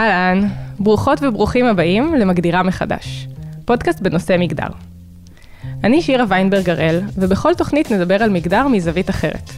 אהלן, 0.00 0.48
ברוכות 0.78 1.18
וברוכים 1.22 1.66
הבאים 1.66 2.14
למגדירה 2.14 2.62
מחדש, 2.62 3.28
פודקאסט 3.64 4.00
בנושא 4.00 4.36
מגדר. 4.38 4.68
אני 5.84 6.02
שירה 6.02 6.24
ויינברג 6.28 6.70
הראל, 6.70 7.00
ובכל 7.16 7.54
תוכנית 7.54 7.90
נדבר 7.90 8.22
על 8.22 8.30
מגדר 8.30 8.68
מזווית 8.68 9.10
אחרת. 9.10 9.50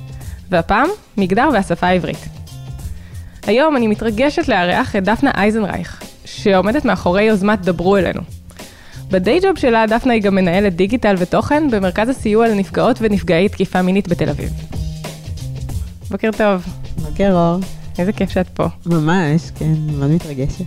והפעם, 0.51 0.89
מגדר 1.17 1.49
והשפה 1.53 1.87
העברית. 1.87 2.29
היום 3.47 3.77
אני 3.77 3.87
מתרגשת 3.87 4.49
לארח 4.49 4.97
את 4.97 5.05
דפנה 5.05 5.31
אייזנרייך, 5.37 6.03
שעומדת 6.25 6.85
מאחורי 6.85 7.23
יוזמת 7.23 7.61
דברו 7.61 7.97
אלינו. 7.97 8.21
בדיי 9.11 9.41
ג'וב 9.41 9.59
שלה 9.59 9.87
דפנה 9.87 10.13
היא 10.13 10.23
גם 10.23 10.35
מנהלת 10.35 10.77
דיגיטל 10.77 11.15
ותוכן 11.19 11.71
במרכז 11.71 12.09
הסיוע 12.09 12.49
לנפגעות 12.49 12.97
ונפגעי 13.01 13.49
תקיפה 13.49 13.83
מינית 13.83 14.09
בתל 14.09 14.29
אביב. 14.29 14.51
בוקר 16.11 16.31
טוב. 16.39 16.65
בוקר 16.97 17.33
אור. 17.33 17.82
איזה 17.99 18.13
כיף 18.13 18.31
שאת 18.31 18.49
פה. 18.49 18.67
ממש, 18.87 19.51
כן, 19.55 19.75
מאוד 19.99 20.11
מתרגשת. 20.11 20.65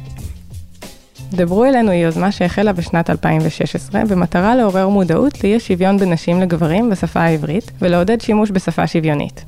דברו 1.31 1.66
אלינו 1.66 1.91
היא 1.91 2.05
יוזמה 2.05 2.31
שהחלה 2.31 2.73
בשנת 2.73 3.09
2016 3.09 4.05
במטרה 4.05 4.55
לעורר 4.55 4.88
מודעות 4.88 5.44
לאי 5.44 5.55
השוויון 5.55 5.98
בין 5.98 6.14
נשים 6.14 6.41
לגברים 6.41 6.90
בשפה 6.90 7.20
העברית 7.20 7.72
ולעודד 7.81 8.22
שימוש 8.22 8.52
בשפה 8.52 8.88
שוויונית. 8.88 9.45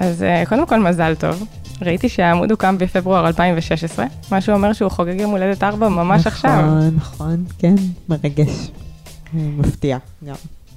אז 0.00 0.22
אה, 0.22 0.46
קודם 0.48 0.66
כל 0.66 0.80
מזל 0.80 1.14
טוב, 1.14 1.46
ראיתי 1.82 2.08
שהעמוד 2.08 2.50
הוקם 2.50 2.78
בפברואר 2.78 3.26
2016, 3.26 4.06
מה 4.30 4.40
שאומר 4.40 4.72
שהוא 4.72 4.90
חוגג 4.90 5.20
יום 5.20 5.30
הולדת 5.30 5.62
4 5.62 5.88
ממש 5.88 6.20
נכון, 6.20 6.32
עכשיו. 6.32 6.60
נכון, 6.60 6.96
נכון, 6.96 7.44
כן, 7.58 7.74
מרגש. 8.08 8.70
אה, 9.34 9.40
מפתיע 9.58 9.98
גם. 10.26 10.34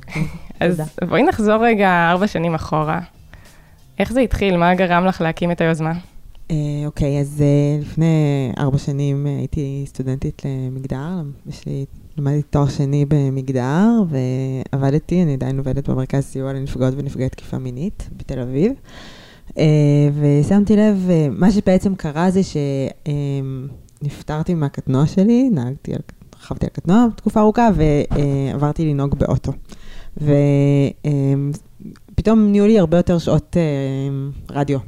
אז. 0.60 0.82
בואי 1.10 1.24
נחזור 1.24 1.66
רגע 1.66 2.10
ארבע 2.12 2.28
שנים 2.28 2.56
אחורה. 2.56 3.00
איך 4.00 4.14
זה 4.14 4.20
התחיל? 4.20 4.58
מה 4.58 4.76
גרם 4.76 5.06
לך 5.06 5.22
להקים 5.22 5.52
את 5.52 5.62
היוזמה? 5.62 5.94
אה, 6.52 6.56
אוקיי, 6.86 7.20
אז 7.20 7.42
אה, 7.42 7.82
לפני 7.82 8.52
ארבע 8.58 8.78
שנים 8.78 9.28
אה, 9.28 9.38
הייתי 9.38 9.84
סטודנטית 9.88 10.42
למגדר, 10.46 11.22
יש 11.50 11.66
לי, 11.66 11.86
למדתי 12.18 12.42
תואר 12.42 12.68
שני 12.68 13.06
במגדר, 13.08 13.90
ועבדתי, 14.10 15.24
אני 15.24 15.34
עדיין 15.34 15.58
עובדת 15.58 15.90
במרכז 15.90 16.24
סיוע 16.24 16.54
לנפגעות 16.54 16.94
ונפגעי 16.98 17.30
תקיפה 17.30 17.58
מינית 17.58 18.10
בתל 18.18 18.40
אביב. 18.40 18.72
ושמתי 20.20 20.76
לב, 20.76 21.10
מה 21.32 21.52
שבעצם 21.52 21.96
קרה 21.96 22.30
זה 22.32 22.42
שנפטרתי 24.02 24.54
מהקטנוע 24.54 25.06
שלי, 25.06 25.50
נהגתי, 25.50 25.92
רכבתי 26.36 26.66
על 26.66 26.70
קטנוע 26.70 27.08
תקופה 27.16 27.40
ארוכה, 27.40 27.70
ועברתי 27.76 28.86
לנהוג 28.86 29.16
באוטו. 29.16 29.52
ופתאום 32.24 32.52
נהיו 32.52 32.68
לי 32.68 32.80
הרבה 32.80 32.98
יותר 32.98 33.18
שעות 33.18 33.58
אה, 33.58 34.56
רדיו. 34.56 34.80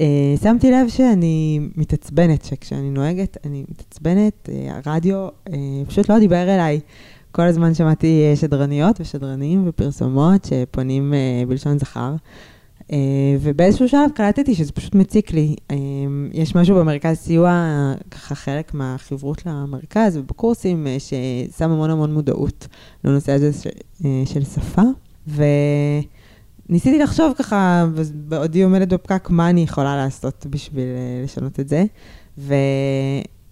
אה, 0.00 0.34
שמתי 0.42 0.70
לב 0.70 0.88
שאני 0.88 1.60
מתעצבנת, 1.76 2.44
שכשאני 2.44 2.90
נוהגת, 2.90 3.36
אני 3.44 3.64
מתעצבנת, 3.70 4.48
אה, 4.52 4.80
הרדיו 4.86 5.28
אה, 5.48 5.54
פשוט 5.88 6.08
לא 6.08 6.18
דיבר 6.18 6.42
אליי. 6.42 6.80
כל 7.32 7.42
הזמן 7.42 7.74
שמעתי 7.74 8.24
אה, 8.30 8.36
שדרניות 8.36 9.00
ושדרנים 9.00 9.64
ופרסומות 9.68 10.44
שפונים 10.44 11.14
אה, 11.14 11.46
בלשון 11.48 11.78
זכר. 11.78 12.14
אה, 12.92 12.98
ובאיזשהו 13.40 13.88
שלב 13.88 14.10
קלטתי 14.14 14.54
שזה 14.54 14.72
פשוט 14.72 14.94
מציק 14.94 15.32
לי. 15.32 15.56
אה, 15.70 15.76
יש 16.32 16.54
משהו 16.54 16.76
במרכז 16.76 17.16
סיוע, 17.16 17.50
ככה 18.10 18.34
חלק 18.34 18.74
מהחברות 18.74 19.46
למרכז 19.46 20.16
ובקורסים, 20.16 20.86
אה, 20.86 20.96
ששם 20.98 21.70
המון 21.70 21.90
המון 21.90 22.14
מודעות 22.14 22.68
לנושא 23.04 23.32
הזה 23.32 23.52
ש, 23.52 23.66
אה, 24.04 24.22
של 24.26 24.44
שפה. 24.44 24.82
וניסיתי 26.70 26.98
לחשוב 26.98 27.32
ככה, 27.38 27.86
בעודי 28.14 28.62
עומדת 28.62 28.88
בפקק, 28.88 29.30
מה 29.30 29.50
אני 29.50 29.60
יכולה 29.60 29.96
לעשות 29.96 30.46
בשביל 30.50 30.84
אה, 30.84 31.24
לשנות 31.24 31.60
את 31.60 31.68
זה. 31.68 31.84
ו... 32.38 32.54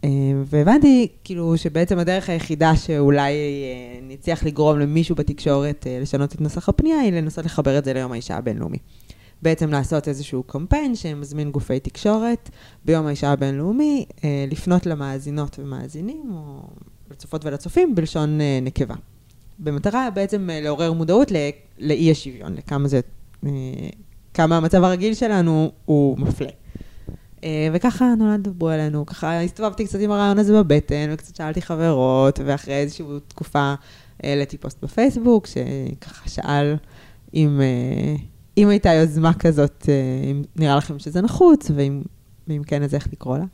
אה, 0.04 0.10
והבנתי 0.44 1.08
כאילו 1.24 1.58
שבעצם 1.58 1.98
הדרך 1.98 2.28
היחידה 2.28 2.76
שאולי 2.76 3.32
אה, 3.32 3.98
נצליח 4.02 4.44
לגרום 4.44 4.78
למישהו 4.78 5.16
בתקשורת 5.16 5.86
לשנות 6.00 6.34
את 6.34 6.40
נוסח 6.40 6.68
הפנייה 6.68 7.00
היא 7.00 7.12
לנסות 7.12 7.44
לחבר 7.44 7.78
את 7.78 7.84
זה 7.84 7.92
ליום 7.92 8.12
האישה 8.12 8.36
הבינלאומי. 8.36 8.78
בעצם 9.42 9.70
לעשות 9.70 10.08
איזשהו 10.08 10.42
קמפיין 10.42 10.94
שמזמין 10.94 11.50
גופי 11.50 11.80
תקשורת 11.80 12.50
ביום 12.84 13.06
האישה 13.06 13.32
הבינלאומי, 13.32 14.06
לפנות 14.50 14.86
למאזינות 14.86 15.58
ומאזינים, 15.58 16.32
או 16.34 16.62
לצופות 17.10 17.44
ולצופים, 17.44 17.94
בלשון 17.94 18.38
נקבה. 18.62 18.94
במטרה 19.58 20.08
בעצם 20.14 20.50
אה, 20.50 20.60
לעורר 20.60 20.92
מודעות 20.92 21.32
לאי 21.78 22.10
השוויון, 22.10 22.54
לכמה 22.54 22.88
זה, 22.88 23.00
אה, 23.46 23.50
כמה 24.34 24.56
המצב 24.56 24.84
הרגיל 24.84 25.14
שלנו 25.14 25.72
הוא 25.84 26.18
מפלה. 26.18 26.50
אה, 27.44 27.68
וככה 27.72 28.14
נולד 28.18 28.42
דברו 28.48 28.70
אלינו, 28.70 29.06
ככה 29.06 29.40
הסתובבתי 29.40 29.86
קצת 29.86 29.98
עם 30.00 30.10
הרעיון 30.10 30.38
הזה 30.38 30.62
בבטן, 30.62 31.10
וקצת 31.12 31.36
שאלתי 31.36 31.62
חברות, 31.62 32.40
ואחרי 32.44 32.74
איזושהי 32.74 33.06
תקופה 33.28 33.74
העליתי 34.22 34.58
פוסט 34.58 34.84
בפייסבוק, 34.84 35.46
שככה 35.46 36.28
שאל 36.28 36.76
אם, 37.34 37.60
אם 38.58 38.68
הייתה 38.68 38.92
יוזמה 38.92 39.34
כזאת, 39.34 39.88
אם 40.30 40.42
נראה 40.56 40.76
לכם 40.76 40.98
שזה 40.98 41.20
נחוץ, 41.20 41.70
ואם, 41.74 42.02
ואם 42.48 42.62
כן, 42.66 42.82
אז 42.82 42.94
איך 42.94 43.08
לקרוא 43.12 43.38
לה. 43.38 43.44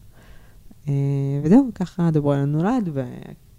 וזהו, 1.43 1.71
ככה 1.75 2.11
דברו 2.11 2.33
אלינו 2.33 2.63
נולד, 2.63 2.89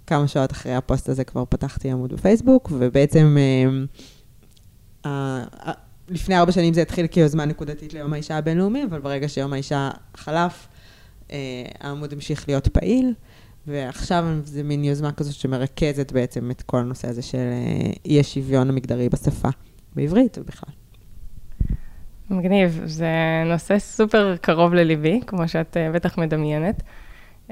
וכמה 0.04 0.28
שעות 0.28 0.52
אחרי 0.52 0.76
הפוסט 0.76 1.10
הזה 1.10 1.24
כבר 1.24 1.46
פתחתי 1.50 1.92
עמוד 1.92 2.14
בפייסבוק, 2.14 2.72
ובעצם 2.78 3.38
אה, 3.40 3.70
ה- 5.12 5.70
ה- 5.70 5.94
לפני 6.10 6.38
ארבע 6.38 6.52
שנים 6.52 6.74
זה 6.74 6.82
התחיל 6.82 7.08
כיוזמה 7.08 7.46
נקודתית 7.46 7.94
ליום 7.94 8.14
האישה 8.14 8.38
הבינלאומי, 8.38 8.84
אבל 8.84 9.00
ברגע 9.00 9.30
שיום 9.30 9.54
האישה 9.54 9.90
חלף, 10.16 10.68
אה, 11.32 11.38
העמוד 11.80 12.14
המשיך 12.14 12.48
להיות 12.48 12.68
פעיל, 12.68 13.14
ועכשיו 13.68 14.26
זה 14.44 14.64
מין 14.64 14.84
יוזמה 14.84 15.12
כזאת 15.12 15.34
שמרכזת 15.34 16.12
בעצם 16.12 16.52
את 16.52 16.62
כל 16.62 16.78
הנושא 16.78 17.08
הזה 17.10 17.22
של 17.22 17.38
אה, 17.38 17.92
אי 18.06 18.20
השוויון 18.20 18.70
המגדרי 18.70 19.10
בשפה, 19.10 19.50
בעברית 19.96 20.38
ובכלל. 20.38 20.74
מגניב, 22.30 22.82
זה 22.86 23.08
נושא 23.46 23.80
סופר 23.80 24.36
קרוב 24.42 24.74
לליבי, 24.74 25.20
כמו 25.28 25.48
שאת 25.48 25.78
אה, 25.78 25.92
בטח 25.92 26.18
מדמיינת. 26.18 26.84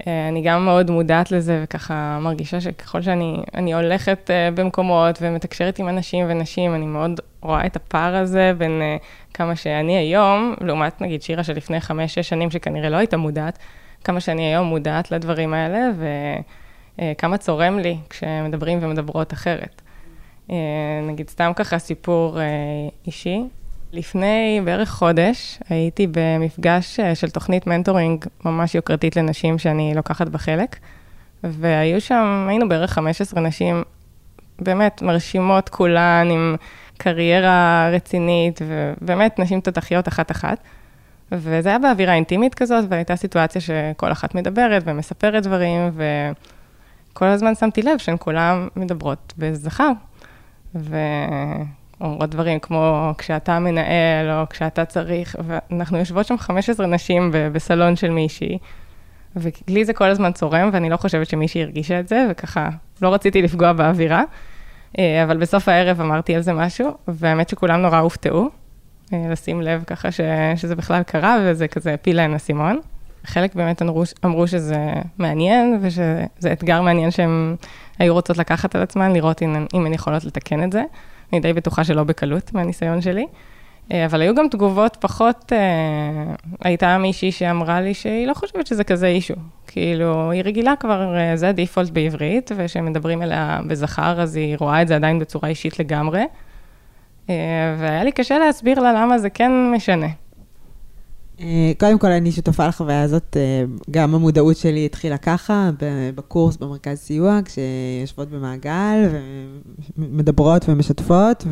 אה, 0.08 0.28
אני 0.28 0.42
גם 0.42 0.66
מאוד 0.66 0.92
מודעת 0.92 1.32
לזה, 1.32 1.60
וככה 1.64 2.20
מרגישה 2.22 2.62
שככל 2.62 3.02
שאני 3.02 3.44
אני 3.54 3.74
הולכת 3.74 4.32
אה, 4.32 4.50
במקומות 4.52 5.20
ומתקשרת 5.22 5.80
עם 5.80 5.90
אנשים 5.90 6.26
ונשים, 6.30 6.76
אני 6.76 6.86
מאוד 6.86 7.20
רואה 7.42 7.66
את 7.66 7.76
הפער 7.76 8.16
הזה 8.16 8.52
בין 8.58 8.82
אה, 8.82 8.98
כמה 9.34 9.56
שאני 9.56 9.98
היום, 9.98 10.56
לעומת 10.62 11.02
נגיד 11.02 11.22
שירה 11.22 11.44
שלפני 11.44 11.82
חמש-שש 11.82 12.30
שנים, 12.30 12.52
שכנראה 12.52 12.90
לא 12.90 12.98
הייתה 12.98 13.18
מודעת, 13.18 13.60
כמה 14.04 14.20
שאני 14.20 14.46
היום 14.46 14.68
מודעת 14.68 15.12
לדברים 15.12 15.54
האלה, 15.54 15.90
וכמה 17.00 17.38
צורם 17.38 17.80
לי 17.80 17.98
כשמדברים 18.10 18.80
ומדברות 18.82 19.34
אחרת. 19.34 19.82
נגיד 21.04 21.30
סתם 21.30 21.52
ככה 21.56 21.80
סיפור 21.80 22.38
אישי. 23.06 23.44
לפני 23.94 24.62
בערך 24.66 24.90
חודש 24.90 25.60
הייתי 25.70 26.08
במפגש 26.12 27.00
אה, 27.00 27.16
של 27.16 27.30
תוכנית 27.30 27.68
מנטורינג 27.68 28.26
ממש 28.46 28.76
יוקרתית 28.76 29.16
לנשים 29.16 29.58
שאני 29.58 29.94
לוקחת 29.96 30.28
בה 30.28 30.38
חלק, 30.38 30.76
והיו 31.44 32.02
שם, 32.02 32.46
היינו 32.50 32.70
בערך 32.70 32.92
15 32.92 33.42
נשים 33.42 33.84
באמת 34.60 35.02
מרשימות 35.02 35.70
כולן 35.70 36.28
עם 36.32 36.56
קריירה 36.98 37.90
רצינית, 37.92 38.60
ובאמת 38.68 39.40
נשים 39.40 39.62
תותחיות 39.62 40.08
אחת-אחת. 40.08 40.58
וזה 41.32 41.70
היה 41.70 41.80
באווירה 41.80 42.14
אינטימית 42.14 42.56
כזאת, 42.56 42.86
והייתה 42.90 43.16
סיטואציה 43.16 43.62
שכל 43.62 44.12
אחת 44.12 44.36
מדברת 44.36 44.84
ומספרת 44.86 45.44
דברים, 45.44 45.92
וכל 47.14 47.26
הזמן 47.26 47.56
שמתי 47.56 47.82
לב 47.82 47.98
שהן 47.98 48.16
כולן 48.20 48.68
מדברות 48.76 49.34
בזכר. 49.38 49.92
ואומרות 52.02 52.30
דברים 52.30 52.60
כמו 52.60 53.14
כשאתה 53.18 53.60
מנהל, 53.60 54.30
או 54.30 54.50
כשאתה 54.50 54.86
צריך, 54.86 55.36
ואנחנו 55.48 55.98
יושבות 55.98 56.26
שם 56.26 56.38
15 56.38 56.86
נשים 56.86 57.32
בסלון 57.52 57.96
של 57.96 58.10
מישהי, 58.10 58.58
ולי 59.36 59.86
זה 59.86 59.94
כל 59.94 60.10
הזמן 60.10 60.32
צורם, 60.32 60.70
ואני 60.74 60.90
לא 60.90 60.98
חושבת 60.98 61.30
שמישהי 61.30 61.64
הרגישה 61.64 62.00
את 62.00 62.08
זה, 62.08 62.28
וככה, 62.30 62.70
לא 63.02 63.14
רציתי 63.14 63.42
לפגוע 63.42 63.74
באווירה, 63.74 64.24
אה, 65.00 65.24
אבל 65.24 65.38
בסוף 65.38 65.70
הערב 65.70 66.02
אמרתי 66.02 66.36
על 66.36 66.42
זה 66.42 66.54
משהו, 66.54 66.92
והאמת 67.08 67.50
שכולם 67.50 67.82
נורא 67.82 68.00
הופתעו, 68.00 68.50
אה, 69.14 69.26
לשים 69.30 69.62
לב 69.62 69.84
ככה 69.88 70.12
ש, 70.12 70.22
שזה 70.56 70.76
בכלל 70.76 71.04
קרה, 71.04 71.38
וזה 71.42 71.68
כזה 71.68 71.94
הפיל 71.94 72.16
להן 72.16 72.34
אסימון. 72.34 72.80
חלק 73.26 73.56
באמת 73.56 73.82
אמרו, 73.82 74.04
אמרו 74.26 74.48
שזה 74.48 74.94
מעניין, 75.18 75.80
ושזה 75.82 76.54
אתגר 76.54 76.82
מעניין 76.82 77.12
שהן 77.12 77.56
היו 78.00 78.14
רוצות 78.14 78.38
לקחת 78.38 78.76
על 78.76 78.82
עצמן, 78.82 79.14
לראות 79.14 79.42
אם, 79.42 79.66
אם 79.74 79.86
הן 79.86 79.94
יכולות 79.94 80.26
לתקן 80.26 80.64
את 80.64 80.72
זה. 80.72 80.84
אני 81.34 81.40
די 81.40 81.54
בטוחה 81.54 81.84
שלא 81.84 82.04
בקלות, 82.04 82.54
מהניסיון 82.54 83.02
שלי. 83.02 83.26
אה, 83.92 84.06
אבל 84.06 84.22
היו 84.22 84.36
גם 84.36 84.48
תגובות 84.48 84.98
פחות, 85.00 85.54
אה, 85.54 86.34
הייתה 86.64 86.98
מישהי 86.98 87.32
שאמרה 87.32 87.82
לי 87.82 87.94
שהיא 87.94 88.28
לא 88.28 88.34
חושבת 88.34 88.68
שזה 88.68 88.84
כזה 88.84 89.08
אישו. 89.08 89.34
כאילו, 89.68 90.32
היא 90.32 90.44
רגילה 90.44 90.76
כבר, 90.80 91.16
אה, 91.18 91.38
זה 91.38 91.50
הדיפולט 91.50 91.90
בעברית, 91.90 92.52
וכשמדברים 92.56 93.22
אליה 93.22 93.60
בזכר, 93.68 94.22
אז 94.22 94.36
היא 94.36 94.56
רואה 94.60 94.82
את 94.82 94.88
זה 94.88 94.96
עדיין 94.96 95.20
בצורה 95.20 95.50
אישית 95.50 95.80
לגמרי. 95.80 96.24
והיה 97.78 98.04
לי 98.04 98.12
קשה 98.12 98.40
להסביר 98.40 98.80
לה 98.80 98.94
למה 98.94 99.20
זה 99.20 99.30
כן 99.30 99.52
משנה. 99.76 100.08
אה, 101.42 101.72
קודם 101.80 102.00
כל, 102.00 102.08
אני 102.08 102.32
שותפה 102.32 102.68
לחוויה 102.68 103.02
הזאת, 103.02 103.38
אה, 103.38 103.64
גם 103.92 104.16
המודעות 104.16 104.58
שלי 104.58 104.86
התחילה 104.86 105.18
ככה, 105.18 105.70
בקורס 106.16 106.58
במרכז 106.58 106.98
סיוע, 106.98 107.40
כשיושבות 107.46 108.30
במעגל, 108.30 109.10
ומדברות 109.98 110.66
ומשתפות, 110.70 111.46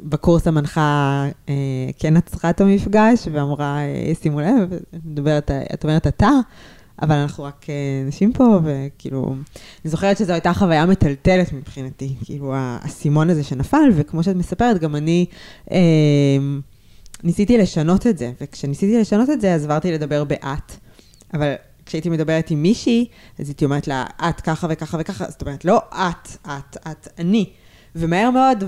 ובקורס 0.00 0.46
המנחה 0.46 1.26
כן 1.98 2.16
עצרה 2.16 2.50
את 2.50 2.60
המפגש, 2.60 3.28
ואמרה, 3.32 3.78
שימו 4.22 4.40
לב, 4.40 4.72
את 5.74 5.84
אומרת 5.84 6.06
אתה, 6.06 6.30
אבל 7.02 7.16
אנחנו 7.16 7.44
רק 7.44 7.66
נשים 8.08 8.32
פה, 8.32 8.58
וכאילו, 8.64 9.34
אני 9.84 9.90
זוכרת 9.90 10.16
שזו 10.16 10.32
הייתה 10.32 10.54
חוויה 10.54 10.86
מטלטלת 10.86 11.52
מבחינתי, 11.52 12.14
כאילו, 12.24 12.52
האסימון 12.54 13.30
הזה 13.30 13.44
שנפל, 13.44 13.90
וכמו 13.94 14.22
שאת 14.22 14.36
מספרת, 14.36 14.80
גם 14.80 14.96
אני... 14.96 15.26
ניסיתי 17.24 17.58
לשנות 17.58 18.06
את 18.06 18.18
זה, 18.18 18.32
וכשניסיתי 18.40 19.00
לשנות 19.00 19.30
את 19.30 19.40
זה, 19.40 19.54
אז 19.54 19.64
עברתי 19.64 19.92
לדבר 19.92 20.24
באת. 20.24 20.72
אבל 21.34 21.54
כשהייתי 21.86 22.08
מדברת 22.08 22.50
עם 22.50 22.62
מישהי, 22.62 23.06
אז 23.38 23.48
הייתי 23.48 23.64
אומרת 23.64 23.88
לה, 23.88 24.04
את 24.28 24.40
ככה 24.40 24.66
וככה 24.70 24.96
וככה, 25.00 25.24
זאת 25.28 25.42
אומרת, 25.42 25.64
לא 25.64 25.78
את, 25.92 26.28
את, 26.46 26.76
את, 26.90 27.08
אני. 27.18 27.50
ומהר 27.96 28.30
מאוד 28.30 28.64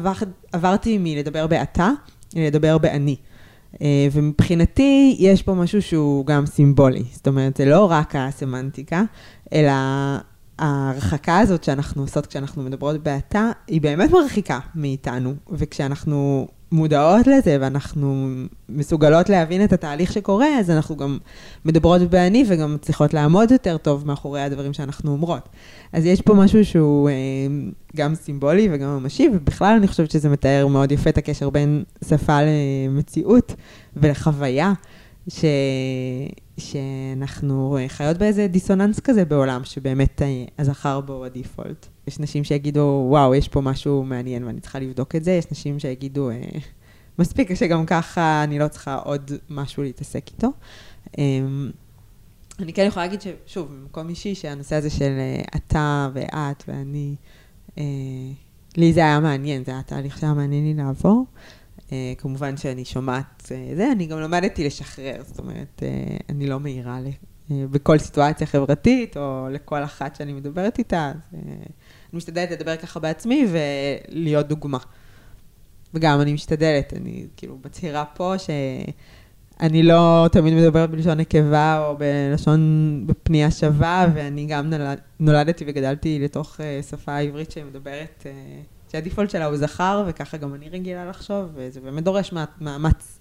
עברתי 0.52 0.98
מלדבר 1.00 1.46
באתה 1.46 1.90
לדבר 2.34 2.78
באני. 2.78 3.16
אה, 3.82 4.08
ומבחינתי, 4.12 5.16
יש 5.18 5.42
פה 5.42 5.54
משהו 5.54 5.82
שהוא 5.82 6.26
גם 6.26 6.46
סימבולי. 6.46 7.04
זאת 7.12 7.28
אומרת, 7.28 7.56
זה 7.56 7.64
לא 7.64 7.90
רק 7.90 8.16
הסמנטיקה, 8.16 9.02
אלא 9.52 9.72
ההרחקה 10.58 11.38
הזאת 11.38 11.64
שאנחנו 11.64 12.02
עושות 12.02 12.26
כשאנחנו 12.26 12.62
מדברות 12.62 13.02
באתה, 13.02 13.50
היא 13.66 13.80
באמת 13.80 14.10
מרחיקה 14.10 14.58
מאיתנו. 14.74 15.34
וכשאנחנו 15.50 16.48
מודעות 16.72 17.26
לזה 17.26 17.56
ואנחנו 17.60 18.28
מסוגלות 18.68 19.28
להבין 19.28 19.64
את 19.64 19.72
התהליך 19.72 20.12
שקורה, 20.12 20.58
אז 20.58 20.70
אנחנו 20.70 20.96
גם 20.96 21.18
מדברות 21.64 22.02
באני 22.02 22.44
וגם 22.48 22.76
צריכות 22.80 23.14
לעמוד 23.14 23.50
יותר 23.50 23.76
טוב 23.76 24.06
מאחורי 24.06 24.42
הדברים 24.42 24.72
שאנחנו 24.72 25.12
אומרות. 25.12 25.48
אז 25.92 26.06
יש 26.06 26.20
פה 26.20 26.34
משהו 26.34 26.64
שהוא 26.64 27.08
אה, 27.08 27.14
גם 27.96 28.14
סימבולי 28.14 28.68
וגם 28.72 28.98
ממשי, 28.98 29.28
ובכלל 29.34 29.74
אני 29.76 29.88
חושבת 29.88 30.10
שזה 30.10 30.28
מתאר 30.28 30.66
מאוד 30.66 30.92
יפה 30.92 31.10
את 31.10 31.18
הקשר 31.18 31.50
בין 31.50 31.84
שפה 32.08 32.38
למציאות 32.42 33.54
ולחוויה, 33.96 34.72
ש... 35.28 35.44
שאנחנו 36.58 37.78
חיות 37.88 38.18
באיזה 38.18 38.46
דיסוננס 38.46 39.00
כזה 39.00 39.24
בעולם, 39.24 39.64
שבאמת 39.64 40.22
אה, 40.22 40.44
הזכר 40.58 41.00
בו 41.00 41.24
הדיפולט. 41.24 41.86
יש 42.06 42.20
נשים 42.20 42.44
שיגידו, 42.44 43.06
וואו, 43.08 43.34
יש 43.34 43.48
פה 43.48 43.60
משהו 43.60 44.04
מעניין 44.04 44.44
ואני 44.44 44.60
צריכה 44.60 44.78
לבדוק 44.78 45.16
את 45.16 45.24
זה, 45.24 45.30
יש 45.30 45.44
נשים 45.50 45.78
שיגידו, 45.78 46.30
אה, 46.30 46.40
מספיק 47.18 47.54
שגם 47.54 47.86
ככה 47.86 48.44
אני 48.44 48.58
לא 48.58 48.68
צריכה 48.68 48.94
עוד 48.94 49.30
משהו 49.50 49.82
להתעסק 49.82 50.28
איתו. 50.28 50.48
אה, 51.18 51.24
אני 52.58 52.72
כן 52.72 52.84
יכולה 52.86 53.06
להגיד 53.06 53.20
ששוב, 53.20 53.68
במקום 53.72 54.08
אישי, 54.08 54.34
שהנושא 54.34 54.76
הזה 54.76 54.90
של 54.90 55.12
אה, 55.18 55.42
אתה 55.56 56.08
ואת 56.12 56.64
ואני, 56.68 57.14
לי 58.76 58.92
זה 58.92 59.00
היה 59.00 59.20
מעניין, 59.20 59.64
זה 59.64 59.72
היה 59.72 59.82
תהליך 59.82 60.18
שהיה 60.18 60.34
מעניין 60.34 60.64
לי 60.64 60.74
לעבור. 60.74 61.24
אה, 61.92 62.12
כמובן 62.18 62.56
שאני 62.56 62.84
שומעת 62.84 63.52
אה, 63.52 63.76
זה, 63.76 63.92
אני 63.92 64.06
גם 64.06 64.20
למדתי 64.20 64.66
לשחרר, 64.66 65.22
זאת 65.26 65.38
אומרת, 65.38 65.82
אה, 65.82 66.16
אני 66.28 66.46
לא 66.46 66.60
מעירה 66.60 66.98
אה, 67.50 67.64
בכל 67.70 67.98
סיטואציה 67.98 68.46
חברתית, 68.46 69.16
או 69.16 69.48
לכל 69.50 69.84
אחת 69.84 70.16
שאני 70.16 70.32
מדברת 70.32 70.78
איתה, 70.78 71.12
אז 71.32 71.32
אני 71.32 71.66
משתדלת 72.12 72.50
לדבר 72.50 72.76
ככה 72.76 73.00
בעצמי 73.00 73.46
ולהיות 73.52 74.48
דוגמה. 74.48 74.78
וגם 75.94 76.20
אני 76.20 76.32
משתדלת, 76.32 76.94
אני 76.96 77.26
כאילו 77.36 77.58
מצהירה 77.64 78.04
פה 78.04 78.34
שאני 78.38 79.82
לא 79.82 80.28
תמיד 80.32 80.54
מדברת 80.54 80.90
בלשון 80.90 81.18
נקבה 81.18 81.86
או 81.86 81.96
בלשון, 81.98 83.02
בפנייה 83.06 83.50
שווה, 83.50 84.06
ואני 84.14 84.46
גם 84.46 84.70
נולד, 84.70 84.98
נולדתי 85.20 85.64
וגדלתי 85.66 86.18
לתוך 86.18 86.60
שפה 86.90 87.18
עברית 87.18 87.50
שמדברת, 87.50 88.26
שהדיפולט 88.92 89.30
שלה 89.30 89.44
הוא 89.44 89.56
זכר, 89.56 90.04
וככה 90.06 90.36
גם 90.36 90.54
אני 90.54 90.68
רגילה 90.68 91.06
לחשוב, 91.06 91.50
וזה 91.54 91.80
באמת 91.80 92.04
דורש 92.04 92.34
מאמץ 92.60 93.18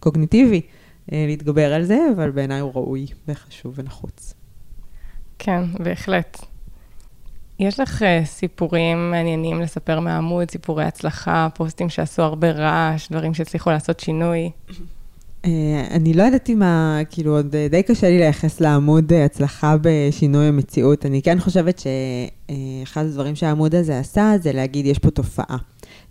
קוגניטיבי 0.00 0.60
uh, 0.60 1.10
להתגבר 1.12 1.74
על 1.74 1.84
זה, 1.84 1.98
אבל 2.16 2.30
בעיניי 2.30 2.60
הוא 2.60 2.72
ראוי 2.74 3.06
וחשוב 3.28 3.74
ונחוץ. 3.76 4.34
כן, 5.38 5.62
בהחלט. 5.84 6.38
יש 7.58 7.80
לך 7.80 8.02
uh, 8.02 8.24
סיפורים 8.24 9.10
מעניינים 9.10 9.60
לספר 9.60 10.00
מהעמוד, 10.00 10.50
סיפורי 10.50 10.84
הצלחה, 10.84 11.48
פוסטים 11.54 11.88
שעשו 11.88 12.22
הרבה 12.22 12.50
רעש, 12.50 13.08
דברים 13.10 13.34
שהצליחו 13.34 13.70
לעשות 13.70 14.00
שינוי? 14.00 14.50
Uh, 15.42 15.46
אני 15.90 16.14
לא 16.14 16.22
ידעתי 16.22 16.54
מה, 16.54 17.00
כאילו, 17.10 17.36
עוד 17.36 17.56
די 17.70 17.82
קשה 17.82 18.08
לי 18.08 18.18
לייחס 18.18 18.60
לעמוד 18.60 19.12
uh, 19.12 19.14
הצלחה 19.14 19.76
בשינוי 19.80 20.46
המציאות. 20.46 21.06
אני 21.06 21.22
כן 21.22 21.40
חושבת 21.40 21.78
שאחד 21.78 23.04
הדברים 23.04 23.34
שהעמוד 23.34 23.74
הזה 23.74 23.98
עשה, 23.98 24.32
זה 24.42 24.52
להגיד, 24.52 24.86
יש 24.86 24.98
פה 24.98 25.10
תופעה. 25.10 25.56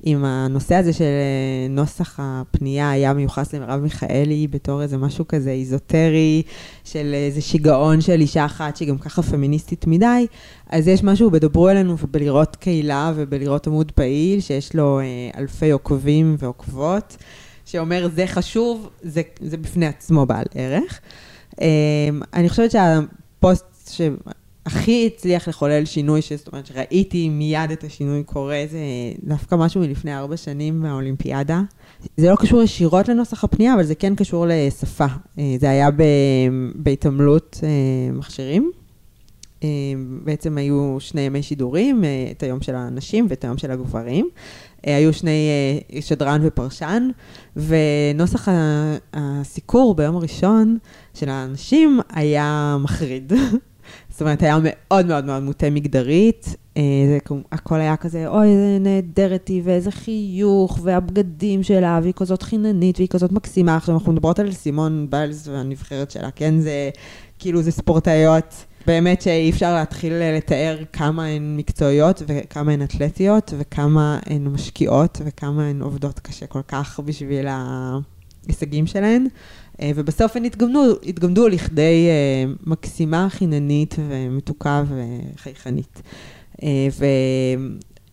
אם 0.06 0.25
הנושא 0.25 0.75
הזה 0.75 0.94
של 0.94 1.04
אה, 1.04 1.68
נוסח 1.69 2.19
הפנייה 2.24 2.92
היה 2.92 3.13
מיוחס 3.13 3.54
למרב 3.54 3.80
מיכאלי 3.81 4.48
בתור 4.48 4.81
איזה 4.81 4.98
משהו 4.98 5.28
כזה 5.28 5.50
איזוטרי, 5.50 6.42
של 6.84 7.13
איזה 7.13 7.42
שיגעון 7.42 8.01
של 8.01 8.22
אישה 8.22 8.45
אחת 8.45 8.77
שהיא 8.77 8.89
גם 8.89 8.98
ככה 8.98 9.22
פמיניסטית 9.22 9.88
מדי, 9.88 10.27
אז 10.69 10.88
יש 10.88 11.04
משהו 11.04 11.31
בדברו 11.31 11.69
אלינו 11.69 11.98
ובלראות 12.04 12.56
קהילה 12.56 13.12
ובלראות 13.16 13.68
עמוד 13.68 13.92
פעיל 13.92 14.39
שיש 14.39 14.75
לו 14.75 15.00
אה, 15.00 15.06
אלפי 15.38 15.72
עוקבים 15.72 16.36
ועוקבות, 16.39 17.18
שאומר 17.66 18.10
זה 18.16 18.28
חשוב, 18.28 18.90
זה, 19.02 19.22
זה 19.40 19.58
בפני 19.58 19.86
עצמו 19.86 20.25
בעל 20.25 20.46
ערך. 20.56 21.00
אה, 21.62 21.68
אני 22.34 22.50
חושבת 22.50 22.72
שהפוסט 22.72 23.90
ש... 23.92 24.02
הכי 24.66 25.10
הצליח 25.13 25.48
לחולל 25.48 25.86
שינוי, 25.86 26.22
זאת 26.36 26.48
אומרת 26.48 26.66
שראיתי 26.66 27.30
מיד 27.30 27.72
את 27.72 27.84
השינוי 27.84 28.24
קורה, 28.24 28.63
זה 28.72 28.80
דווקא 29.24 29.56
משהו 29.56 29.81
מלפני 29.81 30.18
ארבע 30.18 30.38
שנים 30.38 30.80
מהאולימפיאדה. 30.80 31.62
זה 32.18 32.30
לא 32.30 32.36
קשור 32.36 32.62
ישירות 32.62 33.08
לנוסח 33.08 33.44
הפנייה, 33.44 33.74
אבל 33.74 33.84
זה 33.84 33.96
כן 33.96 34.16
קשור 34.16 34.46
לשפה. 34.50 35.06
אה, 35.40 35.56
זה 35.60 35.69
היה 35.69 35.90
בהתעמלות 36.75 37.60
אה, 37.63 38.13
מכשירים. 38.13 38.72
אה, 39.63 39.69
בעצם 40.24 40.58
היו 40.58 40.98
שני 41.00 41.22
ימי 41.22 41.44
שידורים, 41.44 42.04
את 42.31 42.44
היום 42.44 42.62
של 42.62 42.75
הנשים 42.75 43.25
ואת 43.30 43.44
היום 43.44 43.58
של 43.58 43.72
הגברים. 43.72 44.30
היו 44.83 45.13
שני 45.13 45.50
שדרן 46.01 46.42
ופרשן, 46.44 47.10
ונוסח 47.56 48.48
הסיקור 49.13 49.95
ביום 49.95 50.16
הראשון 50.16 50.77
של 51.13 51.29
האנשים 51.29 52.00
היה 52.10 52.77
מחריד. 52.79 53.34
זאת 54.12 54.22
אומרת, 54.22 54.44
היה 54.44 54.58
מאוד 54.63 55.06
מאוד 55.06 55.25
מאוד 55.25 55.44
מוטה 55.44 55.70
מגדרית. 55.70 56.56
אה, 56.77 56.82
זה, 57.08 57.17
הכל 57.51 57.79
היה 57.79 57.98
כזה, 57.98 58.27
אוי, 58.27 58.48
איזה 58.48 58.77
נהדרת 58.79 59.48
היא, 59.48 59.62
ואיזה 59.65 59.91
חיוך, 59.91 60.79
והבגדים 60.84 61.63
שלה, 61.63 62.00
והיא 62.01 62.13
כזאת 62.13 62.41
חיננית, 62.41 62.98
והיא 62.98 63.08
כזאת 63.08 63.32
מקסימה. 63.32 63.75
עכשיו, 63.75 63.96
אנחנו 63.96 64.12
מדברות 64.12 64.39
על 64.39 64.51
סימון 64.51 65.08
ביילס 65.10 65.48
והנבחרת 65.48 66.12
שלה, 66.12 66.32
כן? 66.32 66.60
זה 66.60 66.89
כאילו, 67.39 67.62
זה 67.62 67.72
ספורטאיות. 67.72 68.65
באמת 68.88 69.22
שאי 69.22 69.50
אפשר 69.50 69.74
להתחיל 69.74 70.14
לתאר 70.14 70.78
כמה 70.94 71.26
הן 71.26 71.58
מקצועיות 71.58 72.22
וכמה 72.28 72.72
הן 72.72 72.82
אתלטיות 72.82 73.54
וכמה 73.58 74.20
הן 74.26 74.48
משקיעות 74.48 75.22
וכמה 75.26 75.68
הן 75.68 75.82
עובדות 75.82 76.20
קשה 76.20 76.48
כל 76.48 76.62
כך 76.68 77.00
בשביל 77.00 77.48
ההישגים 77.48 78.88
שלהן. 78.88 79.28
אה, 79.82 79.92
ובסוף 79.96 80.36
הן 80.36 80.46
התגמדו, 80.46 80.84
התגמדו 81.06 81.48
לכדי 81.48 82.08
אה, 82.10 82.54
מקסימה, 82.64 83.28
חיננית 83.30 83.96
ומתוקה 84.10 84.84
וחייכנית. 84.88 86.02
אה, 86.64 86.88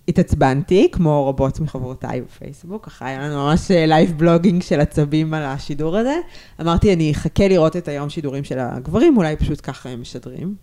והתעצבנתי, 0.09 0.88
כמו 0.93 1.29
רבות 1.29 1.61
מחברותיי 1.61 2.21
בפייסבוק, 2.21 2.87
ככה 2.87 3.07
היה 3.07 3.19
לנו 3.19 3.47
ממש 3.47 3.71
live 3.71 4.19
blogging 4.19 4.62
של 4.62 4.81
עצבים 4.81 5.35
על 5.35 5.43
השידור 5.43 5.97
הזה. 5.97 6.17
אמרתי, 6.61 6.93
אני 6.93 7.12
אחכה 7.12 7.49
לראות 7.49 7.77
את 7.77 7.88
היום 7.88 8.11
שידורים 8.11 8.45
של 8.45 8.59
הגברים, 8.59 9.17
אולי 9.17 9.37
פשוט 9.37 9.61
ככה 9.62 9.88
הם 9.88 10.00
משדרים. 10.00 10.55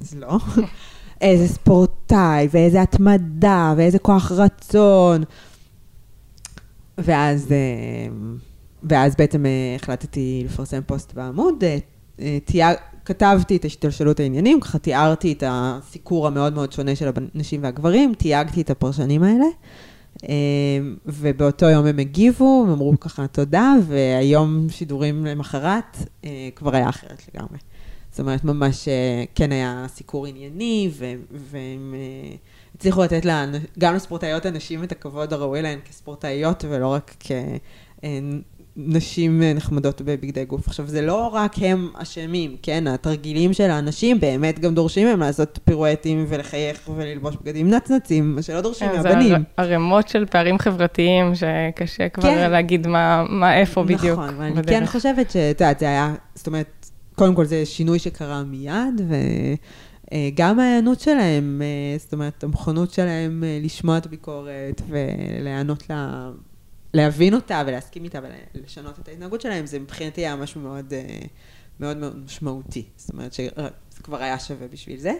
אז 0.00 0.14
לא. 0.14 0.38
איזה 1.20 1.48
ספורטאי, 1.48 2.48
ואיזה 2.50 2.82
התמדה, 2.82 3.74
ואיזה 3.76 3.98
כוח 3.98 4.32
רצון. 4.32 5.24
ואז... 6.98 7.48
ואז 8.82 9.16
בעצם 9.16 9.46
אה, 9.46 9.74
החלטתי 9.76 10.42
לפרסם 10.44 10.80
פוסט 10.86 11.14
בעמוד, 11.14 11.64
אה, 11.64 11.78
אה, 12.20 12.38
תיאר, 12.44 12.74
כתבתי 13.08 13.56
את 13.56 13.64
השתלשלות 13.64 14.20
העניינים, 14.20 14.60
ככה 14.60 14.78
תיארתי 14.78 15.32
את 15.32 15.42
הסיקור 15.46 16.26
המאוד 16.26 16.54
מאוד 16.54 16.72
שונה 16.72 16.96
של 16.96 17.10
הנשים 17.34 17.62
והגברים, 17.62 18.14
תייגתי 18.14 18.60
את 18.60 18.70
הפרשנים 18.70 19.22
האלה, 19.22 19.44
ובאותו 21.06 21.66
יום 21.66 21.86
הם 21.86 21.98
הגיבו, 21.98 22.64
הם 22.66 22.72
אמרו 22.72 22.94
ככה 23.00 23.26
תודה, 23.26 23.74
והיום 23.86 24.66
שידורים 24.70 25.26
למחרת 25.26 25.96
כבר 26.54 26.76
היה 26.76 26.88
אחרת 26.88 27.22
לגמרי. 27.34 27.58
זאת 28.10 28.20
אומרת, 28.20 28.44
ממש 28.44 28.88
כן 29.34 29.52
היה 29.52 29.86
סיקור 29.88 30.26
ענייני, 30.26 30.90
והם 31.50 31.94
הצליחו 32.74 33.02
לתת 33.02 33.24
לה, 33.24 33.46
גם 33.78 33.94
לספורטאיות 33.94 34.46
הנשים 34.46 34.84
את 34.84 34.92
הכבוד 34.92 35.32
הראוי 35.32 35.62
להן 35.62 35.78
כספורטאיות, 35.84 36.64
ולא 36.68 36.86
רק 36.86 37.14
כ... 37.20 37.30
נשים 38.78 39.42
נחמדות 39.42 40.02
בבגדי 40.02 40.44
גוף. 40.44 40.68
עכשיו, 40.68 40.86
זה 40.86 41.02
לא 41.02 41.26
רק 41.26 41.54
הם 41.58 41.88
אשמים, 41.94 42.56
כן? 42.62 42.86
התרגילים 42.86 43.52
של 43.52 43.70
האנשים 43.70 44.20
באמת 44.20 44.58
גם 44.58 44.74
דורשים 44.74 45.06
מהם 45.06 45.20
לעשות 45.20 45.58
פירואטים 45.64 46.26
ולחייך 46.28 46.90
וללבוש 46.96 47.36
בגדים 47.42 47.70
נצנצים, 47.70 48.34
מה 48.34 48.42
שלא 48.42 48.60
דורשים 48.60 48.88
כן, 48.88 48.96
מהבנים. 48.96 49.28
זה 49.28 49.36
ערימות 49.56 50.08
של 50.08 50.26
פערים 50.26 50.58
חברתיים, 50.58 51.32
שקשה 51.34 52.08
כבר 52.08 52.22
כן. 52.22 52.50
להגיד 52.50 52.86
מה, 52.86 53.24
מה 53.28 53.58
איפה 53.58 53.82
בדיוק 53.82 54.18
נכון, 54.18 54.34
ואני 54.38 54.50
בדרך. 54.50 54.66
כן 54.68 54.86
חושבת 54.86 55.30
שאת 55.30 55.60
יודעת, 55.60 55.78
זה 55.78 55.86
היה, 55.86 56.14
זאת 56.34 56.46
אומרת, 56.46 56.90
קודם 57.14 57.34
כל 57.34 57.44
זה 57.44 57.66
שינוי 57.66 57.98
שקרה 57.98 58.42
מיד, 58.42 59.00
וגם 60.14 60.60
ההיענות 60.60 61.00
שלהם, 61.00 61.62
אה, 61.64 61.98
זאת 61.98 62.12
אומרת, 62.12 62.44
המוכנות 62.44 62.90
שלהם 62.90 63.44
אה, 63.46 63.58
לשמוע 63.62 63.98
את 63.98 64.06
הביקורת 64.06 64.82
ולהיענות 64.88 65.90
לה, 65.90 66.30
להבין 66.98 67.34
אותה 67.34 67.62
ולהסכים 67.66 68.04
איתה 68.04 68.18
ולשנות 68.54 68.98
את 68.98 69.08
ההתנהגות 69.08 69.40
שלהם, 69.40 69.66
זה 69.66 69.78
מבחינתי 69.78 70.20
היה 70.20 70.36
משהו 70.36 70.60
מאוד 70.60 70.92
אה, 70.92 71.18
מאוד, 71.80 71.96
מאוד 71.96 72.24
משמעותי. 72.24 72.84
זאת 72.96 73.12
אומרת 73.12 73.32
שזה 73.32 73.50
כבר 74.02 74.22
היה 74.22 74.38
שווה 74.38 74.66
בשביל 74.72 74.98
זה. 74.98 75.12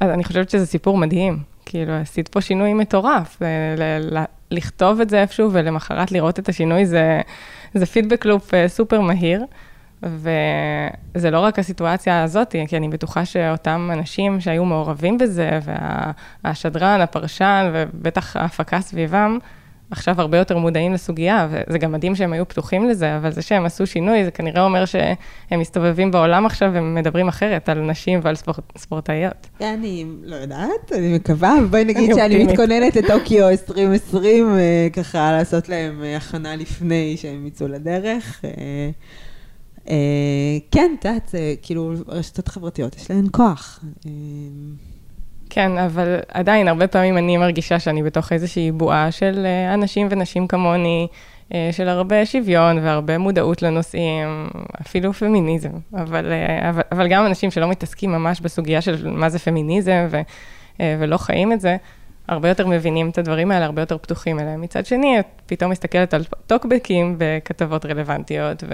אז 0.00 0.10
אני 0.10 0.24
חושבת 0.24 0.50
שזה 0.50 0.66
סיפור 0.66 0.96
מדהים. 0.96 1.42
כאילו, 1.66 1.92
עשית 1.92 2.28
פה 2.28 2.40
שינוי 2.40 2.74
מטורף. 2.74 3.42
ל- 3.42 3.44
ל- 3.78 4.18
ל- 4.18 4.24
לכתוב 4.50 5.00
את 5.00 5.10
זה 5.10 5.20
איפשהו 5.20 5.52
ולמחרת 5.52 6.12
לראות 6.12 6.38
את 6.38 6.48
השינוי, 6.48 6.86
זה, 6.86 7.20
זה 7.74 7.86
פידבק 7.86 8.24
לופ 8.24 8.54
אה, 8.54 8.68
סופר 8.68 9.00
מהיר. 9.00 9.44
וזה 10.02 11.30
לא 11.30 11.40
רק 11.40 11.58
הסיטואציה 11.58 12.22
הזאת, 12.22 12.54
כי 12.68 12.76
אני 12.76 12.88
בטוחה 12.88 13.24
שאותם 13.24 13.90
אנשים 13.92 14.40
שהיו 14.40 14.64
מעורבים 14.64 15.18
בזה, 15.18 15.58
והשדרן, 16.44 17.00
הפרשן, 17.00 17.70
ובטח 17.74 18.36
ההפקה 18.36 18.80
סביבם, 18.80 19.38
עכשיו 19.90 20.20
הרבה 20.20 20.38
יותר 20.38 20.58
מודעים 20.58 20.92
לסוגיה, 20.92 21.48
וזה 21.50 21.78
גם 21.78 21.92
מדהים 21.92 22.16
שהם 22.16 22.32
היו 22.32 22.48
פתוחים 22.48 22.88
לזה, 22.88 23.16
אבל 23.16 23.32
זה 23.32 23.42
שהם 23.42 23.64
עשו 23.64 23.86
שינוי, 23.86 24.24
זה 24.24 24.30
כנראה 24.30 24.64
אומר 24.64 24.84
שהם 24.84 25.60
מסתובבים 25.60 26.10
בעולם 26.10 26.46
עכשיו 26.46 26.70
ומדברים 26.74 27.28
אחרת 27.28 27.68
על 27.68 27.80
נשים 27.80 28.20
ועל 28.22 28.34
ספורט, 28.36 28.78
ספורטאיות. 28.78 29.46
אני 29.60 30.06
לא 30.22 30.36
יודעת, 30.36 30.92
אני 30.92 31.14
מקווה, 31.14 31.54
בואי 31.70 31.84
נגיד 31.84 31.96
אני 31.96 32.14
שאני 32.14 32.22
אופטימית. 32.22 32.48
מתכוננת 32.48 32.96
לטוקיו 32.96 33.48
2020, 33.48 34.58
אה, 34.58 34.88
ככה 34.92 35.32
לעשות 35.32 35.68
להם 35.68 36.02
אה, 36.02 36.16
הכנה 36.16 36.56
לפני 36.56 37.16
שהם 37.16 37.46
יצאו 37.46 37.68
לדרך. 37.68 38.44
אה, 39.88 40.00
כן, 40.70 40.96
את 40.98 41.04
יודעת, 41.04 41.34
כאילו, 41.62 41.92
רשתות 42.08 42.48
חברתיות, 42.48 42.96
יש 42.96 43.10
להן 43.10 43.26
כוח. 43.32 43.84
כן, 45.50 45.78
אבל 45.78 46.18
עדיין, 46.28 46.68
הרבה 46.68 46.86
פעמים 46.86 47.18
אני 47.18 47.36
מרגישה 47.36 47.78
שאני 47.78 48.02
בתוך 48.02 48.32
איזושהי 48.32 48.72
בועה 48.72 49.10
של 49.10 49.46
אה, 49.46 49.74
אנשים 49.74 50.06
ונשים 50.10 50.46
כמוני, 50.46 51.06
אה, 51.54 51.68
של 51.72 51.88
הרבה 51.88 52.26
שוויון 52.26 52.78
והרבה 52.78 53.18
מודעות 53.18 53.62
לנושאים, 53.62 54.48
אפילו 54.80 55.12
פמיניזם, 55.12 55.70
אבל, 55.94 56.32
אה, 56.32 56.70
אבל, 56.70 56.82
אבל 56.92 57.08
גם 57.08 57.26
אנשים 57.26 57.50
שלא 57.50 57.68
מתעסקים 57.68 58.12
ממש 58.12 58.40
בסוגיה 58.40 58.80
של 58.80 59.10
מה 59.10 59.28
זה 59.28 59.38
פמיניזם 59.38 60.06
ו, 60.10 60.20
ולא 60.98 61.16
חיים 61.16 61.52
את 61.52 61.60
זה, 61.60 61.76
הרבה 62.28 62.48
יותר 62.48 62.66
מבינים 62.66 63.10
את 63.10 63.18
הדברים 63.18 63.50
האלה, 63.50 63.64
הרבה 63.64 63.82
יותר 63.82 63.98
פתוחים 63.98 64.40
אליהם. 64.40 64.60
מצד 64.60 64.86
שני, 64.86 65.20
את 65.20 65.26
פתאום 65.46 65.70
מסתכלת 65.70 66.14
על 66.14 66.24
טוקבקים 66.46 67.14
בכתבות 67.18 67.86
רלוונטיות, 67.86 68.64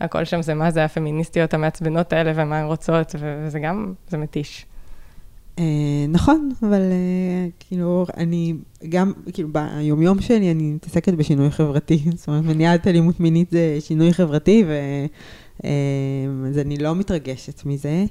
והכל 0.00 0.24
שם 0.24 0.42
זה 0.42 0.54
מה 0.54 0.70
זה 0.70 0.84
הפמיניסטיות 0.84 1.54
המעצבנות 1.54 2.12
האלה 2.12 2.32
ומה 2.34 2.58
הן 2.58 2.66
רוצות, 2.66 3.14
וזה 3.18 3.58
גם, 3.58 3.92
זה 4.08 4.18
מתיש. 4.18 4.66
אה, 5.58 5.64
נכון, 6.08 6.50
אבל 6.62 6.80
אה, 6.80 7.46
כאילו, 7.60 8.06
אני 8.16 8.54
גם, 8.88 9.12
כאילו, 9.32 9.48
ביומיום 9.52 10.20
שלי 10.20 10.50
אני 10.50 10.72
מתעסקת 10.72 11.14
בשינוי 11.14 11.50
חברתי. 11.50 12.02
זאת 12.16 12.28
אומרת, 12.28 12.44
מניעת 12.44 12.86
אלימות 12.86 13.20
מינית 13.20 13.50
זה 13.50 13.76
שינוי 13.80 14.12
חברתי, 14.12 14.64
ואז 15.60 16.58
אני 16.58 16.76
לא 16.76 16.94
מתרגשת 16.94 17.66
מזה. 17.66 18.04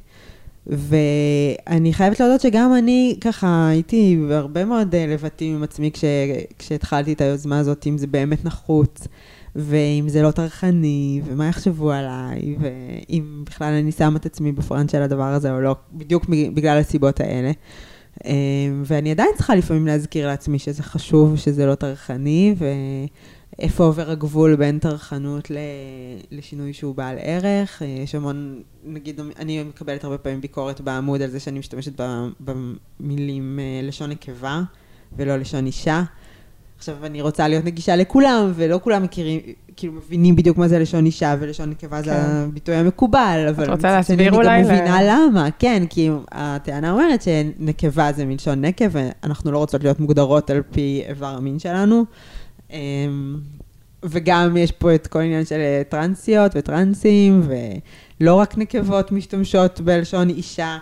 ואני 0.68 1.94
חייבת 1.94 2.20
להודות 2.20 2.42
שגם 2.42 2.74
אני, 2.78 3.18
ככה, 3.22 3.68
הייתי 3.68 4.18
בהרבה 4.28 4.66
מאוד 4.66 4.96
לבטים 4.96 5.56
עם 5.56 5.64
עצמי 5.64 5.92
כש, 5.92 6.04
כשהתחלתי 6.60 7.14
את 7.14 7.22
היוזמה 7.22 7.60
הזאת, 7.60 7.88
אם 7.88 7.98
זה 7.98 8.08
באמת 8.08 8.46
נחוץ, 8.46 9.08
ואם 9.56 10.06
זה 10.08 10.22
לא 10.22 10.32
טרחני, 10.32 11.22
ומה 11.26 11.48
יחשבו 11.48 11.92
עליי, 11.92 12.56
ואם 12.60 13.44
בכלל 13.46 13.74
אני 13.74 13.92
שמה 13.92 14.18
את 14.18 14.26
עצמי 14.26 14.52
בפרונט 14.52 14.90
של 14.90 15.02
הדבר 15.02 15.24
הזה 15.24 15.52
או 15.52 15.62
לא, 15.62 15.76
בדיוק 15.94 16.26
בגלל 16.30 16.78
הסיבות 16.78 17.20
האלה. 17.20 17.52
אה, 18.26 18.32
ואני 18.84 19.12
עדיין 19.12 19.30
צריכה 19.36 19.56
לפעמים 19.56 19.88
להזכיר 19.88 20.28
לעצמי 20.28 20.60
שזה 20.60 20.84
חשוב, 20.84 21.38
שזה 21.38 21.66
לא 21.66 21.76
טרחני, 21.76 22.56
ואיפה 23.58 23.84
עובר 23.84 24.12
הגבול 24.12 24.56
בין 24.56 24.80
טרחנות 24.80 25.52
לשינוי 26.32 26.74
שהוא 26.74 26.96
בעל 26.96 27.18
ערך. 27.20 27.82
אה, 27.82 27.88
יש 27.88 28.16
המון, 28.16 28.62
נגיד, 28.86 29.20
אני 29.40 29.64
מקבלת 29.64 30.04
הרבה 30.04 30.18
פעמים 30.18 30.42
ביקורת 30.42 30.82
בעמוד 30.82 31.22
על 31.22 31.30
זה 31.30 31.40
שאני 31.40 31.60
משתמשת 31.60 32.02
במילים 32.40 33.60
אה, 33.60 33.88
לשון 33.88 34.10
נקבה 34.10 34.62
ולא 35.18 35.38
לשון 35.38 35.66
אישה. 35.66 36.04
עכשיו, 36.84 37.06
אני 37.06 37.22
רוצה 37.22 37.48
להיות 37.48 37.66
נגישה 37.66 37.96
לכולם, 37.96 38.52
ולא 38.56 38.80
כולם 38.84 39.04
מכירים, 39.04 39.40
כאילו 39.75 39.94
מבינים 39.94 40.36
בדיוק 40.36 40.58
מה 40.58 40.68
זה 40.68 40.80
לשון 40.80 41.06
אישה, 41.06 41.36
ולשון 41.40 41.70
נקבה 41.70 41.98
כן. 41.98 42.04
זה 42.04 42.13
הביטוי 42.16 42.75
המקובל, 42.75 43.46
אבל... 43.50 43.72
רוצה 43.72 43.92
להסביר 43.92 44.34
אולי? 44.34 44.48
אני 44.48 44.63
גם 44.63 44.75
מבינה 44.75 45.02
ל... 45.04 45.06
למה, 45.10 45.48
כן, 45.60 45.84
כי 45.90 46.10
הטענה 46.32 46.92
אומרת 46.92 47.22
שנקבה 47.22 48.13
זה 48.13 48.25
מלשון 48.25 48.66
נקב, 48.66 48.86
ואנחנו 48.92 49.52
לא 49.52 49.58
רוצות 49.58 49.84
להיות 49.84 50.00
מוגדרות 50.00 50.50
על 50.50 50.62
פי 50.72 51.04
איבר 51.10 51.25
המין 51.25 51.60
שלנו. 51.60 52.06
אמ, 52.72 52.78
וגם 54.04 54.58
יש 54.58 54.72
פה 54.72 54.96
את 54.96 55.08
כל 55.08 55.20
העניין 55.20 55.46
של 55.46 55.82
טרנסיות 55.90 56.52
וטרנסים, 56.56 57.42
ולא 58.20 58.36
רק 58.36 58.58
נקבות 58.58 59.12
משתמשות 59.12 59.82
בלשון 59.82 60.30
אישה. 60.30 60.78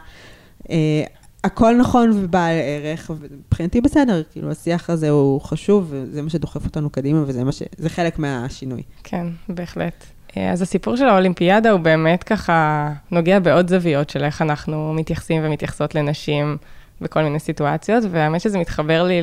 אה, 1.45 1.49
הכל 1.49 1.75
נכון 1.79 2.11
ובעל 2.11 2.55
ערך, 2.55 3.11
ומבחינתי 3.19 3.81
בסדר, 3.81 4.23
כאילו 4.31 4.51
השיח 4.51 4.89
הזה 4.89 5.09
הוא 5.09 5.41
חשוב, 5.41 5.87
וזה 5.89 6.21
מה 6.21 6.29
שדוחף 6.29 6.65
אותנו 6.65 6.89
קדימה, 6.89 7.23
וזה 7.27 7.43
מה 7.43 7.51
ש... 7.51 7.63
זה 7.77 7.89
חלק 7.89 8.19
מהשינוי. 8.19 8.81
כן, 9.03 9.27
בהחלט. 9.49 10.05
אז 10.35 10.61
הסיפור 10.61 10.95
של 10.95 11.05
האולימפיאדה 11.05 11.71
הוא 11.71 11.79
באמת 11.79 12.23
ככה 12.23 12.89
נוגע 13.11 13.39
בעוד 13.39 13.69
זוויות 13.69 14.09
של 14.09 14.23
איך 14.23 14.41
אנחנו 14.41 14.93
מתייחסים 14.93 15.41
ומתייחסות 15.45 15.95
לנשים 15.95 16.57
בכל 17.01 17.23
מיני 17.23 17.39
סיטואציות, 17.39 18.03
והאמת 18.11 18.41
שזה 18.41 18.57
מתחבר 18.57 19.03
לי 19.03 19.21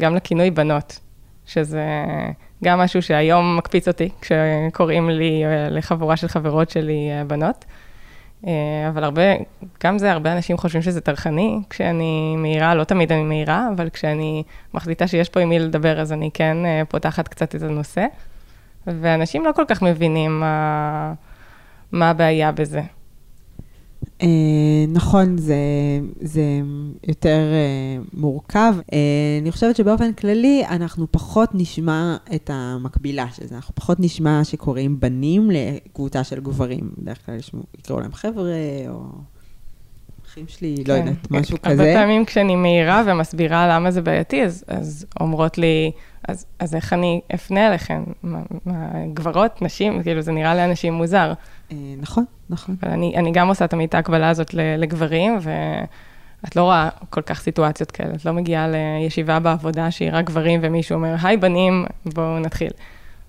גם 0.00 0.14
לכינוי 0.14 0.50
בנות, 0.50 0.98
שזה 1.46 1.84
גם 2.64 2.78
משהו 2.78 3.02
שהיום 3.02 3.56
מקפיץ 3.56 3.88
אותי 3.88 4.08
כשקוראים 4.20 5.10
לי 5.10 5.42
לחבורה 5.70 6.16
של 6.16 6.28
חברות 6.28 6.70
שלי 6.70 7.08
בנות. 7.26 7.64
אבל 8.88 9.04
הרבה, 9.04 9.22
גם 9.84 9.98
זה, 9.98 10.12
הרבה 10.12 10.32
אנשים 10.32 10.56
חושבים 10.56 10.82
שזה 10.82 11.00
טרחני. 11.00 11.58
כשאני 11.70 12.34
מהירה, 12.38 12.74
לא 12.74 12.84
תמיד 12.84 13.12
אני 13.12 13.22
מהירה, 13.22 13.68
אבל 13.76 13.88
כשאני 13.90 14.42
מחליטה 14.74 15.06
שיש 15.06 15.28
פה 15.28 15.40
עם 15.40 15.48
מי 15.48 15.58
לדבר, 15.58 16.00
אז 16.00 16.12
אני 16.12 16.30
כן 16.34 16.56
פותחת 16.88 17.28
קצת 17.28 17.54
את 17.54 17.62
הנושא. 17.62 18.06
ואנשים 18.86 19.44
לא 19.44 19.52
כל 19.52 19.64
כך 19.68 19.82
מבינים 19.82 20.40
מה, 20.40 21.12
מה 21.92 22.10
הבעיה 22.10 22.52
בזה. 22.52 22.82
אה, 24.22 24.28
נכון, 24.88 25.38
זה, 25.38 25.56
זה 26.20 26.42
יותר 27.06 27.52
אה, 27.52 28.02
מורכב. 28.12 28.74
אה, 28.92 28.98
אני 29.42 29.52
חושבת 29.52 29.76
שבאופן 29.76 30.12
כללי 30.12 30.62
אנחנו 30.68 31.06
פחות 31.10 31.50
נשמע 31.54 32.16
את 32.34 32.50
המקבילה 32.52 33.26
של 33.34 33.46
זה, 33.46 33.54
אנחנו 33.54 33.74
פחות 33.74 34.00
נשמע 34.00 34.44
שקוראים 34.44 35.00
בנים 35.00 35.50
לקבוצה 35.50 36.24
של 36.24 36.40
גברים. 36.40 36.90
בדרך 36.98 37.26
כלל 37.26 37.38
יקראו 37.78 38.00
להם 38.00 38.12
חבר'ה, 38.12 38.52
או 38.88 39.02
אחים 40.26 40.44
שלי, 40.48 40.76
כן. 40.84 40.92
לא 40.92 40.98
יודעת, 40.98 41.30
משהו 41.30 41.58
כזה. 41.62 41.82
הרבה 41.82 42.00
פעמים 42.00 42.24
כשאני 42.24 42.56
מהירה 42.56 43.02
ומסבירה 43.06 43.68
למה 43.68 43.90
זה 43.90 44.02
בעייתי, 44.02 44.44
אז, 44.44 44.64
אז 44.66 45.06
אומרות 45.20 45.58
לי, 45.58 45.92
אז, 46.28 46.46
אז 46.58 46.74
איך 46.74 46.92
אני 46.92 47.20
אפנה 47.34 47.68
אליכם? 47.68 48.04
מה, 48.22 48.42
מה, 48.66 48.88
גברות, 49.14 49.62
נשים, 49.62 50.02
כאילו 50.02 50.22
זה 50.22 50.32
נראה 50.32 50.54
לאנשים 50.54 50.94
מוזר. 50.94 51.32
נכון, 52.00 52.24
נכון. 52.50 52.76
אבל 52.82 52.92
אני, 52.92 53.16
אני 53.16 53.32
גם 53.32 53.48
עושה 53.48 53.66
תמיד 53.66 53.88
את 53.88 53.94
ההקבלה 53.94 54.28
הזאת 54.28 54.54
לגברים, 54.54 55.38
ואת 55.42 56.56
לא 56.56 56.62
רואה 56.62 56.88
כל 57.10 57.22
כך 57.22 57.40
סיטואציות 57.40 57.90
כאלה. 57.90 58.14
את 58.14 58.24
לא 58.24 58.32
מגיעה 58.32 58.68
לישיבה 58.68 59.40
בעבודה 59.40 59.90
שהיא 59.90 60.10
רק 60.12 60.24
גברים, 60.24 60.60
ומישהו 60.62 60.96
אומר, 60.96 61.14
היי 61.22 61.36
בנים, 61.36 61.84
בואו 62.06 62.38
נתחיל. 62.38 62.70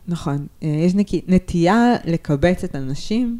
נכון. 0.07 0.47
יש 0.61 0.93
נטייה 1.27 1.95
לקבץ 2.05 2.63
את 2.63 2.75
הנשים 2.75 3.39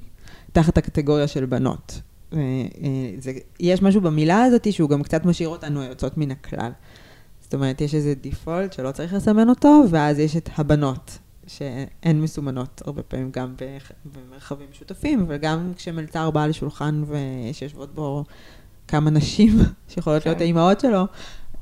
תחת 0.52 0.78
הקטגוריה 0.78 1.28
של 1.28 1.46
בנות. 1.46 2.02
זה, 3.18 3.32
יש 3.60 3.82
משהו 3.82 4.02
במילה 4.02 4.44
הזאת 4.44 4.74
שהוא 4.74 4.90
גם 4.90 5.04
קצת 5.04 5.26
משאיר 5.26 5.50
אותנו 5.50 5.82
היוצאות 5.82 6.18
מן 6.18 6.32
הכלל. 6.32 6.72
זאת 7.48 7.54
אומרת, 7.54 7.82
יש 7.82 7.96
איזה 7.96 8.14
דיפולט 8.16 8.74
שלא 8.74 8.92
צריך 8.92 9.14
לסמן 9.14 9.50
אותו, 9.50 9.84
ואז 9.90 10.20
יש 10.20 10.38
את 10.38 10.50
הבנות, 10.58 11.18
שהן 11.48 12.22
מסומנות 12.22 12.82
הרבה 12.86 13.04
פעמים 13.04 13.32
גם 13.32 13.54
במרחבים 14.06 14.68
משותפים, 14.72 15.26
וגם 15.28 15.72
כשמלצר 15.76 16.32
בא 16.32 16.46
לשולחן 16.46 17.04
ושיושבות 17.08 17.96
בו 17.96 18.24
כמה 18.88 19.10
נשים 19.10 19.58
שיכולות 19.90 20.26
להיות 20.26 20.42
האימהות 20.42 20.80
שלו, 20.80 21.04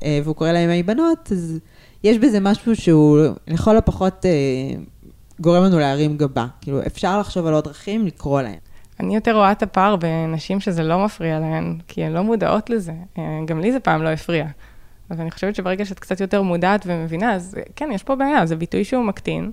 והוא 0.02 0.36
קורא 0.36 0.52
להם 0.52 0.70
האי 0.70 0.82
בנות, 0.82 1.32
אז 1.32 1.58
יש 2.04 2.18
בזה 2.18 2.40
משהו 2.40 2.76
שהוא 2.76 3.18
לכל 3.48 3.76
הפחות 3.76 4.24
גורם 5.40 5.64
לנו 5.64 5.78
להרים 5.78 6.16
גבה. 6.16 6.46
כאילו, 6.60 6.86
אפשר 6.86 7.20
לחשוב 7.20 7.46
על 7.46 7.54
עוד 7.54 7.64
דרכים 7.64 8.06
לקרוא 8.06 8.42
להם. 8.42 8.58
אני 9.00 9.14
יותר 9.14 9.36
רואה 9.36 9.52
את 9.52 9.62
הפער 9.62 9.96
בנשים 9.96 10.60
שזה 10.60 10.82
לא 10.82 11.04
מפריע 11.04 11.40
להן, 11.40 11.78
כי 11.88 12.04
הן 12.04 12.12
לא 12.12 12.22
מודעות 12.22 12.70
לזה. 12.70 12.92
אה, 13.18 13.40
גם 13.46 13.60
לי 13.60 13.72
זה 13.72 13.80
פעם 13.80 14.02
לא 14.02 14.08
הפריע. 14.08 14.46
אז 15.10 15.20
אני 15.20 15.30
חושבת 15.30 15.54
שברגע 15.54 15.84
שאת 15.84 15.98
קצת 15.98 16.20
יותר 16.20 16.42
מודעת 16.42 16.82
ומבינה, 16.86 17.34
אז 17.34 17.56
כן, 17.76 17.90
יש 17.92 18.02
פה 18.02 18.14
בעיה, 18.14 18.46
זה 18.46 18.56
ביטוי 18.56 18.84
שהוא 18.84 19.04
מקטין. 19.04 19.50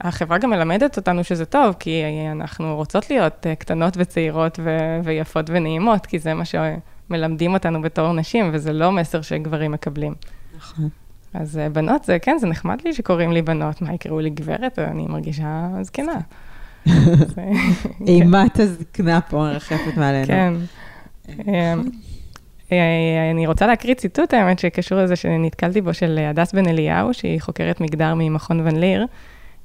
החברה 0.00 0.38
גם 0.38 0.50
מלמדת 0.50 0.96
אותנו 0.96 1.24
שזה 1.24 1.44
טוב, 1.44 1.74
כי 1.78 2.02
אנחנו 2.32 2.76
רוצות 2.76 3.10
להיות 3.10 3.46
אה, 3.46 3.54
קטנות 3.54 3.94
וצעירות 3.96 4.58
ו- 4.62 5.00
ויפות 5.04 5.50
ונעימות, 5.50 6.06
כי 6.06 6.18
זה 6.18 6.34
מה 6.34 6.44
שמלמדים 6.44 7.54
אותנו 7.54 7.82
בתור 7.82 8.12
נשים, 8.12 8.50
וזה 8.52 8.72
לא 8.72 8.92
מסר 8.92 9.22
שגברים 9.22 9.72
מקבלים. 9.72 10.14
נכון. 10.56 10.88
אז 11.34 11.58
אה, 11.58 11.68
בנות, 11.68 12.04
זה 12.04 12.18
כן, 12.18 12.36
זה 12.40 12.46
נחמד 12.46 12.78
לי 12.84 12.94
שקוראים 12.94 13.32
לי 13.32 13.42
בנות, 13.42 13.82
מה 13.82 13.94
יקראו 13.94 14.20
לי 14.20 14.30
גברת, 14.30 14.78
אני 14.78 15.06
מרגישה 15.06 15.68
זקנה. 15.82 16.18
אימת 18.06 18.60
הזקנה 18.60 19.20
פה 19.20 19.36
מרחפת 19.36 19.96
מעלינו. 19.96 20.26
כן. 20.26 20.54
אה, 22.72 23.30
אני 23.30 23.46
רוצה 23.46 23.66
להקריא 23.66 23.94
ציטוט, 23.94 24.34
האמת, 24.34 24.58
שקשור 24.58 24.98
לזה 24.98 25.16
שנתקלתי 25.16 25.80
בו, 25.80 25.94
של 25.94 26.18
הדס 26.30 26.52
בן 26.52 26.68
אליהו, 26.68 27.14
שהיא 27.14 27.40
חוקרת 27.40 27.80
מגדר 27.80 28.14
ממכון 28.14 28.60
ון 28.60 28.76
ליר, 28.76 29.06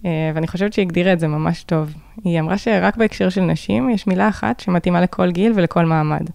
אה, 0.05 0.31
ואני 0.35 0.47
חושבת 0.47 0.73
שהיא 0.73 0.85
הגדירה 0.85 1.13
את 1.13 1.19
זה 1.19 1.27
ממש 1.27 1.63
טוב. 1.63 1.93
היא 2.23 2.39
אמרה 2.39 2.57
שרק 2.57 2.97
בהקשר 2.97 3.29
של 3.29 3.41
נשים 3.41 3.89
יש 3.89 4.07
מילה 4.07 4.29
אחת 4.29 4.59
שמתאימה 4.59 5.01
לכל 5.01 5.31
גיל 5.31 5.51
ולכל 5.55 5.85
מעמד. 5.85 6.29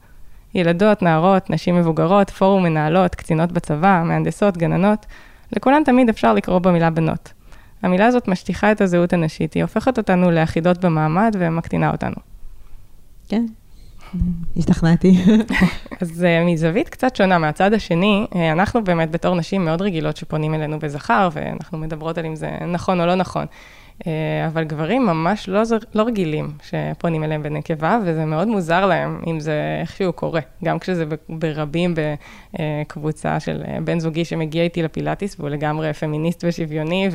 ילדות, 0.55 1.03
נערות, 1.03 1.51
נשים 1.51 1.77
מבוגרות, 1.77 2.31
פורום 2.31 2.63
מנהלות, 2.63 3.15
קצינות 3.15 3.53
בצבא, 3.53 4.03
מהנדסות, 4.05 4.57
גננות, 4.57 5.07
לכולן 5.57 5.85
תמיד 5.85 6.09
אפשר 6.09 6.35
לקרוא 6.35 6.59
במילה 6.59 6.91
בנות. 6.91 7.33
המילה 7.83 8.07
הזאת 8.07 8.29
משטיחה 8.29 8.73
את 8.73 8.81
הזהות 8.81 9.13
הנשית, 9.13 9.55
היא 9.55 9.63
הופכת 9.63 9.99
אותנו 9.99 10.31
לאחידות 10.31 10.85
במעמד 10.85 11.37
ומקטינה 11.39 11.91
אותנו. 11.91 12.17
כן, 13.29 13.47
השתכנעתי. 14.57 15.17
אז 16.01 16.25
uh, 16.25 16.47
מזווית 16.47 16.89
קצת 16.89 17.17
שונה 17.17 17.39
מהצד 17.39 17.73
השני, 17.73 18.27
uh, 18.31 18.37
אנחנו 18.53 18.85
באמת 18.85 19.11
בתור 19.11 19.35
נשים 19.35 19.65
מאוד 19.65 19.83
רגילות 19.83 20.17
שפונים 20.17 20.55
אלינו 20.55 20.79
בזכר, 20.79 21.29
ואנחנו 21.33 21.79
מדברות 21.79 22.19
על 22.19 22.27
אם 22.27 22.37
זה 22.37 22.51
נכון 22.67 23.01
או 23.01 23.07
לא 23.07 23.15
נכון. 23.15 23.47
Uh, 23.99 24.05
אבל 24.47 24.65
גברים 24.65 25.07
ממש 25.07 25.49
לא, 25.49 25.63
לא 25.95 26.03
רגילים 26.03 26.51
שפונים 26.63 27.25
אליהם 27.25 27.43
בנקבה, 27.43 27.99
וזה 28.05 28.25
מאוד 28.25 28.49
מוזר 28.49 28.87
להם 28.87 29.21
אם 29.27 29.41
זה 29.41 29.79
איכשהו 29.81 30.13
קורה. 30.13 30.41
גם 30.65 30.79
כשזה 30.79 31.05
ברבים 31.29 31.95
בקבוצה 32.55 33.41
של 33.41 33.63
בן 33.85 34.01
זוגי 34.01 34.25
שמגיע 34.25 34.63
איתי 34.63 34.83
לפילאטיס, 34.83 35.37
והוא 35.39 35.51
לגמרי 35.51 35.93
פמיניסט 35.93 36.45
ושוויוני, 36.47 37.09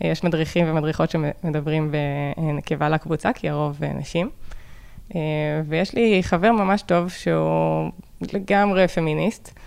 ויש 0.00 0.24
מדריכים 0.24 0.66
ומדריכות 0.70 1.10
שמדברים 1.10 1.92
בנקבה 2.36 2.88
לקבוצה, 2.88 3.32
כי 3.32 3.48
הרוב 3.48 3.80
נשים. 3.98 4.30
אה, 5.14 5.20
ויש 5.68 5.94
לי 5.94 6.22
חבר 6.22 6.52
ממש 6.52 6.82
טוב 6.82 7.08
שהוא 7.10 7.90
לגמרי 8.32 8.88
פמיניסט, 8.88 9.58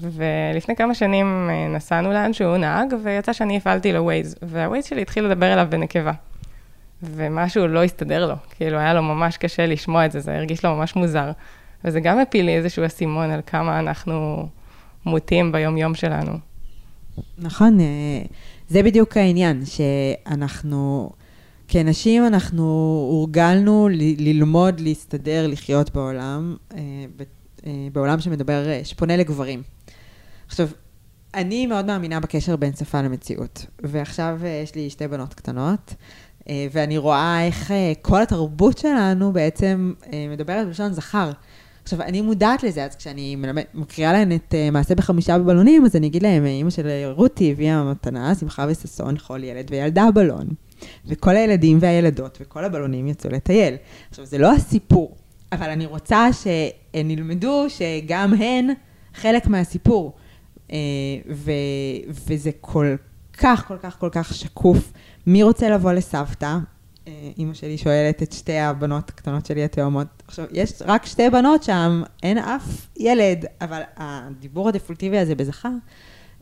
ולפני 0.00 0.76
כמה 0.76 0.94
שנים 0.94 1.50
אה, 1.50 1.68
נסענו 1.68 2.12
לאן 2.12 2.32
שהוא 2.32 2.56
נהג, 2.56 2.94
ויצא 3.02 3.32
שאני 3.32 3.56
הפעלתי 3.56 3.92
לו 3.92 4.04
ווייז, 4.04 4.36
והווייז 4.42 4.84
שלי 4.84 5.02
התחיל 5.02 5.24
לדבר 5.24 5.52
אליו 5.52 5.66
בנקבה. 5.70 6.12
ומשהו 7.02 7.66
לא 7.66 7.84
הסתדר 7.84 8.26
לו, 8.26 8.34
כאילו 8.56 8.78
היה 8.78 8.94
לו 8.94 9.02
ממש 9.02 9.36
קשה 9.36 9.66
לשמוע 9.66 10.06
את 10.06 10.12
זה, 10.12 10.20
זה 10.20 10.36
הרגיש 10.36 10.64
לו 10.64 10.76
ממש 10.76 10.96
מוזר. 10.96 11.30
וזה 11.84 12.00
גם 12.00 12.18
הפיל 12.18 12.46
לי 12.46 12.56
איזשהו 12.56 12.86
אסימון 12.86 13.30
על 13.30 13.40
כמה 13.46 13.78
אנחנו 13.78 14.48
מוטים 15.06 15.52
ביום-יום 15.52 15.94
שלנו. 15.94 16.32
נכון, 17.38 17.80
אה, 17.80 18.22
זה 18.68 18.82
בדיוק 18.82 19.16
העניין, 19.16 19.62
שאנחנו... 19.64 21.10
כנשים 21.68 22.26
אנחנו 22.26 22.62
הורגלנו 23.10 23.88
ללמוד, 24.18 24.80
להסתדר, 24.80 25.46
לחיות 25.46 25.90
בעולם, 25.90 26.56
אה, 26.74 26.78
אה, 27.66 27.88
בעולם 27.92 28.20
שמדבר, 28.20 28.68
אה, 28.68 28.80
שפונה 28.84 29.16
לגברים. 29.16 29.62
עכשיו, 30.46 30.68
אני 31.34 31.66
מאוד 31.66 31.84
מאמינה 31.86 32.20
בקשר 32.20 32.56
בין 32.56 32.72
שפה 32.72 33.02
למציאות, 33.02 33.66
ועכשיו 33.82 34.40
יש 34.64 34.74
לי 34.74 34.90
שתי 34.90 35.08
בנות 35.08 35.34
קטנות, 35.34 35.94
ואני 36.72 36.98
רואה 36.98 37.46
איך 37.46 37.70
כל 38.02 38.22
התרבות 38.22 38.78
שלנו 38.78 39.32
בעצם 39.32 39.92
מדברת 40.30 40.66
בלשון 40.66 40.92
זכר. 40.92 41.30
עכשיו, 41.82 42.02
אני 42.02 42.20
מודעת 42.20 42.62
לזה, 42.62 42.84
אז 42.84 42.96
כשאני 42.96 43.36
מקריאה 43.74 44.12
להן 44.12 44.32
את 44.32 44.54
מעשה 44.72 44.94
בחמישה 44.94 45.38
בבלונים, 45.38 45.84
אז 45.84 45.96
אני 45.96 46.06
אגיד 46.06 46.22
להם, 46.22 46.44
אימא 46.46 46.70
של 46.70 46.88
רותי 47.14 47.52
הביאה 47.52 47.84
מתנה, 47.84 48.34
שמחה 48.34 48.66
וששון 48.68 49.14
לכל 49.14 49.44
ילד 49.44 49.66
וילדה 49.70 50.08
בלון. 50.14 50.46
וכל 51.06 51.36
הילדים 51.36 51.78
והילדות 51.80 52.38
וכל 52.40 52.64
הבלונים 52.64 53.08
יצאו 53.08 53.30
לטייל. 53.30 53.74
עכשיו, 54.10 54.24
זה 54.24 54.38
לא 54.38 54.52
הסיפור, 54.52 55.16
אבל 55.52 55.70
אני 55.70 55.86
רוצה 55.86 56.28
שהן 56.32 57.10
ילמדו 57.10 57.66
שגם 57.68 58.34
הן 58.34 58.68
חלק 59.14 59.46
מהסיפור. 59.46 60.12
אה, 60.72 60.76
ו, 61.30 61.50
וזה 62.08 62.50
כל 62.60 62.96
כך, 63.38 63.68
כל 63.68 63.78
כך, 63.82 63.98
כל 63.98 64.08
כך 64.12 64.34
שקוף. 64.34 64.92
מי 65.26 65.42
רוצה 65.42 65.70
לבוא 65.70 65.92
לסבתא? 65.92 66.58
אה, 67.08 67.30
אימא 67.38 67.54
שלי 67.54 67.78
שואלת 67.78 68.22
את 68.22 68.32
שתי 68.32 68.58
הבנות 68.58 69.08
הקטנות 69.08 69.46
שלי 69.46 69.64
התאומות. 69.64 70.06
עכשיו, 70.26 70.44
יש 70.52 70.72
רק 70.86 71.06
שתי 71.06 71.30
בנות 71.30 71.62
שם, 71.62 72.02
אין 72.22 72.38
אף 72.38 72.86
ילד, 72.96 73.44
אבל 73.60 73.82
הדיבור 73.96 74.68
הדפולטיבי 74.68 75.18
הזה 75.18 75.34
בזכר, 75.34 75.68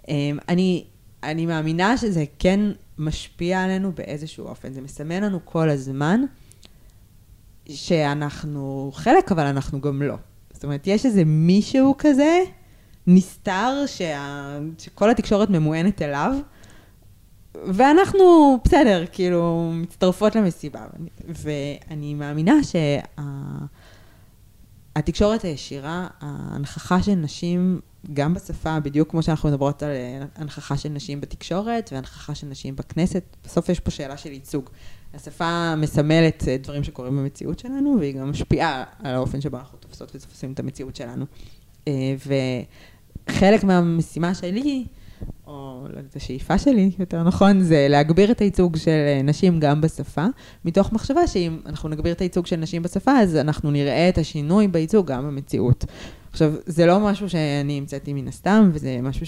אה, 0.08 0.14
אני, 0.48 0.84
אני 1.22 1.46
מאמינה 1.46 1.96
שזה 1.96 2.24
כן 2.38 2.60
משפיע 2.98 3.62
עלינו 3.62 3.92
באיזשהו 3.92 4.46
אופן. 4.46 4.72
זה 4.72 4.80
מסמן 4.80 5.22
לנו 5.22 5.40
כל 5.44 5.70
הזמן 5.70 6.20
שאנחנו 7.68 8.90
חלק, 8.94 9.32
אבל 9.32 9.46
אנחנו 9.46 9.80
גם 9.80 10.02
לא. 10.02 10.14
זאת 10.52 10.64
אומרת, 10.64 10.86
יש 10.86 11.06
איזה 11.06 11.24
מישהו 11.24 11.94
כזה, 11.98 12.42
נסתר, 13.06 13.82
שה... 13.86 14.58
שכל 14.78 15.10
התקשורת 15.10 15.50
ממוענת 15.50 16.02
אליו, 16.02 16.32
ואנחנו, 17.54 18.58
בסדר, 18.64 19.04
כאילו, 19.12 19.70
מצטרפות 19.74 20.36
למסיבה. 20.36 20.86
ואני 21.28 22.14
מאמינה 22.14 22.54
שהתקשורת 24.94 25.40
שה... 25.40 25.48
הישירה, 25.48 26.06
ההנכחה 26.20 27.02
של 27.02 27.14
נשים 27.14 27.80
גם 28.12 28.34
בשפה, 28.34 28.80
בדיוק 28.80 29.10
כמו 29.10 29.22
שאנחנו 29.22 29.48
מדברות 29.48 29.82
על 29.82 29.90
אה, 29.90 30.24
הנכחה 30.36 30.76
של 30.76 30.88
נשים 30.88 31.20
בתקשורת 31.20 31.90
והנכחה 31.92 32.34
של 32.34 32.46
נשים 32.46 32.76
בכנסת, 32.76 33.22
בסוף 33.44 33.68
יש 33.68 33.80
פה 33.80 33.90
שאלה 33.90 34.16
של 34.16 34.32
ייצוג. 34.32 34.70
השפה 35.14 35.74
מסמלת 35.76 36.48
אה, 36.48 36.56
דברים 36.56 36.84
שקורים 36.84 37.16
במציאות 37.16 37.58
שלנו, 37.58 37.96
והיא 37.98 38.14
גם 38.14 38.30
משפיעה 38.30 38.84
על 39.02 39.14
האופן 39.14 39.40
שבו 39.40 39.56
אנחנו 39.56 39.78
תופסות 39.78 40.12
ותופסים 40.14 40.52
את 40.52 40.60
המציאות 40.60 40.96
שלנו. 40.96 41.24
אה, 41.88 42.14
וחלק 43.28 43.64
מהמשימה 43.64 44.34
שלי, 44.34 44.84
או 45.46 45.86
לא 45.90 45.96
יודעת, 45.96 46.16
השאיפה 46.16 46.58
שלי, 46.58 46.90
יותר 46.98 47.22
נכון, 47.22 47.60
זה 47.60 47.86
להגביר 47.90 48.30
את 48.30 48.40
הייצוג 48.40 48.76
של 48.76 49.20
נשים 49.24 49.60
גם 49.60 49.80
בשפה, 49.80 50.26
מתוך 50.64 50.92
מחשבה 50.92 51.26
שאם 51.26 51.58
אנחנו 51.66 51.88
נגביר 51.88 52.12
את 52.12 52.20
הייצוג 52.20 52.46
של 52.46 52.56
נשים 52.56 52.82
בשפה, 52.82 53.12
אז 53.12 53.36
אנחנו 53.36 53.70
נראה 53.70 54.08
את 54.08 54.18
השינוי 54.18 54.68
בייצוג 54.68 55.06
גם 55.06 55.26
במציאות. 55.26 55.84
עכשיו, 56.34 56.52
זה 56.66 56.86
לא 56.86 57.00
משהו 57.00 57.30
שאני 57.30 57.78
המצאתי 57.78 58.12
מן 58.12 58.28
הסתם, 58.28 58.70
וזה 58.72 58.98
משהו 59.02 59.26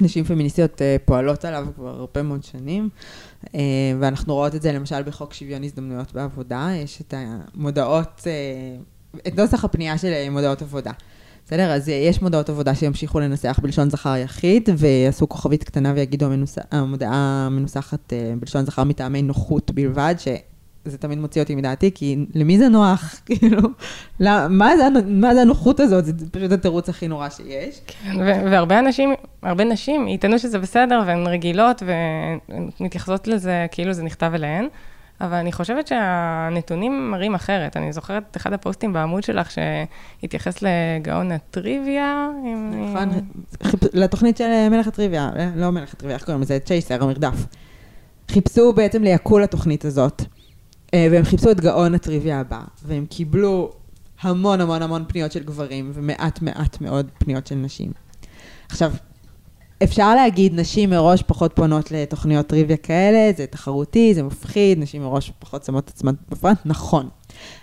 שנשים 0.00 0.24
פמיניסטיות 0.24 0.82
אה, 0.82 0.96
פועלות 1.04 1.44
עליו 1.44 1.66
כבר 1.74 1.88
הרבה 1.88 2.22
מאוד 2.22 2.44
שנים, 2.44 2.88
אה, 3.54 3.60
ואנחנו 4.00 4.34
רואות 4.34 4.54
את 4.54 4.62
זה 4.62 4.72
למשל 4.72 5.02
בחוק 5.02 5.34
שוויון 5.34 5.64
הזדמנויות 5.64 6.12
בעבודה, 6.12 6.68
יש 6.74 7.00
את 7.00 7.14
המודעות, 7.16 8.22
אה, 8.26 8.32
את 9.26 9.38
נוסח 9.38 9.64
הפנייה 9.64 9.98
של 9.98 10.30
מודעות 10.30 10.62
עבודה. 10.62 10.92
בסדר? 11.46 11.70
אז 11.72 11.88
יש 11.88 12.22
מודעות 12.22 12.48
עבודה 12.48 12.74
שימשיכו 12.74 13.20
לנסח 13.20 13.60
בלשון 13.62 13.90
זכר 13.90 14.16
יחיד, 14.16 14.68
ויעשו 14.78 15.28
כוכבית 15.28 15.64
קטנה 15.64 15.92
ויגידו. 15.96 16.26
המודעה 16.70 17.48
מנוסחת 17.50 18.12
בלשון 18.40 18.64
זכר 18.64 18.84
מטעמי 18.84 19.22
נוחות 19.22 19.70
בלבד, 19.70 20.14
ש... 20.18 20.28
זה 20.88 20.98
תמיד 20.98 21.18
מוציא 21.18 21.42
אותי 21.42 21.54
מדעתי, 21.54 21.90
כי 21.94 22.16
למי 22.34 22.58
זה 22.58 22.68
נוח? 22.68 23.14
כאילו, 23.26 23.60
מה 24.48 24.76
זה, 24.76 24.88
מה 25.06 25.34
זה 25.34 25.40
הנוחות 25.40 25.80
הזאת? 25.80 26.04
זה 26.04 26.12
פשוט 26.30 26.52
התירוץ 26.52 26.88
הכי 26.88 27.08
נורא 27.08 27.28
שיש. 27.28 27.80
כן, 27.86 28.20
והרבה 28.20 28.78
אנשים, 28.78 29.14
הרבה 29.42 29.64
נשים 29.64 30.08
יטענו 30.08 30.38
שזה 30.38 30.58
בסדר, 30.58 31.02
והן 31.06 31.26
רגילות, 31.26 31.82
ומתייחסות 32.80 33.28
לזה 33.28 33.66
כאילו 33.70 33.92
זה 33.92 34.02
נכתב 34.02 34.30
אליהן. 34.34 34.68
אבל 35.20 35.34
אני 35.34 35.52
חושבת 35.52 35.86
שהנתונים 35.86 37.10
מראים 37.10 37.34
אחרת. 37.34 37.76
אני 37.76 37.92
זוכרת 37.92 38.22
את 38.30 38.36
אחד 38.36 38.52
הפוסטים 38.52 38.92
בעמוד 38.92 39.22
שלך 39.22 39.50
שהתייחס 39.50 40.62
לגאון 40.62 41.32
הטריוויה. 41.32 42.28
נכון, 42.90 43.08
לתוכנית 43.92 44.36
של 44.36 44.68
מלך 44.70 44.86
הטריוויה, 44.86 45.30
לא 45.56 45.70
מלך 45.70 45.94
הטריוויה, 45.94 46.16
איך 46.16 46.24
קוראים 46.24 46.42
לזה? 46.42 46.58
צ'ייסר, 46.58 47.02
המרדף. 47.02 47.46
חיפשו 48.30 48.72
בעצם 48.72 49.02
ליעקו 49.02 49.38
לתוכנית 49.38 49.84
הזאת. 49.84 50.22
אה, 50.94 51.08
והם 51.10 51.24
חיפשו 51.24 51.50
את 51.50 51.60
גאון 51.60 51.94
הטריוויה 51.94 52.40
הבא, 52.40 52.60
והם 52.84 53.06
קיבלו 53.06 53.72
המון 54.20 54.60
המון 54.60 54.82
המון 54.82 55.04
פניות 55.08 55.32
של 55.32 55.42
גברים, 55.42 55.90
ומעט 55.94 56.42
מעט 56.42 56.80
מאוד 56.80 57.06
פניות 57.18 57.46
של 57.46 57.54
נשים. 57.54 57.92
עכשיו, 58.68 58.92
אפשר 59.82 60.14
להגיד, 60.14 60.60
נשים 60.60 60.90
מראש 60.90 61.22
פחות 61.22 61.52
פונות 61.54 61.90
לתוכניות 61.90 62.46
טריוויה 62.46 62.76
כאלה, 62.76 63.32
זה 63.36 63.46
תחרותי, 63.46 64.14
זה 64.14 64.22
מפחיד, 64.22 64.78
נשים 64.78 65.02
מראש 65.02 65.32
פחות 65.38 65.64
שמות 65.64 65.84
את 65.84 65.90
עצמן 65.90 66.14
בפרט, 66.28 66.58
נכון. 66.64 67.08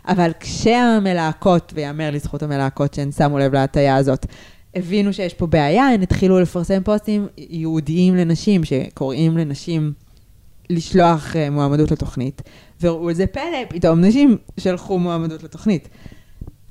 אבל 0.07 0.31
כשהמלהקות, 0.39 1.71
ויאמר 1.75 2.11
לזכות 2.11 2.43
המלהקות 2.43 2.93
שהן 2.93 3.11
שמו 3.11 3.39
לב 3.39 3.53
להטייה 3.53 3.95
הזאת, 3.95 4.25
הבינו 4.75 5.13
שיש 5.13 5.33
פה 5.33 5.47
בעיה, 5.47 5.87
הן 5.87 6.01
התחילו 6.01 6.39
לפרסם 6.39 6.83
פוסטים 6.83 7.27
ייעודיים 7.37 8.15
לנשים, 8.15 8.63
שקוראים 8.63 9.37
לנשים 9.37 9.93
לשלוח 10.69 11.35
אה, 11.35 11.49
מועמדות 11.49 11.91
לתוכנית, 11.91 12.41
וראו 12.81 13.09
איזה 13.09 13.27
פלא, 13.27 13.65
פתאום 13.69 14.01
נשים 14.01 14.37
שלחו 14.59 14.99
מועמדות 14.99 15.43
לתוכנית. 15.43 15.89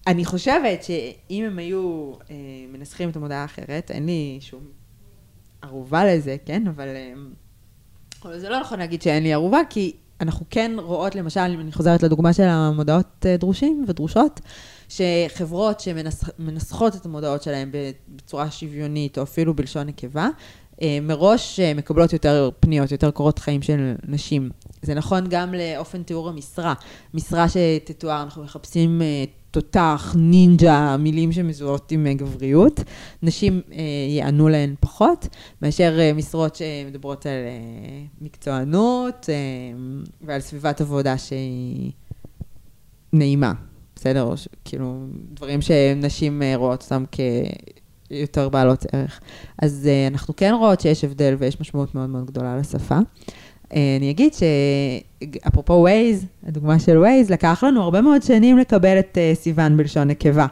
אני 0.07 0.25
חושבת 0.25 0.85
שאם 0.85 1.45
הם 1.47 1.59
היו 1.59 2.13
אה, 2.31 2.37
מנסחים 2.73 3.11
את 3.11 3.17
המודעה 3.17 3.43
האחרת, 3.43 3.91
אין 3.91 4.07
לי 4.07 4.39
שום 4.41 4.61
ערובה 5.63 6.05
לזה, 6.05 6.37
כן? 6.47 6.67
אבל, 6.67 6.89
אה, 6.89 7.13
אבל 8.23 8.39
זה 8.39 8.49
לא 8.49 8.61
נכון 8.61 8.79
להגיד 8.79 9.03
שאין 9.03 9.23
לי 9.23 9.33
ערובה, 9.33 9.61
כי 9.71 9.93
אנחנו 10.21 10.47
כן 10.51 10.77
רואות, 10.79 11.15
למשל, 11.15 11.41
אם 11.55 11.61
אני 11.61 11.73
חוזרת 11.73 12.03
לדוגמה 12.03 12.33
של 12.33 12.43
המודעות 12.43 13.27
אה, 13.27 13.37
דרושים 13.37 13.85
ודרושות, 13.89 14.41
שחברות 14.89 15.81
שמנסחות 15.81 16.97
את 16.97 17.07
המודעות 17.07 17.43
שלהן 17.43 17.71
בצורה 18.09 18.51
שוויונית, 18.51 19.19
או 19.19 19.23
אפילו 19.23 19.55
בלשון 19.55 19.87
נקבה, 19.87 20.29
אה, 20.83 20.99
מראש 21.03 21.61
אה, 21.61 21.75
מקבלות 21.75 22.13
יותר 22.13 22.51
פניות, 22.61 22.93
יותר 22.93 23.11
קורות 23.11 23.39
חיים 23.39 23.63
של 23.63 23.95
נשים. 24.09 24.51
זה 24.85 24.95
נכון 24.95 25.25
גם 25.29 25.55
לאופן 25.55 26.03
תיאור 26.03 26.29
המשרה. 26.29 26.75
משרה 27.15 27.47
שתתואר, 27.49 28.23
אנחנו 28.23 28.45
מחפשים 28.45 29.03
תותח, 29.51 30.15
נינג'ה, 30.19 30.97
מילים 30.97 31.33
שמזוהות 31.33 31.93
עם 31.93 32.07
גבריות. 32.17 32.81
נשים 33.23 33.61
יענו 34.09 34.49
להן 34.49 34.75
פחות, 34.81 35.29
מאשר 35.63 36.13
משרות 36.15 36.57
שמדברות 36.57 37.27
על 37.27 37.33
מקצוענות 38.21 39.29
ועל 40.21 40.41
סביבת 40.41 40.81
עבודה 40.81 41.19
שהיא 41.19 41.93
נעימה. 43.13 43.53
בסדר? 43.97 44.35
כאילו, 44.65 45.07
דברים 45.35 45.61
שנשים 45.63 46.43
אה, 46.43 46.57
רואות 46.57 46.83
אותם 46.83 47.05
כיותר 48.09 48.49
בעלות 48.49 48.87
ערך. 48.93 49.21
אז 49.59 49.89
uh, 49.89 50.13
אנחנו 50.13 50.37
כן 50.37 50.55
רואות 50.59 50.81
שיש 50.81 51.05
הבדל 51.05 51.35
ויש 51.39 51.61
משמעות 51.61 51.95
מאוד 51.95 52.11
מאוד 52.11 52.27
גדולה 52.27 52.57
לשפה. 52.57 52.99
Uh, 53.75 53.77
אני 53.99 54.11
אגיד 54.11 54.33
שאפרופו 54.35 55.87
Waze, 55.89 56.49
הדוגמה 56.49 56.79
של 56.79 57.05
Waze, 57.05 57.33
לקח 57.33 57.65
לנו 57.65 57.83
הרבה 57.83 58.01
מאוד 58.01 58.23
שנים 58.23 58.59
לקבל 58.59 58.99
את 58.99 59.19
uh, 59.19 59.37
סיוון 59.37 59.77
בלשון 59.77 60.09
נקבה. 60.09 60.47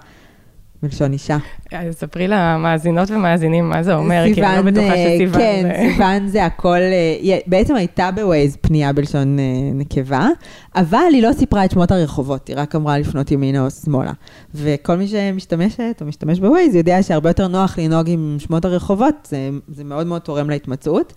מלשון 0.83 1.13
אישה. 1.13 1.37
אז 1.73 1.95
ספרי 1.95 2.29
למאזינות 2.29 3.11
ומאזינים 3.11 3.69
מה 3.69 3.83
זה 3.83 3.95
אומר, 3.95 4.25
כי 4.35 4.43
אני 4.43 4.57
לא 4.57 4.71
בטוחה 4.71 4.95
אה, 4.95 5.15
שסיוון 5.15 5.41
כן, 5.41 5.63
זה... 5.63 5.93
סיוון 5.93 6.29
זה 6.29 6.45
הכל, 6.45 6.79
אה, 6.79 7.39
בעצם 7.47 7.75
הייתה 7.75 8.11
בווייז 8.15 8.57
פנייה 8.61 8.93
בלשון 8.93 9.39
אה, 9.39 9.45
נקבה, 9.75 10.29
אבל 10.77 10.99
היא 11.13 11.23
לא 11.23 11.33
סיפרה 11.33 11.65
את 11.65 11.71
שמות 11.71 11.91
הרחובות, 11.91 12.49
היא 12.49 12.57
רק 12.59 12.75
אמרה 12.75 12.99
לפנות 12.99 13.31
ימינה 13.31 13.65
או 13.65 13.71
שמאלה. 13.71 14.13
וכל 14.55 14.97
מי 14.97 15.09
שמשתמשת 15.09 15.97
או 16.01 16.07
משתמש 16.07 16.41
בווייז 16.41 16.75
יודע 16.75 17.03
שהרבה 17.03 17.31
יותר 17.31 17.49
נוח 17.49 17.79
לנהוג 17.79 18.09
עם 18.09 18.37
שמות 18.39 18.65
הרחובות, 18.65 19.29
זה, 19.31 19.51
זה 19.69 19.85
מאוד 19.85 20.07
מאוד 20.07 20.21
תורם 20.21 20.51
להתמצאות. 20.51 21.13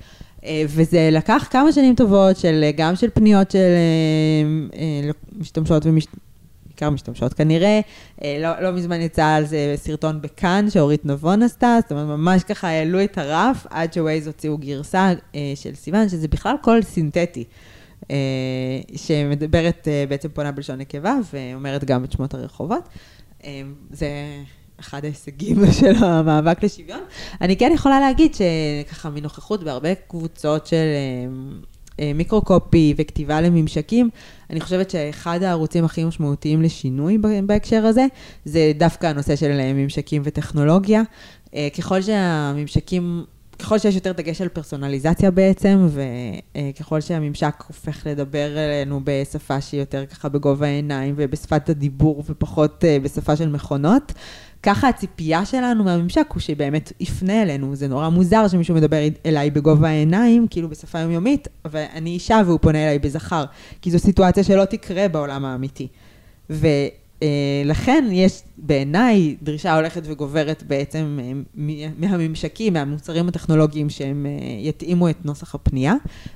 וזה 0.67 1.09
לקח 1.11 1.47
כמה 1.51 1.71
שנים 1.71 1.95
טובות, 1.95 2.37
של, 2.37 2.69
גם 2.77 2.95
של 2.95 3.09
פניות 3.13 3.51
של 3.51 3.59
משתמשות 5.39 5.85
ומשתמשים. 5.85 6.25
בעיקר 6.75 6.89
משתמשות 6.89 7.33
כנראה. 7.33 7.79
אה, 8.23 8.37
לא, 8.41 8.61
לא 8.61 8.71
מזמן 8.71 9.01
יצא 9.01 9.25
על 9.25 9.45
זה 9.45 9.73
סרטון 9.75 10.21
בכאן 10.21 10.69
שאורית 10.69 11.05
נבון 11.05 11.43
עשתה, 11.43 11.77
זאת 11.81 11.91
אומרת, 11.91 12.07
ממש 12.07 12.43
ככה 12.43 12.67
העלו 12.67 13.03
את 13.03 13.17
הרף 13.17 13.65
עד 13.69 13.93
שווייז 13.93 14.27
הוציאו 14.27 14.57
גרסה 14.57 15.13
אה, 15.35 15.53
של 15.55 15.75
סיוון, 15.75 16.09
שזה 16.09 16.27
בכלל 16.27 16.55
קול 16.61 16.81
סינתטי. 16.81 17.43
אה, 18.11 18.15
שמדברת, 18.95 19.87
בעצם 20.09 20.29
פונה 20.29 20.51
בלשון 20.51 20.77
נקבה, 20.77 21.15
ואומרת 21.33 21.83
גם 21.83 22.03
את 22.03 22.11
שמות 22.11 22.33
הרחובות. 22.33 22.89
זה 23.91 24.07
אחד 24.79 25.05
ההישגים 25.05 25.57
של 25.79 25.95
המאבק 25.95 26.63
לשוויון. 26.63 27.01
אני 27.41 27.57
כן 27.57 27.71
יכולה 27.75 27.99
להגיד 27.99 28.35
שככה 28.35 29.09
מנוכחות 29.09 29.63
בהרבה 29.63 29.95
קבוצות 29.95 30.67
של 30.67 30.85
אה, 31.99 32.11
מיקרו-קופי 32.15 32.93
וכתיבה 32.97 33.41
לממשקים, 33.41 34.09
אני 34.49 34.61
חושבת 34.61 34.89
שאחד 34.89 35.43
הערוצים 35.43 35.85
הכי 35.85 36.03
משמעותיים 36.03 36.61
לשינוי 36.61 37.17
בהקשר 37.45 37.85
הזה, 37.85 38.05
זה 38.45 38.71
דווקא 38.77 39.07
הנושא 39.07 39.35
של 39.35 39.59
אה, 39.59 39.73
ממשקים 39.73 40.21
וטכנולוגיה. 40.25 41.01
אה, 41.55 41.67
ככל 41.77 42.01
שהממשקים, 42.01 43.25
ככל 43.59 43.79
שיש 43.79 43.95
יותר 43.95 44.11
דגש 44.11 44.41
על 44.41 44.47
פרסונליזציה 44.47 45.31
בעצם, 45.31 45.87
וככל 46.57 47.01
שהממשק 47.01 47.63
הופך 47.67 48.05
לדבר 48.05 48.57
אלינו 48.57 49.01
בשפה 49.03 49.61
שהיא 49.61 49.79
יותר 49.79 50.05
ככה 50.05 50.29
בגובה 50.29 50.65
העיניים 50.65 51.13
ובשפת 51.17 51.69
הדיבור 51.69 52.23
ופחות 52.29 52.83
בשפה 53.03 53.35
של 53.35 53.49
מכונות, 53.49 54.13
ככה 54.65 54.89
הציפייה 54.89 55.45
שלנו 55.45 55.83
מהממשק 55.83 56.25
הוא 56.33 56.39
שבאמת 56.39 56.91
יפנה 56.99 57.41
אלינו. 57.41 57.75
זה 57.75 57.87
נורא 57.87 58.09
מוזר 58.09 58.47
שמישהו 58.47 58.75
מדבר 58.75 58.97
אליי 59.25 59.51
בגובה 59.51 59.87
העיניים, 59.87 60.47
כאילו 60.49 60.69
בשפה 60.69 60.99
יומיומית, 60.99 61.47
אבל 61.65 61.83
אני 61.93 62.09
אישה 62.09 62.41
והוא 62.45 62.59
פונה 62.61 62.83
אליי 62.83 62.99
בזכר, 62.99 63.45
כי 63.81 63.91
זו 63.91 63.99
סיטואציה 63.99 64.43
שלא 64.43 64.65
תקרה 64.65 65.07
בעולם 65.07 65.45
האמיתי. 65.45 65.87
ולכן 67.25 68.05
יש 68.11 68.41
בעיניי 68.57 69.35
דרישה 69.41 69.75
הולכת 69.75 70.01
וגוברת 70.05 70.63
בעצם 70.63 71.19
אה, 71.21 71.31
מהממשקים, 71.97 72.73
מהמוצרים 72.73 73.27
הטכנולוגיים 73.27 73.89
שהם 73.89 74.25
אה, 74.25 74.31
יתאימו 74.59 75.09
את 75.09 75.25
נוסח 75.25 75.55
הפנייה, 75.55 75.93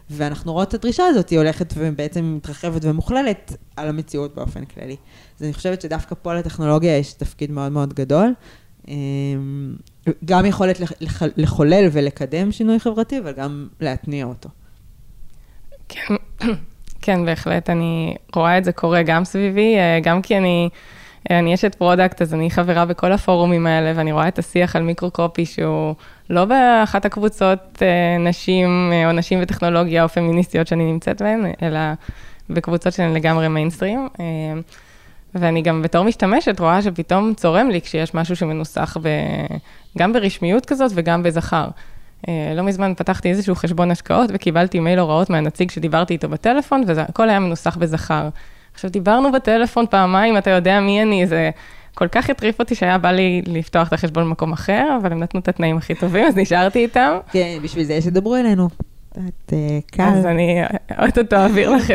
ואנחנו 0.10 0.54
רואות 0.54 0.68
את 0.68 0.74
הדרישה 0.74 1.04
הזאת, 1.06 1.30
היא 1.30 1.40
הולכת 1.40 1.74
ובעצם 1.78 2.34
מתרחבת 2.38 2.86
ומוכללת 2.86 3.58
על 3.76 3.90
המציאות 3.90 4.36
באופן 4.36 4.66
כללי. 4.66 4.96
אז 5.38 5.44
אני 5.44 5.54
חושבת 5.54 5.82
שדווקא 5.82 6.16
פה 6.22 6.34
לטכנולוגיה 6.34 6.98
יש 6.98 7.14
תפקיד 7.14 7.52
מאוד 7.52 7.72
מאוד 7.72 7.94
גדול. 7.94 8.34
גם 10.26 10.46
יכולת 10.46 10.78
לחולל 11.38 11.88
ולקדם 11.92 12.52
שינוי 12.52 12.80
חברתי, 12.80 13.20
אבל 13.20 13.32
גם 13.32 13.68
להתניע 13.80 14.26
אותו. 14.26 14.50
כן, 15.90 16.16
כן, 17.02 17.26
בהחלט, 17.26 17.70
אני 17.70 18.16
רואה 18.36 18.58
את 18.58 18.64
זה 18.64 18.72
קורה 18.72 19.04
גם 19.04 19.26
סביבי, 19.26 19.78
אה, 19.78 20.00
גם 20.04 20.22
כי 20.22 20.38
אני, 20.38 20.70
אה, 21.32 21.40
אני 21.40 21.54
אשת 21.54 21.76
product, 21.76 22.22
אז 22.22 22.34
אני 22.34 22.52
חברה 22.52 22.86
בכל 22.86 23.12
הפורומים 23.12 23.68
האלה, 23.68 23.92
ואני 23.96 24.12
רואה 24.12 24.28
את 24.28 24.40
השיח 24.40 24.76
על 24.76 24.84
micro-copy, 24.84 25.46
שהוא 25.46 25.96
לא 26.30 26.46
באחת 26.46 27.06
הקבוצות 27.06 27.60
אה, 27.82 28.18
נשים, 28.20 28.94
או 29.06 29.12
נשים 29.12 29.40
וטכנולוגיה, 29.42 30.04
או 30.04 30.10
פמיניסטיות 30.10 30.68
שאני 30.68 30.92
נמצאת 30.92 31.22
בהן, 31.22 31.46
אלא 31.62 31.80
בקבוצות 32.50 32.94
שהן 32.94 33.14
לגמרי 33.14 33.48
מיינסטרים. 33.48 34.08
ואני 35.36 35.62
גם 35.62 35.82
בתור 35.82 36.04
משתמשת 36.04 36.60
רואה 36.60 36.82
שפתאום 36.82 37.34
צורם 37.34 37.70
לי 37.70 37.82
כשיש 37.82 38.14
משהו 38.14 38.36
שמנוסח 38.36 38.98
ב... 39.02 39.08
גם 39.98 40.14
ברשמיות 40.14 40.66
כזאת 40.66 40.92
וגם 40.96 41.24
בזכר. 41.24 41.68
אה, 42.28 42.54
לא 42.56 42.64
מזמן 42.64 42.94
פתחתי 42.98 43.30
איזשהו 43.30 43.56
חשבון 43.56 43.92
השקעות 43.92 44.30
וקיבלתי 44.34 44.80
מייל 44.80 45.00
הוראות 45.00 45.30
מהנציג 45.30 45.72
שדיברתי 45.72 46.14
איתו 46.14 46.30
בטלפון, 46.30 46.84
והכל 46.88 47.30
היה 47.30 47.40
מנוסח 47.40 47.78
בזכר. 47.78 48.30
עכשיו, 48.74 48.92
דיברנו 48.92 49.32
בטלפון 49.32 49.86
פעמיים, 49.90 50.38
אתה 50.38 50.50
יודע 50.50 50.80
מי 50.80 51.02
אני, 51.02 51.28
זה 51.28 51.50
כל 51.96 52.08
כך 52.08 52.30
הטריף 52.30 52.60
אותי 52.60 52.76
שהיה 52.76 52.98
בא 52.98 53.12
לי 53.12 53.42
לפתוח 53.46 53.88
את 53.88 53.94
החשבון 53.94 54.24
במקום 54.24 54.54
אחר, 54.54 54.98
אבל 55.02 55.12
הם 55.12 55.20
נתנו 55.20 55.40
את 55.40 55.48
התנאים 55.48 55.78
הכי 55.78 55.96
טובים, 55.96 56.26
אז 56.26 56.38
נשארתי 56.38 56.80
איתם. 56.80 57.18
כן, 57.32 57.58
בשביל 57.64 57.84
זה 57.84 58.02
שתדברו 58.02 58.36
אלינו. 58.36 58.70
את 59.12 59.54
אה, 59.54 59.80
קל. 59.92 60.04
אז 60.04 60.26
אני 60.26 60.62
אוטוטו 61.06 61.36
אעביר 61.36 61.70
לך 61.70 61.92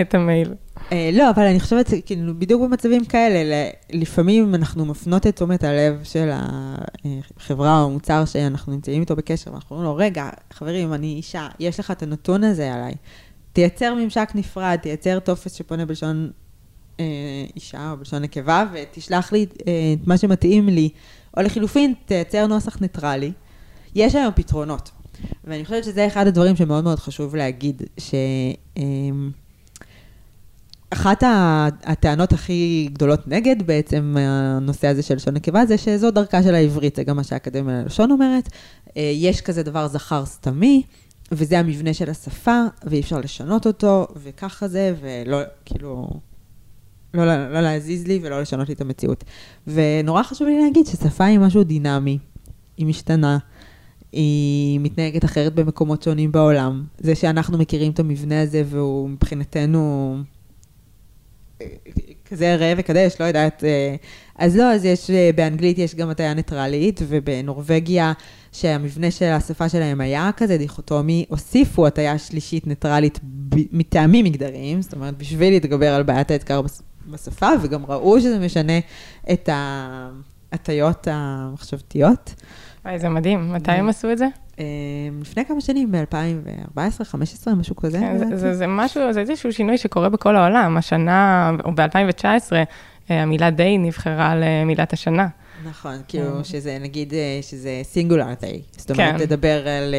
את 0.00 0.14
המייל. 0.14 0.54
אה, 0.92 1.10
לא, 1.12 1.30
אבל 1.30 1.42
אני 1.42 1.60
חושבת, 1.60 1.90
כאילו, 2.06 2.38
בדיוק 2.38 2.62
במצבים 2.62 3.04
כאלה, 3.04 3.70
לפעמים 3.92 4.54
אנחנו 4.54 4.84
מפנות 4.84 5.26
את 5.26 5.36
תשומת 5.36 5.64
הלב 5.64 6.00
של 6.04 6.30
החברה 6.32 7.80
או 7.80 7.86
המוצר 7.86 8.24
שאנחנו 8.24 8.72
נמצאים 8.72 9.00
איתו 9.00 9.16
בקשר, 9.16 9.52
ואנחנו 9.52 9.76
אומרים 9.76 9.90
לו, 9.90 9.96
רגע, 9.96 10.28
חברים, 10.52 10.92
אני 10.92 11.06
אישה, 11.06 11.48
יש 11.60 11.80
לך 11.80 11.90
את 11.90 12.02
הנתון 12.02 12.44
הזה 12.44 12.74
עליי. 12.74 12.94
תייצר 13.52 13.94
ממשק 13.94 14.28
נפרד, 14.34 14.78
תייצר 14.82 15.18
טופס 15.18 15.54
שפונה 15.54 15.86
בלשון 15.86 16.30
אה, 17.00 17.04
אישה 17.56 17.90
או 17.90 17.96
בלשון 17.96 18.22
נקבה, 18.22 18.64
ותשלח 18.72 19.32
לי 19.32 19.46
אה, 19.66 19.94
את 20.02 20.06
מה 20.06 20.18
שמתאים 20.18 20.68
לי, 20.68 20.88
או 21.36 21.42
לחילופין, 21.42 21.94
תייצר 22.06 22.46
נוסח 22.46 22.80
ניטרלי. 22.80 23.32
יש 23.94 24.14
היום 24.14 24.32
פתרונות, 24.34 24.90
ואני 25.44 25.64
חושבת 25.64 25.84
שזה 25.84 26.06
אחד 26.06 26.26
הדברים 26.26 26.56
שמאוד 26.56 26.84
מאוד 26.84 26.98
חשוב 26.98 27.36
להגיד, 27.36 27.82
ש... 27.98 28.14
אה, 28.78 28.82
אחת 30.90 31.22
הטענות 31.84 32.32
הכי 32.32 32.88
גדולות 32.92 33.28
נגד 33.28 33.66
בעצם 33.66 34.16
הנושא 34.18 34.88
הזה 34.88 35.02
של 35.02 35.14
לשון 35.14 35.34
נקבה, 35.34 35.66
זה 35.66 35.78
שזו 35.78 36.10
דרכה 36.10 36.42
של 36.42 36.54
העברית, 36.54 36.96
זה 36.96 37.04
גם 37.04 37.16
מה 37.16 37.24
שהאקדמיה 37.24 37.82
ללשון 37.82 38.10
אומרת. 38.10 38.48
אה, 38.96 39.12
יש 39.14 39.40
כזה 39.40 39.62
דבר 39.62 39.88
זכר 39.88 40.26
סתמי, 40.26 40.82
וזה 41.32 41.58
המבנה 41.58 41.94
של 41.94 42.10
השפה, 42.10 42.62
ואי 42.84 43.00
אפשר 43.00 43.20
לשנות 43.20 43.66
אותו, 43.66 44.06
וככה 44.22 44.68
זה, 44.68 44.94
ולא, 45.00 45.38
כאילו, 45.64 46.08
לא, 47.14 47.26
לא, 47.26 47.52
לא 47.52 47.60
להזיז 47.60 48.06
לי 48.06 48.20
ולא 48.22 48.40
לשנות 48.40 48.68
לי 48.68 48.74
את 48.74 48.80
המציאות. 48.80 49.24
ונורא 49.66 50.22
חשוב 50.22 50.48
לי 50.48 50.62
להגיד 50.62 50.86
ששפה 50.86 51.24
היא 51.24 51.38
משהו 51.38 51.64
דינמי, 51.64 52.18
היא 52.76 52.86
משתנה. 52.86 53.38
היא 54.12 54.80
מתנהגת 54.80 55.24
אחרת 55.24 55.54
במקומות 55.54 56.02
שונים 56.02 56.32
בעולם. 56.32 56.84
זה 56.98 57.14
שאנחנו 57.14 57.58
מכירים 57.58 57.92
את 57.92 58.00
המבנה 58.00 58.42
הזה 58.42 58.62
והוא 58.66 59.08
מבחינתנו 59.08 60.16
כזה 62.24 62.54
ראה 62.56 62.74
וקדש, 62.76 63.16
לא 63.20 63.24
יודעת. 63.24 63.64
אה, 63.64 63.96
אז 64.38 64.56
לא, 64.56 64.72
אז 64.72 64.84
יש, 64.84 65.10
אה, 65.10 65.30
באנגלית 65.34 65.78
יש 65.78 65.94
גם 65.94 66.10
הטיה 66.10 66.34
ניטרלית, 66.34 67.00
ובנורבגיה, 67.08 68.12
שהמבנה 68.52 69.10
של 69.10 69.24
השפה 69.24 69.68
שלהם 69.68 70.00
היה 70.00 70.30
כזה 70.36 70.58
דיכוטומי, 70.58 71.24
הוסיפו 71.28 71.86
הטיה 71.86 72.18
שלישית 72.18 72.66
ניטרלית 72.66 73.20
מטעמים 73.52 74.24
מגדריים, 74.24 74.82
זאת 74.82 74.94
אומרת, 74.94 75.18
בשביל 75.18 75.52
להתגבר 75.52 75.94
על 75.94 76.02
בעיית 76.02 76.30
האתגר 76.30 76.60
בשפה, 77.10 77.48
וגם 77.62 77.86
ראו 77.86 78.20
שזה 78.20 78.38
משנה 78.38 78.78
את 79.32 79.48
ההטיות 80.52 81.08
המחשבתיות. 81.10 82.34
וואי, 82.84 82.98
זה 82.98 83.08
מדהים. 83.08 83.52
מתי 83.52 83.72
הם 83.72 83.88
עשו 83.88 84.12
את 84.12 84.18
זה? 84.18 84.26
אה, 84.58 84.64
לפני 85.20 85.44
כמה 85.44 85.60
שנים, 85.60 85.92
ב-2014, 85.92 85.98
2015, 86.78 87.54
משהו 87.54 87.76
כזה. 87.76 87.98
כן, 87.98 88.18
זה, 88.18 88.36
זה, 88.36 88.54
זה 88.54 88.66
משהו, 88.66 89.12
זה 89.12 89.20
איזשהו 89.20 89.52
שינוי 89.52 89.78
שקורה 89.78 90.08
בכל 90.08 90.36
העולם. 90.36 90.76
השנה, 90.76 91.50
או 91.64 91.74
ב-2019, 91.74 92.52
אה, 93.10 93.22
המילה 93.22 93.50
די 93.50 93.78
נבחרה 93.78 94.34
למילת 94.36 94.92
השנה. 94.92 95.28
נכון, 95.68 95.94
כאילו 96.08 96.36
כן. 96.36 96.44
שזה 96.44 96.78
נגיד, 96.80 97.14
אה, 97.14 97.38
שזה 97.42 97.80
סינגולר 97.82 98.26
די. 98.40 98.60
זאת 98.76 98.90
אומרת, 98.90 99.16
כן. 99.16 99.20
לדבר 99.20 99.68
על, 99.68 99.94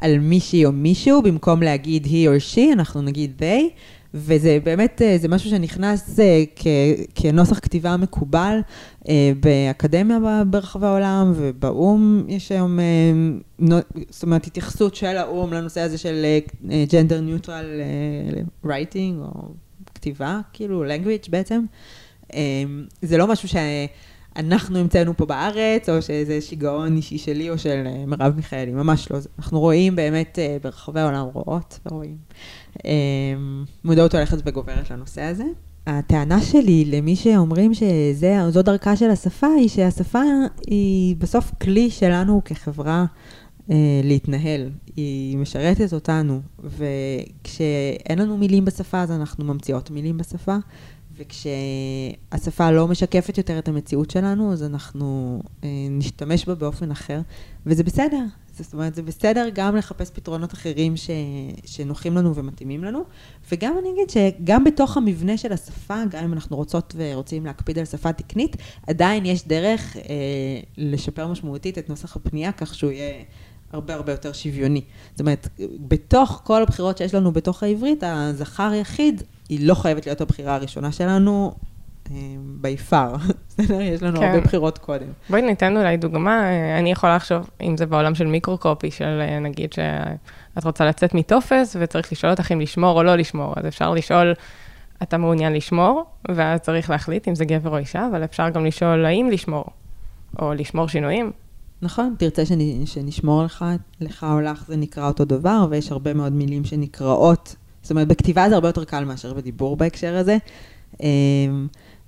על 0.00 0.18
מישהי 0.18 0.64
או 0.64 0.72
מישהו, 0.72 1.22
במקום 1.22 1.62
להגיד 1.62 2.04
he 2.04 2.08
or 2.08 2.54
she, 2.54 2.72
אנחנו 2.72 3.02
נגיד 3.02 3.42
they. 3.42 3.70
וזה 4.16 4.58
באמת, 4.64 5.02
אה, 5.02 5.18
זה 5.18 5.28
משהו 5.28 5.50
שנכנס 5.50 6.20
אה, 6.20 6.44
כ, 6.56 6.66
כנוסח 7.14 7.58
כתיבה 7.58 7.96
מקובל 7.96 8.58
אה, 9.08 9.32
באקדמיה 9.40 10.18
ברחבי 10.50 10.86
העולם, 10.86 11.32
ובאו"ם 11.36 12.24
יש 12.28 12.52
היום, 12.52 12.78
זאת 14.10 14.22
אומרת, 14.22 14.46
התייחסות 14.46 14.94
של 14.94 15.16
האו"ם 15.16 15.52
לנושא 15.52 15.80
הזה 15.80 15.98
של 15.98 16.24
gender 16.64 17.44
neutral 17.44 17.66
writing, 18.66 19.20
או 19.20 19.48
כתיבה, 19.94 20.40
כאילו 20.52 20.84
language 20.84 21.30
בעצם. 21.30 21.64
זה 23.02 23.16
לא 23.18 23.26
משהו 23.26 23.48
שאנחנו 23.48 24.78
המצאנו 24.78 25.16
פה 25.16 25.26
בארץ, 25.26 25.88
או 25.88 26.02
שאיזה 26.02 26.40
שיגעון 26.40 26.96
אישי 26.96 27.18
שלי 27.18 27.50
או 27.50 27.58
של 27.58 27.84
מרב 28.06 28.32
מיכאלי, 28.36 28.72
ממש 28.72 29.10
לא. 29.10 29.18
אנחנו 29.38 29.60
רואים 29.60 29.96
באמת 29.96 30.38
ברחבי 30.62 31.00
העולם, 31.00 31.26
רואות 31.32 31.78
ורואים. 31.86 32.16
אמ, 32.84 33.64
מודעות 33.84 34.14
הולכת 34.14 34.38
וגוברת 34.44 34.90
לנושא 34.90 35.22
הזה. 35.22 35.44
הטענה 35.86 36.40
שלי 36.40 36.84
למי 36.84 37.16
שאומרים 37.16 37.72
שזו 37.74 38.62
דרכה 38.62 38.96
של 38.96 39.10
השפה, 39.10 39.46
היא 39.46 39.68
שהשפה 39.68 40.22
היא 40.66 41.16
בסוף 41.16 41.50
כלי 41.62 41.90
שלנו 41.90 42.42
כחברה 42.44 43.04
אה, 43.70 44.00
להתנהל. 44.04 44.70
היא 44.96 45.38
משרתת 45.38 45.92
אותנו, 45.92 46.40
וכשאין 46.58 48.18
לנו 48.18 48.36
מילים 48.36 48.64
בשפה, 48.64 49.00
אז 49.00 49.10
אנחנו 49.10 49.44
ממציאות 49.44 49.90
מילים 49.90 50.18
בשפה, 50.18 50.56
וכשהשפה 51.16 52.70
לא 52.70 52.88
משקפת 52.88 53.38
יותר 53.38 53.58
את 53.58 53.68
המציאות 53.68 54.10
שלנו, 54.10 54.52
אז 54.52 54.62
אנחנו 54.62 55.40
אה, 55.64 55.68
נשתמש 55.90 56.44
בה 56.44 56.54
באופן 56.54 56.90
אחר, 56.90 57.20
וזה 57.66 57.84
בסדר. 57.84 58.24
זאת 58.62 58.72
אומרת, 58.72 58.94
זה 58.94 59.02
בסדר 59.02 59.48
גם 59.54 59.76
לחפש 59.76 60.10
פתרונות 60.10 60.54
אחרים 60.54 60.96
ש, 60.96 61.10
שנוחים 61.64 62.16
לנו 62.16 62.34
ומתאימים 62.34 62.84
לנו, 62.84 63.04
וגם 63.52 63.76
אני 63.80 63.88
אגיד 63.92 64.10
שגם 64.10 64.64
בתוך 64.64 64.96
המבנה 64.96 65.36
של 65.36 65.52
השפה, 65.52 66.02
גם 66.10 66.24
אם 66.24 66.32
אנחנו 66.32 66.56
רוצות 66.56 66.94
ורוצים 66.96 67.46
להקפיד 67.46 67.78
על 67.78 67.84
שפה 67.84 68.12
תקנית, 68.12 68.56
עדיין 68.86 69.26
יש 69.26 69.46
דרך 69.46 69.96
אה, 69.96 70.02
לשפר 70.76 71.26
משמעותית 71.26 71.78
את 71.78 71.88
נוסח 71.88 72.16
הפנייה, 72.16 72.52
כך 72.52 72.74
שהוא 72.74 72.90
יהיה 72.90 73.22
הרבה 73.72 73.94
הרבה 73.94 74.12
יותר 74.12 74.32
שוויוני. 74.32 74.82
זאת 75.10 75.20
אומרת, 75.20 75.48
בתוך 75.88 76.40
כל 76.44 76.62
הבחירות 76.62 76.98
שיש 76.98 77.14
לנו 77.14 77.32
בתוך 77.32 77.62
העברית, 77.62 78.02
הזכר 78.02 78.74
יחיד, 78.74 79.22
היא 79.48 79.66
לא 79.66 79.74
חייבת 79.74 80.06
להיות 80.06 80.20
הבחירה 80.20 80.54
הראשונה 80.54 80.92
שלנו, 80.92 81.54
בי 82.44 82.76
פאר, 82.76 83.16
בסדר? 83.48 83.80
יש 83.80 84.02
לנו 84.02 84.18
כן. 84.18 84.26
הרבה 84.26 84.40
בחירות 84.40 84.78
קודם. 84.78 85.06
בואי 85.30 85.42
ניתן 85.42 85.76
אולי 85.76 85.96
דוגמה, 85.96 86.44
אני 86.78 86.92
יכולה 86.92 87.16
לחשוב, 87.16 87.50
אם 87.62 87.76
זה 87.76 87.86
בעולם 87.86 88.14
של 88.14 88.26
מיקרו-קופי, 88.26 88.90
של 88.90 89.38
נגיד 89.40 89.72
שאת 89.72 90.64
רוצה 90.64 90.84
לצאת 90.84 91.14
מטופס 91.14 91.76
וצריך 91.80 92.12
לשאול 92.12 92.30
אותך 92.30 92.52
אם 92.52 92.60
לשמור 92.60 92.98
או 92.98 93.02
לא 93.02 93.16
לשמור, 93.16 93.54
אז 93.56 93.66
אפשר 93.66 93.94
לשאול, 93.94 94.34
אתה 95.02 95.18
מעוניין 95.18 95.52
לשמור, 95.52 96.04
ואז 96.28 96.60
צריך 96.60 96.90
להחליט 96.90 97.28
אם 97.28 97.34
זה 97.34 97.44
גבר 97.44 97.70
או 97.70 97.78
אישה, 97.78 98.06
אבל 98.10 98.24
אפשר 98.24 98.48
גם 98.48 98.64
לשאול 98.64 99.04
האם 99.04 99.28
לשמור, 99.32 99.64
או 100.42 100.54
לשמור 100.54 100.88
שינויים. 100.88 101.32
נכון, 101.82 102.14
תרצה 102.18 102.46
שאני, 102.46 102.82
שנשמור 102.86 103.44
לך, 103.44 103.64
לך 104.00 104.26
או 104.30 104.40
לך 104.40 104.64
זה 104.68 104.76
נקרא 104.76 105.08
אותו 105.08 105.24
דבר, 105.24 105.66
ויש 105.70 105.92
הרבה 105.92 106.14
מאוד 106.14 106.32
מילים 106.32 106.64
שנקראות, 106.64 107.56
זאת 107.82 107.90
אומרת, 107.90 108.08
בכתיבה 108.08 108.48
זה 108.48 108.54
הרבה 108.54 108.68
יותר 108.68 108.84
קל 108.84 109.04
מאשר 109.04 109.34
בדיבור 109.34 109.76
בהקשר 109.76 110.16
הזה. 110.16 110.36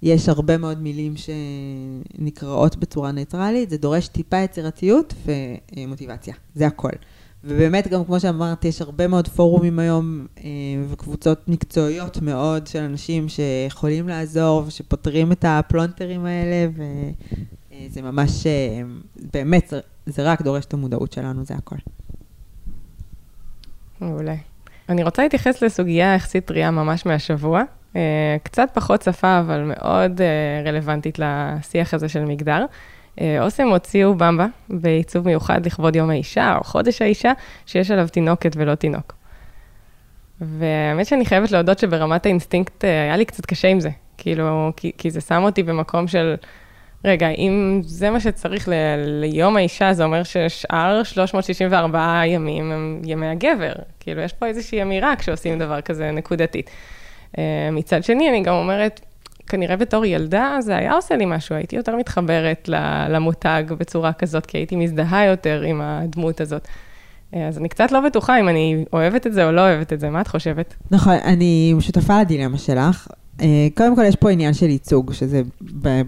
יש 0.02 0.28
הרבה 0.28 0.58
מאוד 0.58 0.82
מילים 0.82 1.14
שנקראות 1.16 2.76
בצורה 2.76 3.12
ניטרלית, 3.12 3.70
זה 3.70 3.78
דורש 3.78 4.08
טיפה 4.08 4.36
יצירתיות 4.36 5.14
ומוטיבציה, 5.76 6.34
זה 6.54 6.66
הכל. 6.66 6.90
ובאמת, 7.44 7.88
גם 7.88 8.04
כמו 8.04 8.20
שאמרת, 8.20 8.64
יש 8.64 8.82
הרבה 8.82 9.08
מאוד 9.08 9.28
פורומים 9.28 9.78
היום 9.78 10.26
אה, 10.38 10.50
וקבוצות 10.88 11.48
מקצועיות 11.48 12.22
מאוד 12.22 12.66
של 12.66 12.78
אנשים 12.78 13.28
שיכולים 13.28 14.08
לעזור 14.08 14.64
ושפותרים 14.66 15.32
את 15.32 15.44
הפלונטרים 15.48 16.24
האלה, 16.24 16.70
וזה 16.72 18.02
ממש, 18.02 18.46
אה, 18.46 18.82
באמת, 19.32 19.72
זה 20.06 20.22
רק 20.32 20.42
דורש 20.42 20.64
את 20.64 20.74
המודעות 20.74 21.12
שלנו, 21.12 21.44
זה 21.44 21.54
הכל. 21.54 21.76
מעולה. 24.00 24.34
אני 24.88 25.02
רוצה 25.04 25.22
להתייחס 25.22 25.62
לסוגיה 25.62 26.14
יחסית 26.14 26.44
טריה 26.44 26.70
ממש 26.70 27.06
מהשבוע, 27.06 27.58
אה, 27.60 27.64
קצת 28.42 28.68
פחות 28.74 29.02
שפה, 29.02 29.38
אבל 29.40 29.62
מאוד 29.62 30.20
אה, 30.20 30.70
רלוונטית 30.70 31.18
לשיח 31.18 31.94
הזה 31.94 32.08
של 32.08 32.24
מגדר. 32.24 32.64
אה, 33.20 33.44
אוסם 33.44 33.68
הוציאו 33.68 34.14
במבה 34.14 34.46
בעיצוב 34.70 35.26
מיוחד 35.26 35.66
לכבוד 35.66 35.96
יום 35.96 36.10
האישה, 36.10 36.56
או 36.58 36.64
חודש 36.64 37.02
האישה, 37.02 37.32
שיש 37.66 37.90
עליו 37.90 38.08
תינוקת 38.08 38.52
ולא 38.56 38.74
תינוק. 38.74 39.14
והאמת 40.40 41.06
שאני 41.06 41.26
חייבת 41.26 41.50
להודות 41.50 41.78
שברמת 41.78 42.26
האינסטינקט 42.26 42.84
היה 42.84 43.16
לי 43.16 43.24
קצת 43.24 43.46
קשה 43.46 43.68
עם 43.68 43.80
זה. 43.80 43.90
כאילו, 44.18 44.72
כי, 44.76 44.92
כי 44.98 45.10
זה 45.10 45.20
שם 45.20 45.42
אותי 45.42 45.62
במקום 45.62 46.08
של, 46.08 46.34
רגע, 47.04 47.28
אם 47.28 47.80
זה 47.84 48.10
מה 48.10 48.20
שצריך 48.20 48.68
ל, 48.68 48.72
ליום 49.20 49.56
האישה, 49.56 49.92
זה 49.92 50.04
אומר 50.04 50.22
ששאר 50.22 51.02
364 51.02 52.22
ימים 52.26 52.72
הם 52.72 53.00
ימי 53.04 53.26
הגבר. 53.26 53.72
כאילו, 54.00 54.22
יש 54.22 54.32
פה 54.32 54.46
איזושהי 54.46 54.82
אמירה 54.82 55.16
כשעושים 55.16 55.58
דבר 55.58 55.80
כזה 55.80 56.10
נקודתית. 56.10 56.70
אה, 57.38 57.70
מצד 57.72 58.04
שני, 58.04 58.28
אני 58.28 58.42
גם 58.42 58.54
אומרת, 58.54 59.00
כנראה 59.46 59.76
בתור 59.76 60.04
ילדה 60.04 60.56
זה 60.60 60.76
היה 60.76 60.92
עושה 60.92 61.16
לי 61.16 61.24
משהו, 61.26 61.56
הייתי 61.56 61.76
יותר 61.76 61.96
מתחברת 61.96 62.68
למותג 63.08 63.64
בצורה 63.78 64.12
כזאת, 64.12 64.46
כי 64.46 64.58
הייתי 64.58 64.76
מזדהה 64.76 65.24
יותר 65.24 65.62
עם 65.62 65.80
הדמות 65.80 66.40
הזאת. 66.40 66.68
אה, 67.34 67.48
אז 67.48 67.58
אני 67.58 67.68
קצת 67.68 67.92
לא 67.92 68.00
בטוחה 68.00 68.40
אם 68.40 68.48
אני 68.48 68.84
אוהבת 68.92 69.26
את 69.26 69.32
זה 69.32 69.46
או 69.46 69.52
לא 69.52 69.60
אוהבת 69.60 69.92
את 69.92 70.00
זה, 70.00 70.10
מה 70.10 70.20
את 70.20 70.28
חושבת? 70.28 70.74
נכון, 70.90 71.14
אני 71.24 71.74
שותפה 71.80 72.20
לדילמה 72.20 72.58
שלך. 72.58 73.08
אה, 73.40 73.68
קודם 73.74 73.96
כל, 73.96 74.04
יש 74.04 74.16
פה 74.16 74.30
עניין 74.30 74.54
של 74.54 74.66
ייצוג, 74.66 75.12
שזה, 75.12 75.42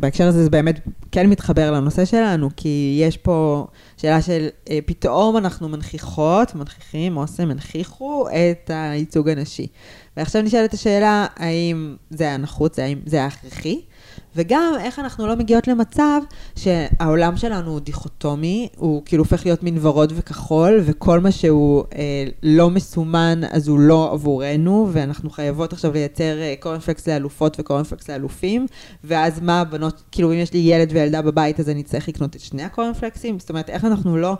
בהקשר 0.01 0.27
הזה 0.27 0.45
זה 0.45 0.51
באמת 0.51 0.81
כן 1.13 1.27
מתחבר 1.27 1.71
לנושא 1.71 2.05
שלנו, 2.05 2.49
כי 2.57 2.99
יש 3.03 3.17
פה 3.17 3.67
שאלה 4.01 4.23
של 4.23 4.49
פתאום 4.87 5.37
אנחנו 5.37 5.69
מנכיחות, 5.69 6.55
מנכיחים, 6.55 7.17
אוסם, 7.17 7.51
הנכיחו 7.51 8.27
את 8.29 8.71
הייצוג 8.75 9.29
הנשי. 9.29 9.67
ועכשיו 10.17 10.43
נשאלת 10.43 10.75
השאלה, 10.75 11.27
האם 11.37 11.97
זה 12.11 12.25
היה 12.25 12.37
נחוץ, 12.37 12.79
האם 12.79 12.99
זה 13.07 13.17
היה 13.17 13.27
הכרחי, 13.27 13.81
וגם 14.37 14.75
איך 14.81 14.99
אנחנו 14.99 15.27
לא 15.27 15.37
מגיעות 15.37 15.69
למצב 15.69 16.21
שהעולם 16.57 17.37
שלנו 17.37 17.71
הוא 17.71 17.81
דיכוטומי, 17.81 18.69
הוא 18.77 19.03
כאילו 19.05 19.23
הופך 19.23 19.45
להיות 19.45 19.63
מין 19.63 19.79
ורוד 19.81 20.13
וכחול, 20.17 20.81
וכל 20.85 21.21
מה 21.21 21.31
שהוא 21.31 21.85
אה, 21.95 22.25
לא 22.43 22.71
מסומן 22.71 23.41
אז 23.51 23.69
הוא 23.69 23.79
לא 23.79 24.13
עבורנו, 24.13 24.89
ואנחנו 24.93 25.31
חייבות 25.31 25.73
עכשיו 25.73 25.93
לייצר 25.93 26.41
אה, 26.41 26.55
קורנפלקס 26.61 27.09
לאלופות 27.09 27.61
וקורנפלקס 27.61 28.11
לאלופים, 28.11 28.67
ואז 29.05 29.41
מה 29.41 29.61
הבנות, 29.61 30.03
כאילו 30.13 30.33
אם 30.33 30.39
יש 30.39 30.53
לי 30.53 30.59
ילד 30.59 30.89
וילדה 30.93 31.23
בבית 31.23 31.61
אז 31.61 31.69
אני 31.69 31.83
צריך 31.83 32.09
לקנות 32.09 32.37
את 32.37 32.41
שני 32.41 32.63
הקורנפלקסים, 32.63 33.39
זאת 33.39 33.51
אומרת 33.51 33.71
איך 33.71 33.85
אנחנו 33.85 34.17
לא... 34.17 34.37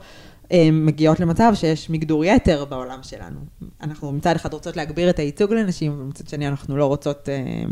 מגיעות 0.73 1.21
למצב 1.21 1.53
שיש 1.55 1.91
מגדור 1.91 2.25
יתר 2.25 2.65
בעולם 2.65 2.99
שלנו. 3.03 3.41
אנחנו 3.83 4.13
מצד 4.13 4.37
אחד 4.37 4.53
רוצות 4.53 4.77
להגביר 4.77 5.11
את 5.11 5.19
הייצוג 5.19 5.53
לנשים, 5.53 6.01
ומצד 6.01 6.29
שני 6.29 6.49
אנחנו 6.49 6.77
לא 6.77 6.87
רוצות 6.87 7.29
אה, 7.29 7.65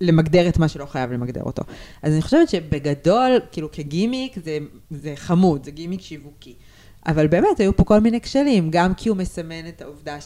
למגדר 0.00 0.48
את 0.48 0.58
מה 0.58 0.68
שלא 0.68 0.86
חייב 0.86 1.12
למגדר 1.12 1.42
אותו. 1.42 1.62
אז 2.02 2.12
אני 2.12 2.22
חושבת 2.22 2.48
שבגדול, 2.48 3.40
כאילו 3.52 3.70
כגימיק 3.72 4.36
זה, 4.44 4.58
זה 4.90 5.12
חמוד, 5.16 5.64
זה 5.64 5.70
גימיק 5.70 6.00
שיווקי. 6.00 6.54
אבל 7.06 7.26
באמת 7.26 7.60
היו 7.60 7.76
פה 7.76 7.84
כל 7.84 8.00
מיני 8.00 8.20
כשלים, 8.20 8.70
גם 8.70 8.94
כי 8.94 9.08
הוא 9.08 9.16
מסמן 9.16 9.68
את 9.68 9.82
העובדה 9.82 10.18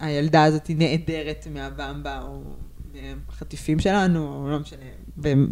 שהילדה 0.00 0.44
הזאת 0.44 0.66
היא 0.66 0.76
נעדרת 0.76 1.46
מהבמבה, 1.50 2.22
או 2.22 2.42
מהחטיפים 2.94 3.78
שלנו, 3.78 4.42
או 4.42 4.50
לא 4.50 4.58
משנה, 4.58 4.84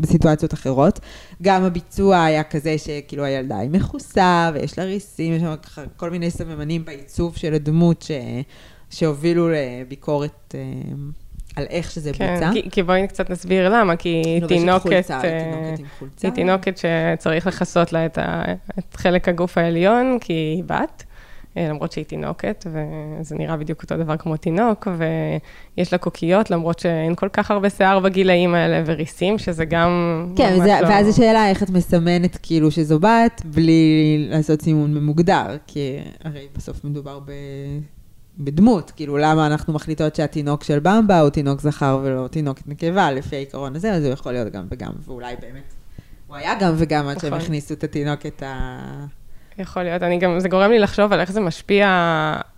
בסיטואציות 0.00 0.54
אחרות. 0.54 1.00
גם 1.42 1.62
הביצוע 1.62 2.24
היה 2.24 2.44
כזה 2.44 2.78
שכאילו 2.78 3.24
הילדה 3.24 3.58
היא 3.58 3.70
מכוסה, 3.70 4.50
ויש 4.54 4.78
לה 4.78 4.84
ריסים, 4.84 5.32
יש 5.32 5.42
שם 5.42 5.54
כל 5.96 6.10
מיני 6.10 6.30
סממנים 6.30 6.84
בעיצוב 6.84 7.36
של 7.36 7.54
הדמות 7.54 8.02
ש... 8.02 8.10
שהובילו 8.90 9.48
לביקורת 9.48 10.54
אה, 10.54 10.60
על 11.56 11.64
איך 11.70 11.90
שזה 11.90 12.12
כן, 12.12 12.34
בוצע. 12.34 12.50
כי, 12.52 12.70
כי 12.70 12.82
בואי 12.82 13.08
קצת 13.08 13.30
נסביר 13.30 13.68
למה, 13.68 13.96
כי 13.96 14.08
היא 14.08 14.46
תינוקת, 14.46 14.82
חולצה, 14.82 15.20
היא 15.20 15.32
אה, 15.32 15.40
תינוקת 15.40 15.78
עם 15.78 15.86
חולצה. 15.98 16.28
היא 16.28 16.34
תינוקת 16.34 16.78
שצריך 16.78 17.46
לכסות 17.46 17.92
לה 17.92 18.06
את, 18.06 18.18
ה, 18.18 18.42
את 18.78 18.96
חלק 18.96 19.28
הגוף 19.28 19.58
העליון, 19.58 20.18
כי 20.20 20.32
היא 20.32 20.64
בת, 20.64 21.04
אה, 21.56 21.68
למרות 21.68 21.92
שהיא 21.92 22.04
תינוקת, 22.04 22.66
וזה 22.66 23.34
נראה 23.34 23.56
בדיוק 23.56 23.82
אותו 23.82 23.96
דבר 23.96 24.16
כמו 24.16 24.36
תינוק, 24.36 24.88
ויש 25.76 25.92
לה 25.92 25.98
קוקיות, 25.98 26.50
למרות 26.50 26.78
שאין 26.78 27.14
כל 27.14 27.28
כך 27.32 27.50
הרבה 27.50 27.70
שיער 27.70 28.00
בגילאים 28.00 28.54
האלה, 28.54 28.82
וריסים, 28.86 29.38
שזה 29.38 29.64
גם 29.64 30.26
כן, 30.36 30.52
ממש 30.52 30.60
וזה, 30.60 30.78
לא... 30.82 30.88
ואז 30.88 31.08
השאלה 31.08 31.48
איך 31.48 31.62
את 31.62 31.70
מסמנת 31.70 32.38
כאילו 32.42 32.70
שזו 32.70 32.98
בת, 32.98 33.42
בלי 33.44 34.26
לעשות 34.30 34.62
סימון 34.62 34.94
ממוגדר, 34.94 35.56
כי 35.66 35.98
הרי 36.24 36.46
בסוף 36.56 36.84
מדובר 36.84 37.18
ב... 37.18 37.30
בדמות, 38.38 38.90
כאילו 38.90 39.16
למה 39.16 39.46
אנחנו 39.46 39.72
מחליטות 39.72 40.14
שהתינוק 40.14 40.64
של 40.64 40.78
במבה 40.78 41.20
הוא 41.20 41.30
תינוק 41.30 41.60
זכר 41.60 42.00
ולא 42.02 42.28
תינוקת 42.28 42.68
נקבה, 42.68 43.10
לפי 43.10 43.36
העיקרון 43.36 43.76
הזה, 43.76 43.92
אז 43.92 44.04
הוא 44.04 44.12
יכול 44.12 44.32
להיות 44.32 44.52
גם 44.52 44.66
וגם, 44.70 44.92
ואולי 45.04 45.34
באמת, 45.40 45.74
הוא 46.26 46.36
היה 46.36 46.54
גם 46.60 46.74
וגם 46.76 47.08
עד 47.08 47.20
שהם 47.20 47.30
נכון. 47.30 47.44
הכניסו 47.44 47.74
את 47.74 47.84
התינוקת 47.84 48.42
ה... 48.42 48.78
יכול 49.58 49.82
להיות, 49.82 50.02
אני 50.02 50.18
גם, 50.18 50.40
זה 50.40 50.48
גורם 50.48 50.70
לי 50.70 50.78
לחשוב 50.78 51.12
על 51.12 51.20
איך 51.20 51.32
זה 51.32 51.40
משפיע 51.40 51.86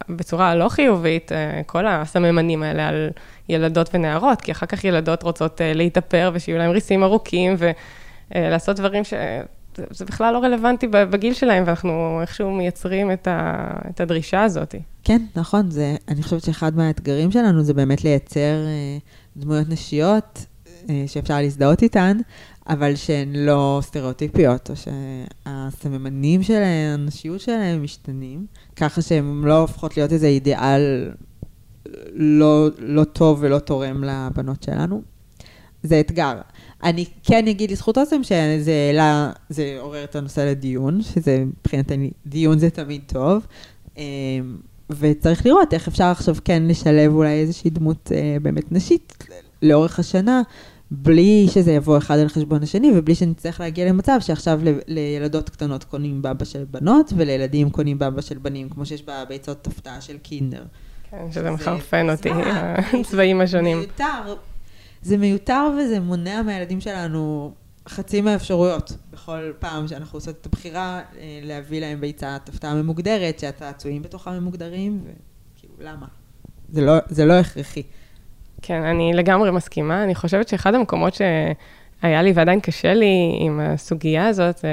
בצורה 0.08 0.50
הלא 0.50 0.68
חיובית, 0.68 1.32
אה, 1.32 1.60
כל 1.66 1.86
הסממנים 1.86 2.62
האלה 2.62 2.88
על 2.88 3.10
ילדות 3.48 3.90
ונערות, 3.94 4.40
כי 4.40 4.52
אחר 4.52 4.66
כך 4.66 4.84
ילדות 4.84 5.22
רוצות 5.22 5.60
אה, 5.60 5.72
להתאפר 5.72 6.30
ושיהיו 6.34 6.58
להם 6.58 6.70
ריסים 6.70 7.02
ארוכים 7.02 7.56
ולעשות 8.34 8.76
דברים 8.76 9.04
ש... 9.04 9.14
זה- 9.76 9.84
זה 9.90 10.04
בכלל 10.04 10.32
לא 10.34 10.38
רלוונטי 10.38 10.86
בגיל 10.86 11.34
שלהם, 11.34 11.64
ואנחנו 11.66 12.18
איכשהו 12.20 12.50
מייצרים 12.50 13.12
את, 13.12 13.26
ה, 13.28 13.66
את 13.90 14.00
הדרישה 14.00 14.42
הזאת. 14.42 14.74
כן, 15.04 15.22
נכון, 15.36 15.70
זה, 15.70 15.96
אני 16.08 16.22
חושבת 16.22 16.42
שאחד 16.42 16.76
מהאתגרים 16.76 17.30
שלנו 17.30 17.62
זה 17.62 17.74
באמת 17.74 18.04
לייצר 18.04 18.40
אה, 18.66 18.98
דמויות 19.36 19.68
נשיות 19.68 20.46
אה, 20.90 21.04
שאפשר 21.06 21.40
להזדהות 21.40 21.82
איתן, 21.82 22.16
אבל 22.68 22.96
שהן 22.96 23.36
לא 23.36 23.78
סטריאוטיפיות, 23.82 24.70
או 24.70 24.74
שהסממנים 24.76 26.42
שלהן, 26.42 27.00
הנשיות 27.00 27.40
שלהן 27.40 27.82
משתנים, 27.82 28.46
ככה 28.76 29.02
שהן 29.02 29.42
לא 29.44 29.58
הופכות 29.60 29.96
להיות 29.96 30.12
איזה 30.12 30.26
אידיאל 30.26 31.10
לא, 32.14 32.68
לא 32.78 33.04
טוב 33.04 33.38
ולא 33.42 33.58
תורם 33.58 34.04
לבנות 34.04 34.62
שלנו. 34.62 35.02
זה 35.82 36.00
אתגר. 36.00 36.40
אני 36.84 37.04
כן 37.22 37.48
אגיד 37.48 37.70
לזכות 37.70 37.98
אוסם 37.98 38.22
שזה 38.22 38.72
העלה, 38.88 39.30
זה 39.48 39.76
עורר 39.80 40.04
את 40.04 40.16
הנושא 40.16 40.40
לדיון, 40.40 41.02
שזה 41.02 41.44
מבחינתני, 41.60 42.10
דיון 42.26 42.58
זה 42.58 42.70
תמיד 42.70 43.00
טוב. 43.06 43.46
אמ, 43.96 44.02
וצריך 44.90 45.46
לראות 45.46 45.74
איך 45.74 45.88
אפשר 45.88 46.04
עכשיו 46.04 46.36
כן 46.44 46.62
לשלב 46.66 47.12
אולי 47.14 47.32
איזושהי 47.40 47.70
דמות 47.70 48.12
אה, 48.14 48.36
באמת 48.42 48.72
נשית 48.72 49.26
לאורך 49.62 49.98
השנה, 49.98 50.42
בלי 50.90 51.46
שזה 51.50 51.72
יבוא 51.72 51.98
אחד 51.98 52.18
על 52.18 52.28
חשבון 52.28 52.62
השני, 52.62 52.92
ובלי 52.96 53.14
שנצטרך 53.14 53.60
להגיע 53.60 53.86
למצב 53.88 54.16
שעכשיו 54.20 54.60
ל- 54.64 54.78
לילדות 54.86 55.50
קטנות 55.50 55.84
קונים 55.84 56.22
בבא 56.22 56.44
של 56.44 56.64
בנות, 56.70 57.12
ולילדים 57.16 57.70
קונים 57.70 57.98
בבא 57.98 58.20
של 58.20 58.38
בנים, 58.38 58.68
כמו 58.68 58.86
שיש 58.86 59.02
בביצות 59.02 59.66
הפתעה 59.66 60.00
של 60.00 60.18
קינדר. 60.18 60.64
כן, 61.10 61.16
שזה 61.30 61.42
זה 61.42 61.50
מחרפן 61.50 62.10
אותי. 62.10 62.28
הצבעים 63.00 63.40
השונים. 63.40 63.78
מיותר. 63.78 64.34
זה 65.04 65.16
מיותר 65.16 65.70
וזה 65.78 66.00
מונע 66.00 66.42
מהילדים 66.42 66.80
שלנו 66.80 67.52
חצי 67.88 68.20
מהאפשרויות. 68.20 68.92
בכל 69.12 69.52
פעם 69.58 69.88
שאנחנו 69.88 70.16
עושות 70.16 70.36
את 70.40 70.46
הבחירה, 70.46 71.00
אה, 71.18 71.40
להביא 71.42 71.80
להם 71.80 72.00
ביצת 72.00 72.40
הפתעה 72.48 72.74
ממוגדרת, 72.74 73.38
שהצעצועים 73.38 74.02
בתוכה 74.02 74.30
ממוגדרים, 74.30 75.04
וכאילו, 75.04 75.74
למה? 75.78 76.06
זה 76.72 76.80
לא, 76.80 76.92
זה 77.08 77.24
לא 77.24 77.32
הכרחי. 77.32 77.82
כן, 78.62 78.82
אני 78.82 79.12
לגמרי 79.14 79.50
מסכימה. 79.50 80.04
אני 80.04 80.14
חושבת 80.14 80.48
שאחד 80.48 80.74
המקומות 80.74 81.14
שהיה 81.14 82.22
לי 82.22 82.32
ועדיין 82.34 82.60
קשה 82.60 82.94
לי 82.94 83.38
עם 83.40 83.60
הסוגיה 83.60 84.26
הזאת, 84.26 84.64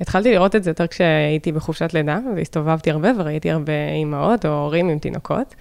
התחלתי 0.00 0.32
לראות 0.32 0.56
את 0.56 0.64
זה 0.64 0.70
יותר 0.70 0.86
כשהייתי 0.86 1.52
בחופשת 1.52 1.94
לידה, 1.94 2.18
והסתובבתי 2.36 2.90
הרבה 2.90 3.08
וראיתי 3.18 3.50
הרבה 3.50 3.72
אימהות 3.94 4.46
או 4.46 4.50
הורים 4.50 4.88
עם 4.88 4.98
תינוקות. 4.98 5.54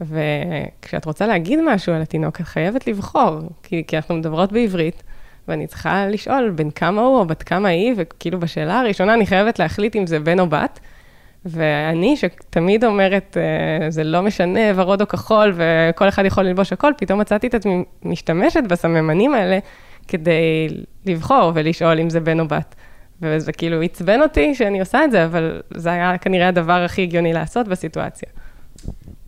וכשאת 0.00 1.04
רוצה 1.04 1.26
להגיד 1.26 1.58
משהו 1.66 1.92
על 1.92 2.02
התינוק, 2.02 2.40
את 2.40 2.46
חייבת 2.46 2.86
לבחור, 2.86 3.40
כי, 3.62 3.84
כי 3.86 3.96
אנחנו 3.96 4.14
מדברות 4.14 4.52
בעברית, 4.52 5.02
ואני 5.48 5.66
צריכה 5.66 6.06
לשאול 6.06 6.50
בין 6.50 6.70
כמה 6.70 7.00
הוא 7.00 7.18
או 7.18 7.26
בת 7.26 7.42
כמה 7.42 7.68
היא, 7.68 7.94
וכאילו 7.96 8.40
בשאלה 8.40 8.80
הראשונה 8.80 9.14
אני 9.14 9.26
חייבת 9.26 9.58
להחליט 9.58 9.96
אם 9.96 10.06
זה 10.06 10.20
בן 10.20 10.40
או 10.40 10.46
בת. 10.46 10.80
ואני, 11.44 12.16
שתמיד 12.16 12.84
אומרת, 12.84 13.36
אה, 13.36 13.90
זה 13.90 14.04
לא 14.04 14.22
משנה, 14.22 14.60
ורוד 14.74 15.00
או 15.00 15.08
כחול, 15.08 15.54
וכל 15.56 16.08
אחד 16.08 16.24
יכול 16.24 16.44
ללבוש 16.44 16.72
הכל, 16.72 16.92
פתאום 16.96 17.20
מצאתי 17.20 17.46
את 17.46 17.54
עצמי 17.54 17.84
משתמשת 18.02 18.62
בסממנים 18.68 19.34
האלה 19.34 19.58
כדי 20.08 20.68
לבחור 21.06 21.52
ולשאול 21.54 22.00
אם 22.00 22.10
זה 22.10 22.20
בן 22.20 22.40
או 22.40 22.48
בת. 22.48 22.74
וזה 23.22 23.52
כאילו 23.52 23.82
עצבן 23.82 24.22
אותי 24.22 24.54
שאני 24.54 24.80
עושה 24.80 25.04
את 25.04 25.10
זה, 25.10 25.24
אבל 25.24 25.62
זה 25.74 25.92
היה 25.92 26.18
כנראה 26.18 26.48
הדבר 26.48 26.82
הכי 26.84 27.02
הגיוני 27.02 27.32
לעשות 27.32 27.68
בסיטואציה. 27.68 28.28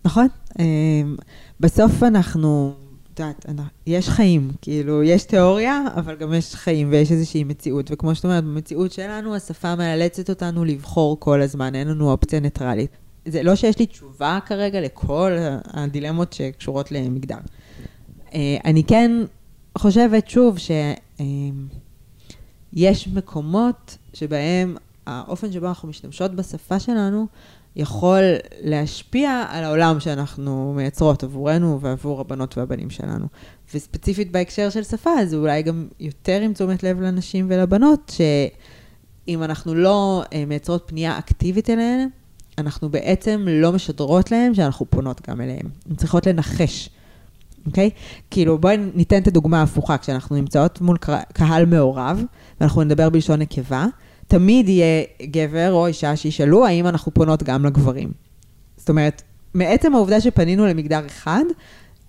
נכון. 0.07 0.27
אמ, 0.59 1.17
בסוף 1.61 2.03
אנחנו, 2.03 2.73
את 3.15 3.21
יודעת, 3.21 3.47
יש 3.87 4.09
חיים, 4.09 4.51
כאילו, 4.63 5.03
יש 5.03 5.25
תיאוריה, 5.25 5.83
אבל 5.95 6.17
גם 6.17 6.35
יש 6.35 6.55
חיים 6.55 6.91
ויש 6.91 7.13
איזושהי 7.13 7.45
מציאות. 7.45 7.91
וכמו 7.93 8.15
שאת 8.15 8.25
אומרת, 8.25 8.45
במציאות 8.45 8.93
שלנו, 8.93 9.35
השפה 9.35 9.75
מאלצת 9.75 10.31
אותנו 10.31 10.65
לבחור 10.65 11.21
כל 11.21 11.43
הזמן, 11.43 11.75
אין 11.75 11.89
לנו 11.89 12.11
אופציה 12.11 12.41
ניטרלית. 12.41 12.91
זה 13.29 13.43
לא 13.43 13.55
שיש 13.55 13.79
לי 13.79 13.87
תשובה 13.87 14.39
כרגע 14.47 14.81
לכל 14.81 15.33
הדילמות 15.67 16.33
שקשורות 16.33 16.93
למגדר. 16.93 17.39
אה, 18.35 18.57
אני 18.65 18.85
כן 18.85 19.11
חושבת, 19.79 20.29
שוב, 20.29 20.59
שיש 20.59 23.09
מקומות 23.09 23.99
שבהם 24.15 24.77
האופן 25.07 25.53
שבו 25.53 25.67
אנחנו 25.67 25.89
משתמשות 25.89 26.35
בשפה 26.35 26.81
שלנו 26.81 27.27
יכול 27.77 28.23
להשפיע 28.61 29.45
על 29.49 29.65
העולם 29.65 30.01
שאנחנו 30.01 30.73
מייצרות 30.77 31.25
עבורנו 31.25 31.81
ועבור 31.81 32.21
הבנות 32.21 32.59
והבנים 32.59 32.91
שלנו. 32.91 33.27
וספציפית 33.75 34.33
בהקשר 34.33 34.71
של 34.71 34.83
שפה, 34.83 35.11
אז 35.11 35.35
אולי 35.35 35.63
גם 35.63 35.87
יותר 36.01 36.41
עם 36.41 36.53
תשומת 36.53 36.83
לב 36.83 37.01
לנשים 37.01 37.47
ולבנות, 37.49 38.13
שאם 38.17 39.43
אנחנו 39.43 39.75
לא 39.75 40.23
אה, 40.33 40.45
מייצרות 40.47 40.83
פנייה 40.87 41.19
אקטיבית 41.19 41.71
אליהן, 41.71 42.09
אנחנו 42.59 42.89
בעצם 42.89 43.45
לא 43.49 43.73
משדרות 43.73 44.31
להן 44.31 44.55
שאנחנו 44.55 44.87
פונות 44.91 45.29
גם 45.29 45.41
אליהן. 45.41 45.67
הן 45.91 45.97
צריכות 45.97 46.27
לנחש, 46.27 46.91
אוקיי? 47.67 47.91
כאילו, 48.31 48.59
בואי 48.59 48.77
ניתן 48.95 49.23
את 49.23 49.27
הדוגמה 49.27 49.61
ההפוכה. 49.61 49.99
כשאנחנו 49.99 50.37
נמצאות 50.37 50.81
מול 50.81 50.97
קהל 51.33 51.67
מעורב, 51.67 52.23
ואנחנו 52.61 52.85
נדבר 52.85 53.11
בלשון 53.11 53.41
נקבה, 53.41 53.87
תמיד 54.27 54.69
יהיה 54.69 55.05
גבר 55.23 55.73
או 55.73 55.87
אישה 55.87 56.17
שישאלו 56.17 56.67
האם 56.67 56.87
אנחנו 56.87 57.15
פונות 57.15 57.43
גם 57.43 57.67
לגברים. 57.67 58.13
זאת 58.77 58.89
אומרת, 58.89 59.23
מעצם 59.55 59.95
העובדה 59.95 60.21
שפנינו 60.21 60.67
למגדר 60.67 61.07
אחד, 61.07 61.45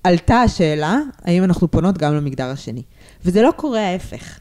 עלתה 0.04 0.36
השאלה 0.36 1.00
האם 1.24 1.44
אנחנו 1.44 1.72
פונות 1.72 1.98
גם 1.98 2.16
למגדר 2.16 2.50
השני. 2.50 2.82
וזה 3.26 3.42
לא 3.42 3.52
קורה 3.56 3.82
ההפך. 3.82 4.40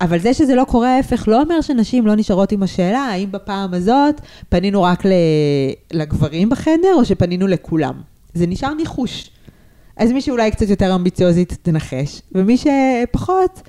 אבל 0.00 0.18
זה 0.18 0.34
שזה 0.34 0.54
לא 0.54 0.64
קורה 0.64 0.96
ההפך 0.96 1.28
לא 1.28 1.42
אומר 1.42 1.60
שנשים 1.60 2.06
לא 2.06 2.16
נשארות 2.16 2.52
עם 2.52 2.62
השאלה 2.62 2.98
האם 2.98 3.32
בפעם 3.32 3.74
הזאת 3.74 4.20
פנינו 4.48 4.82
רק. 4.82 5.02
לגברים 5.92 6.48
בחדר 6.48 6.94
או 6.94 7.04
שפנינו 7.04 7.46
לכולם. 7.46 7.94
זה 8.34 8.46
נשאר 8.46 8.74
ניחוש. 8.74 9.30
אז 9.96 10.12
מי 10.12 10.20
שאולי 10.20 10.50
קצת 10.50 10.68
יותר 10.68 10.94
אמביציוזית 10.94 11.58
תנחש, 11.62 12.22
ומי 12.32 12.56
שפחות, 12.56 13.62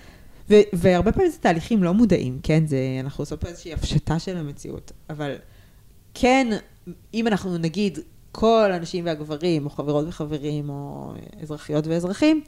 והרבה 0.74 1.12
פעמים 1.12 1.32
זה 1.32 1.38
תהליכים 1.38 1.84
לא 1.84 1.94
מודעים, 1.94 2.40
כן? 2.44 2.68
זה, 2.68 2.78
אנחנו 3.00 3.22
עושות 3.22 3.42
פה 3.42 3.48
איזושהי 3.48 3.74
הפשטה 3.74 4.20
של 4.20 4.38
המציאות, 4.38 4.92
אבל 5.10 5.36
כן, 6.14 6.48
אם 7.14 7.28
אנחנו 7.28 7.58
נגיד 7.58 8.00
כל 8.32 8.72
הנשים 8.74 9.06
והגברים, 9.06 9.66
או 9.66 9.70
חברות 9.70 10.06
וחברים, 10.08 10.70
או 10.70 11.12
אזרחיות 11.42 11.88
ואזרחים, 11.88 12.42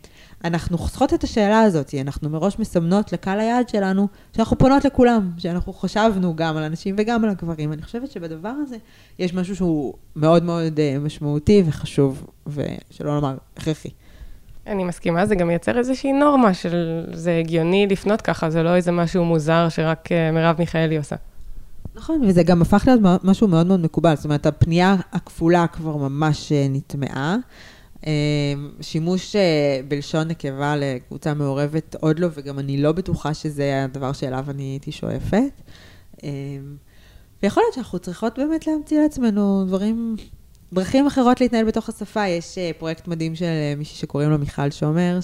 אנחנו 0.44 0.78
חוסכות 0.78 1.14
את 1.14 1.24
השאלה 1.24 1.62
הזאת, 1.62 1.96
אנחנו 2.02 2.30
מראש 2.30 2.60
מסמנות 2.60 3.14
לקהל 3.14 3.40
היעד 3.40 3.70
שלנו, 3.70 4.08
שאנחנו 4.36 4.58
פונות 4.58 4.86
לכולם, 4.86 5.32
שאנחנו 5.38 5.74
חשבנו 5.74 6.36
גם 6.36 6.58
על 6.58 6.64
הנשים 6.64 6.96
וגם 6.98 7.24
על 7.24 7.30
הגברים. 7.30 7.74
אני 7.74 7.82
חושבת 7.82 8.12
שבדבר 8.12 8.54
הזה 8.62 8.78
יש 9.20 9.34
משהו 9.34 9.56
שהוא 9.56 9.94
מאוד 10.16 10.44
מאוד 10.44 10.80
אה, 10.80 10.98
משמעותי 11.00 11.64
וחשוב, 11.66 12.26
ושלא 12.48 13.16
לומר 13.16 13.38
הכרחי. 13.58 13.90
אני 14.70 14.84
מסכימה, 14.84 15.26
זה 15.26 15.36
גם 15.36 15.48
מייצר 15.48 15.78
איזושהי 15.78 16.14
נורמה 16.14 16.54
של 16.54 17.06
זה 17.14 17.38
הגיוני 17.38 17.88
לפנות 17.88 18.22
ככה, 18.22 18.50
זה 18.50 18.64
לא 18.64 18.76
איזה 18.76 18.92
משהו 18.92 19.26
מוזר 19.26 19.70
שרק 19.70 20.12
אה, 20.12 20.32
מרב 20.32 20.56
מיכאלי 20.60 20.98
עושה. 20.98 21.16
נכון, 21.96 22.22
וזה 22.28 22.44
גם 22.44 22.62
הפך 22.62 22.84
להיות 22.88 23.24
משהו 23.24 23.48
מאוד 23.48 23.68
מאוד 23.68 23.80
מקובל. 23.80 24.16
זאת 24.16 24.26
אומרת, 24.26 24.46
הפנייה 24.46 24.96
הכפולה 25.12 25.68
כבר 25.68 25.98
ממש 25.98 26.52
אה, 26.52 26.68
נטמעה. 26.70 27.38
אה, 28.08 28.12
שימוש 28.82 29.36
בלשון 29.88 30.28
נקבה 30.28 30.76
לקבוצה 30.76 31.34
מעורבת 31.34 31.96
עוד 32.00 32.20
לא, 32.20 32.28
וגם 32.34 32.60
אני 32.60 32.82
לא 32.82 32.92
בטוחה 32.92 33.34
שזה 33.34 33.84
הדבר 33.84 34.14
שאליו 34.14 34.46
אני 34.50 34.64
הייתי 34.64 34.92
שואפת. 34.92 35.62
ויכול 37.44 37.64
להיות 37.64 37.74
שאנחנו 37.74 38.00
צריכות 38.00 38.40
באמת 38.40 38.68
להמציא 38.68 39.02
לעצמנו 39.02 39.64
דברים, 39.68 40.16
דרכים 40.74 41.08
אחרות 41.08 41.42
להתנהל 41.42 41.66
בתוך 41.66 41.90
השפה. 41.90 42.28
יש 42.28 42.58
פרויקט 42.78 43.08
מדהים 43.08 43.36
של 43.36 43.46
מישהי 43.78 43.98
שקוראים 43.98 44.30
לו 44.30 44.38
מיכל 44.38 44.72
שומר, 44.72 45.20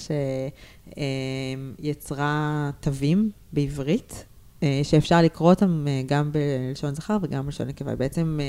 שיצרה 1.81 2.71
תווים 2.79 3.29
בעברית, 3.53 4.25
שאפשר 4.83 5.21
לקרוא 5.21 5.49
אותם 5.49 5.85
גם 6.05 6.31
בלשון 6.31 6.95
זכר 6.95 7.17
וגם 7.21 7.45
בלשון 7.45 7.67
נקבה. 7.67 7.95
בעצם 7.95 8.39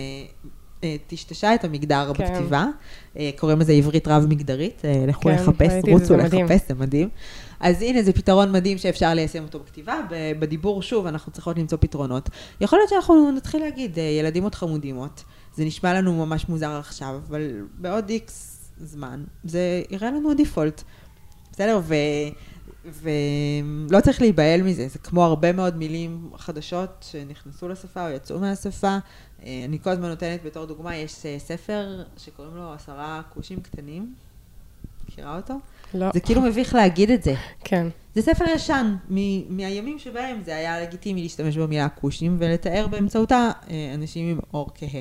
טשטשה 1.06 1.54
את 1.54 1.64
המגדר 1.64 2.12
כן. 2.14 2.24
בכתיבה, 2.24 2.66
אה, 3.18 3.30
קוראים 3.38 3.60
לזה 3.60 3.72
עברית 3.72 4.08
רב-מגדרית, 4.08 4.84
אה, 4.84 5.04
לכו 5.06 5.22
כן, 5.22 5.34
לחפש, 5.34 5.72
רוצו 5.88 6.16
לחפש, 6.16 6.68
זה 6.68 6.74
מדהים. 6.74 7.08
אז 7.60 7.82
הנה, 7.82 8.02
זה 8.02 8.12
פתרון 8.12 8.52
מדהים 8.52 8.78
שאפשר 8.78 9.14
ליישם 9.14 9.42
אותו 9.42 9.58
בכתיבה, 9.58 10.00
בדיבור, 10.38 10.82
שוב, 10.82 11.06
אנחנו 11.06 11.32
צריכות 11.32 11.58
למצוא 11.58 11.78
פתרונות. 11.80 12.28
יכול 12.60 12.78
להיות 12.78 12.90
שאנחנו 12.90 13.30
נתחיל 13.30 13.60
להגיד, 13.60 13.98
אה, 13.98 14.04
ילדים 14.04 14.42
עוד 14.42 14.54
חמודימות, 14.54 15.24
זה 15.56 15.64
נשמע 15.64 15.94
לנו 15.94 16.26
ממש 16.26 16.48
מוזר 16.48 16.70
עכשיו, 16.70 17.20
אבל 17.28 17.66
בעוד 17.78 18.08
איקס 18.08 18.70
זמן, 18.78 19.24
זה 19.44 19.82
יראה 19.90 20.10
לנו 20.10 20.30
הדיפולט. 20.30 20.82
בסדר? 21.52 21.80
ו... 21.82 21.94
ולא 22.84 24.00
צריך 24.00 24.20
להיבהל 24.20 24.62
מזה, 24.62 24.88
זה 24.88 24.98
כמו 24.98 25.24
הרבה 25.24 25.52
מאוד 25.52 25.76
מילים 25.76 26.30
חדשות 26.36 27.06
שנכנסו 27.10 27.68
לשפה 27.68 28.08
או 28.08 28.12
יצאו 28.12 28.38
מהשפה. 28.38 28.98
אה, 29.44 29.62
אני 29.64 29.78
כל 29.82 29.90
הזמן 29.90 30.08
נותנת 30.08 30.44
בתור 30.44 30.64
דוגמה, 30.64 30.96
יש 30.96 31.26
אה, 31.26 31.38
ספר 31.38 32.02
שקוראים 32.16 32.56
לו 32.56 32.72
עשרה 32.72 33.22
כושים 33.34 33.60
קטנים. 33.60 34.14
מכירה 35.08 35.36
אותו? 35.36 35.54
לא. 35.94 36.06
זה 36.14 36.20
כאילו 36.20 36.42
מביך 36.42 36.74
להגיד 36.74 37.10
את 37.10 37.22
זה. 37.22 37.34
כן. 37.64 37.86
זה 38.14 38.22
ספר 38.22 38.44
ישן, 38.54 38.96
מ- 39.10 39.56
מהימים 39.56 39.98
שבהם 39.98 40.40
זה 40.44 40.56
היה 40.56 40.80
לגיטימי 40.80 41.22
להשתמש 41.22 41.56
במילה 41.56 41.88
כושים 41.88 42.36
ולתאר 42.38 42.86
באמצעותה 42.86 43.50
אה, 43.70 43.92
אנשים 43.94 44.30
עם 44.30 44.38
אור 44.54 44.70
כהה. 44.74 45.00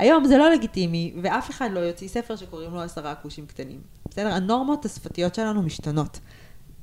היום 0.00 0.24
זה 0.24 0.38
לא 0.38 0.50
לגיטימי, 0.50 1.12
ואף 1.22 1.50
אחד 1.50 1.70
לא 1.72 1.80
יוציא 1.80 2.08
ספר 2.08 2.36
שקוראים 2.36 2.74
לו 2.74 2.80
עשרה 2.80 3.14
כושים 3.14 3.46
קטנים. 3.46 3.80
בסדר? 4.08 4.32
הנורמות 4.32 4.84
השפתיות 4.84 5.34
שלנו 5.34 5.62
משתנות. 5.62 6.20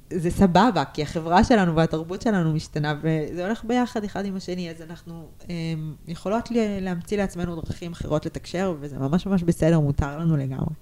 זה 0.09 0.32
סבבה, 0.32 0.84
כי 0.93 1.01
החברה 1.01 1.43
שלנו 1.43 1.76
והתרבות 1.76 2.22
שלנו 2.22 2.53
משתנה, 2.53 2.95
וזה 3.01 3.45
הולך 3.45 3.63
ביחד 3.63 4.03
אחד 4.03 4.26
עם 4.26 4.36
השני, 4.36 4.70
אז 4.70 4.82
אנחנו 4.82 5.28
אמ, 5.49 5.93
יכולות 6.07 6.49
להמציא 6.82 7.18
לעצמנו 7.18 7.61
דרכים 7.61 7.91
אחרות 7.91 8.26
לתקשר, 8.26 8.76
וזה 8.80 8.99
ממש 8.99 9.26
ממש 9.26 9.43
בסדר, 9.43 9.80
מותר 9.80 10.18
לנו 10.20 10.38
לגמרי. 10.38 10.74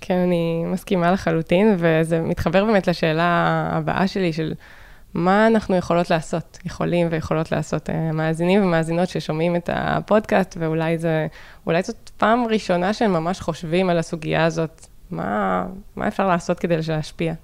כן, 0.00 0.18
אני 0.18 0.64
מסכימה 0.66 1.12
לחלוטין, 1.12 1.76
וזה 1.78 2.20
מתחבר 2.20 2.64
באמת 2.64 2.86
לשאלה 2.86 3.68
הבאה 3.72 4.08
שלי, 4.08 4.32
של 4.32 4.54
מה 5.16 5.46
אנחנו 5.46 5.76
יכולות 5.76 6.10
לעשות, 6.10 6.58
יכולים 6.64 7.08
ויכולות 7.10 7.52
לעשות 7.52 7.90
אה, 7.90 8.12
מאזינים 8.12 8.62
ומאזינות 8.62 9.08
ששומעים 9.08 9.56
את 9.56 9.70
הפודקאסט, 9.72 10.56
ואולי 10.60 10.98
זה, 10.98 11.26
אולי 11.66 11.82
זאת 11.82 12.10
פעם 12.16 12.44
ראשונה 12.50 12.92
שהם 12.92 13.12
ממש 13.12 13.40
חושבים 13.40 13.90
על 13.90 13.98
הסוגיה 13.98 14.44
הזאת, 14.44 14.86
מה, 15.10 15.66
מה 15.96 16.08
אפשר 16.08 16.28
לעשות 16.28 16.58
כדי 16.58 16.76
להשפיע? 16.88 17.34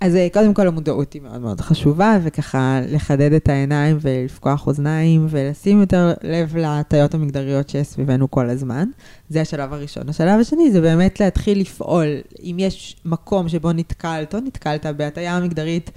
אז 0.00 0.16
אה, 0.16 0.28
קודם 0.32 0.54
כל 0.54 0.66
המודעות 0.66 1.12
היא 1.12 1.22
מאוד 1.22 1.40
מאוד 1.40 1.60
חשובה, 1.60 2.18
וככה 2.22 2.80
לחדד 2.88 3.32
את 3.32 3.48
העיניים 3.48 3.98
ולפקוח 4.00 4.66
אוזניים 4.66 5.26
ולשים 5.30 5.80
יותר 5.80 6.12
לב 6.22 6.56
להטיות 6.56 7.14
המגדריות 7.14 7.68
שיש 7.68 7.86
סביבנו 7.86 8.30
כל 8.30 8.50
הזמן. 8.50 8.84
זה 9.28 9.40
השלב 9.40 9.72
הראשון. 9.72 10.08
השלב 10.08 10.40
השני 10.40 10.70
זה 10.70 10.80
באמת 10.80 11.20
להתחיל 11.20 11.60
לפעול. 11.60 12.06
אם 12.42 12.56
יש 12.58 12.96
מקום 13.04 13.48
שבו 13.48 13.72
נתקלת 13.72 14.34
או 14.34 14.40
נתקלת 14.40 14.86
בהטיה 14.86 15.36
המגדרית 15.36 15.90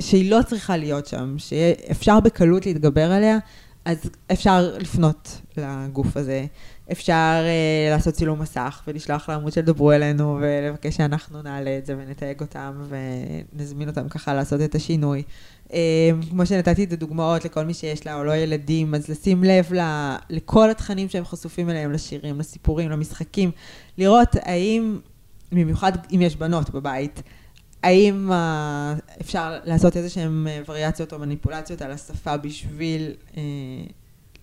שהיא 0.00 0.30
לא 0.30 0.40
צריכה 0.46 0.76
להיות 0.76 1.06
שם, 1.06 1.34
שאפשר 1.38 2.20
בקלות 2.20 2.66
להתגבר 2.66 3.12
עליה, 3.12 3.38
אז 3.84 4.10
אפשר 4.32 4.70
לפנות 4.80 5.40
לגוף 5.56 6.16
הזה. 6.16 6.46
אפשר 6.92 7.42
uh, 7.42 7.90
לעשות 7.90 8.14
צילום 8.14 8.38
מסך 8.38 8.82
ולשלוח 8.86 9.28
לעמוד 9.28 9.52
של 9.52 9.60
דברו 9.60 9.92
אלינו 9.92 10.38
ולבקש 10.40 10.96
שאנחנו 10.96 11.42
נעלה 11.42 11.78
את 11.78 11.86
זה 11.86 11.96
ונתייג 11.98 12.40
אותם 12.40 12.82
ונזמין 12.88 13.88
אותם 13.88 14.08
ככה 14.08 14.34
לעשות 14.34 14.60
את 14.60 14.74
השינוי. 14.74 15.22
Uh, 15.68 15.72
כמו 16.30 16.46
שנתתי 16.46 16.84
את 16.84 16.92
הדוגמאות 16.92 17.44
לכל 17.44 17.64
מי 17.64 17.74
שיש 17.74 18.06
לה 18.06 18.14
או 18.14 18.24
לא 18.24 18.36
ילדים, 18.36 18.94
אז 18.94 19.08
לשים 19.08 19.44
לב 19.44 19.72
ל, 19.72 19.80
לכל 20.30 20.70
התכנים 20.70 21.08
שהם 21.08 21.24
חשופים 21.24 21.70
אליהם, 21.70 21.92
לשירים, 21.92 22.40
לסיפורים, 22.40 22.90
למשחקים, 22.90 23.50
לראות 23.98 24.36
האם, 24.42 24.98
במיוחד 25.52 25.92
אם 26.14 26.22
יש 26.22 26.36
בנות 26.36 26.70
בבית, 26.70 27.22
האם 27.84 28.30
uh, 28.30 29.20
אפשר 29.20 29.58
לעשות 29.64 29.96
איזה 29.96 30.10
שהן 30.10 30.46
וריאציות 30.66 31.12
או 31.12 31.18
מניפולציות 31.18 31.82
על 31.82 31.90
השפה 31.90 32.36
בשביל 32.36 33.14
uh, 33.30 33.36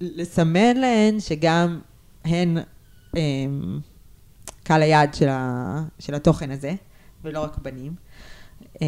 לסמן 0.01 0.77
להן 0.77 1.19
שגם 1.19 1.79
הן 2.25 2.57
אה, 3.17 3.21
קהל 4.63 4.81
היעד 4.81 5.13
של, 5.13 5.27
ה, 5.29 5.83
של 5.99 6.15
התוכן 6.15 6.51
הזה, 6.51 6.73
ולא 7.23 7.39
רק 7.43 7.57
בנים. 7.57 7.95
אה, 8.81 8.87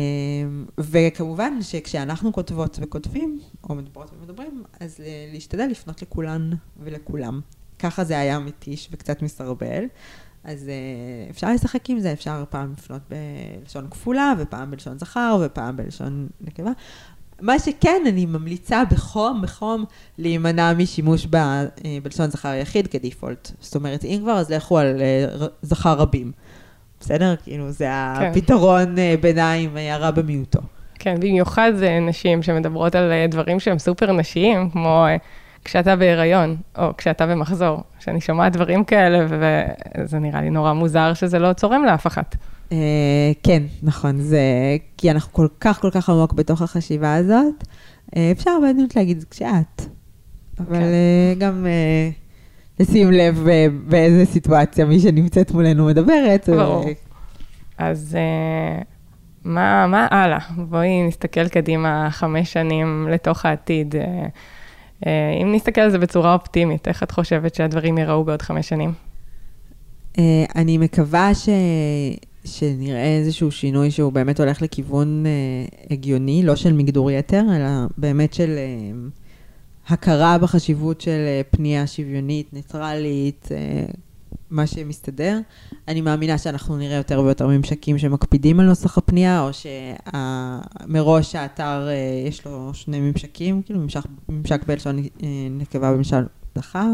וכמובן 0.78 1.62
שכשאנחנו 1.62 2.34
כותבות 2.34 2.80
וכותבים, 2.82 3.40
או 3.70 3.76
מדברות 3.76 4.12
ומדברים, 4.14 4.64
אז 4.80 5.00
להשתדל 5.34 5.68
לפנות 5.72 6.02
לכולן 6.02 6.50
ולכולם. 6.78 7.42
ככה 7.80 8.04
זה 8.04 8.20
היה 8.20 8.40
מתיש 8.40 8.90
וקצת 8.92 9.22
מסרבל. 9.22 9.84
אז 10.44 10.70
uh, 10.70 11.32
אפשר 11.32 11.52
לשחק 11.54 11.90
עם 11.90 12.00
זה, 12.00 12.14
אפשר 12.14 12.44
פעם 12.50 12.74
לפנות 12.78 13.02
בלשון 13.10 13.88
כפולה, 13.92 14.34
ופעם 14.38 14.72
בלשון 14.72 15.00
זכר, 15.00 15.38
ופעם 15.42 15.78
בלשון 15.78 16.28
נקבה, 16.42 16.72
מה 17.42 17.60
שכן, 17.60 18.02
אני 18.08 18.26
ממליצה 18.26 18.84
בחום, 18.92 19.42
בחום, 19.42 19.86
להימנע 20.18 20.74
משימוש 20.74 21.26
ב, 21.26 21.36
אה, 21.36 21.68
בלשון 22.04 22.30
זכר 22.30 22.54
יחיד 22.54 22.88
כדיפולט. 22.88 23.52
זאת 23.60 23.76
אומרת, 23.76 24.06
אם 24.06 24.20
כבר, 24.22 24.32
אז 24.32 24.52
לכו 24.52 24.78
על 24.78 25.02
אה, 25.02 25.48
זכר 25.62 25.94
רבים. 25.94 26.32
בסדר? 27.00 27.36
כאילו, 27.44 27.72
זה 27.72 27.86
כן. 28.20 28.32
הפתרון 28.32 28.98
אה, 28.98 29.16
ביניים 29.22 29.78
הרע 29.78 30.12
במיעוטו. 30.12 30.60
כן, 31.00 31.20
במיוחד 31.20 31.72
זה 31.76 32.00
נשים 32.02 32.44
שמדברות 32.44 32.96
על 32.96 33.12
דברים 33.30 33.60
שהם 33.60 33.80
סופר 33.80 34.12
נשיים, 34.12 34.70
כמו 34.70 35.06
כשאתה 35.66 35.96
בהיריון, 35.96 36.56
או 36.78 36.98
כשאתה 36.98 37.28
במחזור, 37.28 37.84
שאני 38.00 38.22
שומעת 38.22 38.54
דברים 38.54 38.84
כאלה, 38.84 39.26
וזה 39.30 40.20
נראה 40.20 40.42
לי 40.42 40.50
נורא 40.50 40.74
מוזר 40.74 41.14
שזה 41.14 41.40
לא 41.40 41.54
צורם 41.54 41.86
לאף 41.86 42.08
אחת. 42.08 42.36
אה, 42.72 42.78
כן, 43.44 43.64
נכון, 43.84 44.22
זה 44.22 44.42
כי 44.98 45.12
אנחנו 45.12 45.34
כל 45.34 45.48
כך 45.60 45.82
כל 45.82 45.90
כך 45.92 46.10
עמוק 46.10 46.34
בתוך 46.34 46.62
החשיבה 46.62 47.16
הזאת. 47.16 47.64
אה, 48.16 48.32
אפשר 48.32 48.52
בעדינות 48.62 48.96
להגיד 48.96 49.26
כשאת, 49.32 49.82
אבל 50.60 50.76
כן. 50.76 50.82
אה, 50.82 51.34
גם 51.38 51.68
לשים 52.80 53.12
לב 53.12 53.48
באיזה 53.88 54.26
סיטואציה 54.26 54.86
מי 54.86 55.00
שנמצאת 55.00 55.52
מולנו 55.52 55.86
מדברת. 55.86 56.50
ברור. 56.50 56.86
אז 57.78 58.18
מה, 59.44 59.88
מה 59.88 60.08
הלאה? 60.12 60.40
בואי 60.58 61.08
נסתכל 61.08 61.48
קדימה 61.48 62.08
חמש 62.12 62.54
שנים 62.54 63.08
לתוך 63.12 63.46
העתיד. 63.46 63.96
אם 65.42 65.56
נסתכל 65.56 65.82
על 65.82 65.92
זה 65.92 65.98
בצורה 65.98 66.34
אופטימית, 66.34 66.88
איך 66.88 67.04
את 67.04 67.12
חושבת 67.12 67.56
שהדברים 67.56 67.98
ייראו 67.98 68.24
בעוד 68.24 68.42
חמש 68.42 68.70
שנים? 68.70 68.94
אני 70.56 70.78
מקווה 70.78 71.36
ש... 71.36 71.50
שנראה 72.46 73.18
איזשהו 73.18 73.52
שינוי 73.52 73.92
שהוא 73.92 74.14
באמת 74.14 74.40
הולך 74.40 74.62
לכיוון 74.62 75.26
אה, 75.26 75.32
הגיוני, 75.92 76.44
לא 76.44 76.56
של 76.56 76.74
מגדור 76.74 77.12
יתר, 77.12 77.44
אלא 77.56 77.68
באמת 77.98 78.34
של 78.34 78.56
אה, 78.58 78.92
הכרה 79.88 80.38
בחשיבות 80.38 81.02
של 81.02 81.26
אה, 81.28 81.42
פנייה 81.52 81.88
שוויונית, 81.88 82.54
ניטרלית, 82.54 83.50
אה, 83.52 83.86
מה 84.54 84.68
שמסתדר. 84.68 85.40
אני 85.88 86.02
מאמינה 86.02 86.38
שאנחנו 86.38 86.78
נראה 86.78 86.96
יותר 86.98 87.22
ויותר 87.22 87.48
ממשקים 87.48 87.98
שמקפידים 87.98 88.60
על 88.60 88.66
נוסח 88.66 88.98
הפנייה, 88.98 89.42
או 89.42 89.50
שמראש 89.54 91.36
האתר 91.36 91.88
אה, 91.88 92.28
יש 92.28 92.46
לו 92.46 92.72
שני 92.74 93.00
ממשקים, 93.00 93.62
כאילו 93.62 93.80
ממשק, 93.80 94.02
ממשק 94.30 94.64
בלשון 94.68 95.00
אה, 95.00 95.28
נקבה 95.52 95.94
במשל 95.94 96.24
זכר, 96.56 96.90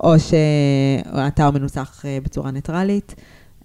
או 0.00 0.14
שהאתר 0.18 1.50
מנוסח 1.50 2.04
אה, 2.04 2.18
בצורה 2.22 2.50
ניטרלית. 2.50 3.14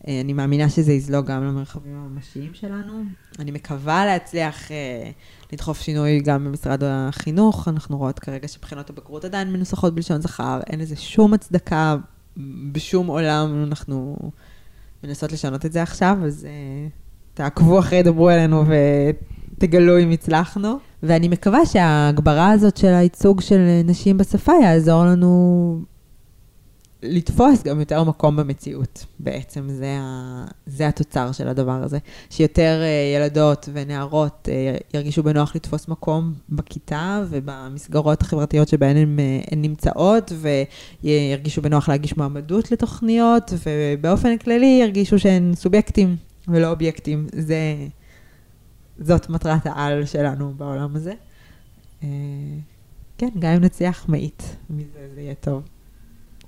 אני 0.08 0.34
מאמינה 0.34 0.70
שזה 0.70 0.94
יזלוג 0.94 1.26
גם 1.26 1.44
למרחבים 1.44 1.96
הממשיים 1.96 2.54
שלנו. 2.54 3.04
אני 3.40 3.52
מקווה 3.52 4.06
להצליח 4.06 4.72
אה, 4.72 5.12
לדחוף 5.54 5.82
שינוי 5.82 6.20
גם 6.20 6.46
במשרד 6.46 6.84
החינוך. 6.84 7.68
אנחנו 7.68 7.98
רואות 7.98 8.20
כרגע 8.20 8.48
שבחינות 8.48 8.90
הבגרות 8.90 9.26
עדיין 9.26 9.54
מנוסחות 9.54 9.96
בלשון 9.96 10.22
זכר, 10.22 10.60
אין 10.68 10.80
לזה 10.80 10.96
שום 10.96 11.34
הצדקה 11.34 11.96
בשום 12.72 13.08
עולם. 13.08 13.64
אנחנו 13.68 14.16
מנסות 15.04 15.32
לשנות 15.32 15.66
את 15.66 15.72
זה 15.72 15.82
עכשיו, 15.82 16.18
אז 16.26 16.46
אה, 16.46 16.88
תעקבו 17.34 17.80
אחרי, 17.80 18.04
דברו 18.04 18.30
אלינו 18.30 18.64
ותגלו 19.58 20.00
אם 20.00 20.12
הצלחנו. 20.12 20.78
ואני 21.04 21.28
מקווה 21.28 21.66
שההגברה 21.66 22.52
הזאת 22.52 22.78
של 22.78 22.94
הייצוג 22.94 23.42
של 23.42 23.82
נשים 23.86 24.18
בשפה 24.18 24.52
יעזור 24.64 25.06
לנו 25.06 25.82
לתפוס 27.04 27.64
גם 27.64 27.80
יותר 27.80 28.04
מקום 28.04 28.36
במציאות. 28.36 29.06
בעצם 29.20 29.70
זה, 29.70 29.98
ה, 30.02 30.46
זה 30.66 30.88
התוצר 30.88 31.32
של 31.32 31.48
הדבר 31.48 31.84
הזה. 31.84 31.98
שיותר 32.30 32.82
uh, 32.82 33.18
ילדות 33.18 33.70
ונערות 33.74 34.48
uh, 34.48 34.84
ירגישו 34.94 35.24
בנוח 35.24 35.56
לתפוס 35.56 35.88
מקום 35.88 36.34
בכיתה 36.50 37.24
ובמסגרות 37.30 38.22
החברתיות 38.22 38.68
שבהן 38.68 38.98
הן, 38.98 39.20
uh, 39.20 39.48
הן 39.52 39.62
נמצאות, 39.62 40.32
וירגישו 41.04 41.62
בנוח 41.62 41.90
להגיש 41.90 42.18
מועמדות 42.18 42.72
לתוכניות, 42.72 43.54
ובאופן 43.66 44.38
כללי 44.38 44.80
ירגישו 44.82 45.20
שהן 45.20 45.52
סובייקטים 45.56 46.16
ולא 46.48 46.70
אובייקטים. 46.70 47.28
זה, 47.34 47.58
זאת 49.00 49.30
מטרת 49.30 49.66
העל 49.66 50.06
שלנו 50.06 50.54
בעולם 50.58 50.96
הזה. 50.96 51.14
כן, 53.18 53.30
גם 53.40 53.52
אם 53.52 53.62
נצליח 53.62 54.10
מאית 54.10 54.56
מזה, 54.70 55.10
זה 55.16 55.22
יהיה 55.22 55.36
טוב. 55.36 55.64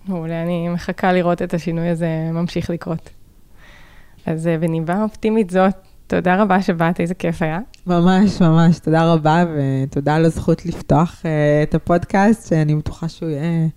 מעולה, 0.07 0.43
אני 0.43 0.69
מחכה 0.69 1.13
לראות 1.13 1.41
את 1.41 1.53
השינוי 1.53 1.89
הזה 1.89 2.29
ממשיך 2.33 2.69
לקרות. 2.69 3.09
אז 4.25 4.47
אה, 4.47 4.57
בניבה 4.57 5.03
אופטימית 5.03 5.49
זאת, 5.49 5.73
תודה 6.07 6.41
רבה 6.41 6.61
שבאת, 6.61 6.99
איזה 6.99 7.13
כיף 7.13 7.41
היה. 7.41 7.59
ממש, 7.87 8.41
ממש, 8.41 8.79
תודה 8.79 9.13
רבה, 9.13 9.43
ותודה 9.55 10.15
על 10.15 10.25
הזכות 10.25 10.65
לפתוח 10.65 11.21
uh, 11.21 11.25
את 11.63 11.75
הפודקאסט, 11.75 12.49
שאני 12.49 12.75
בטוחה 12.75 13.09
שהוא 13.09 13.29
יהיה 13.29 13.67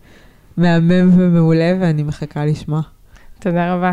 מהמם 0.56 1.10
ומעולה, 1.18 1.74
ואני 1.80 2.02
מחכה 2.02 2.44
לשמוע. 2.44 2.80
תודה 3.38 3.74
רבה. 3.74 3.92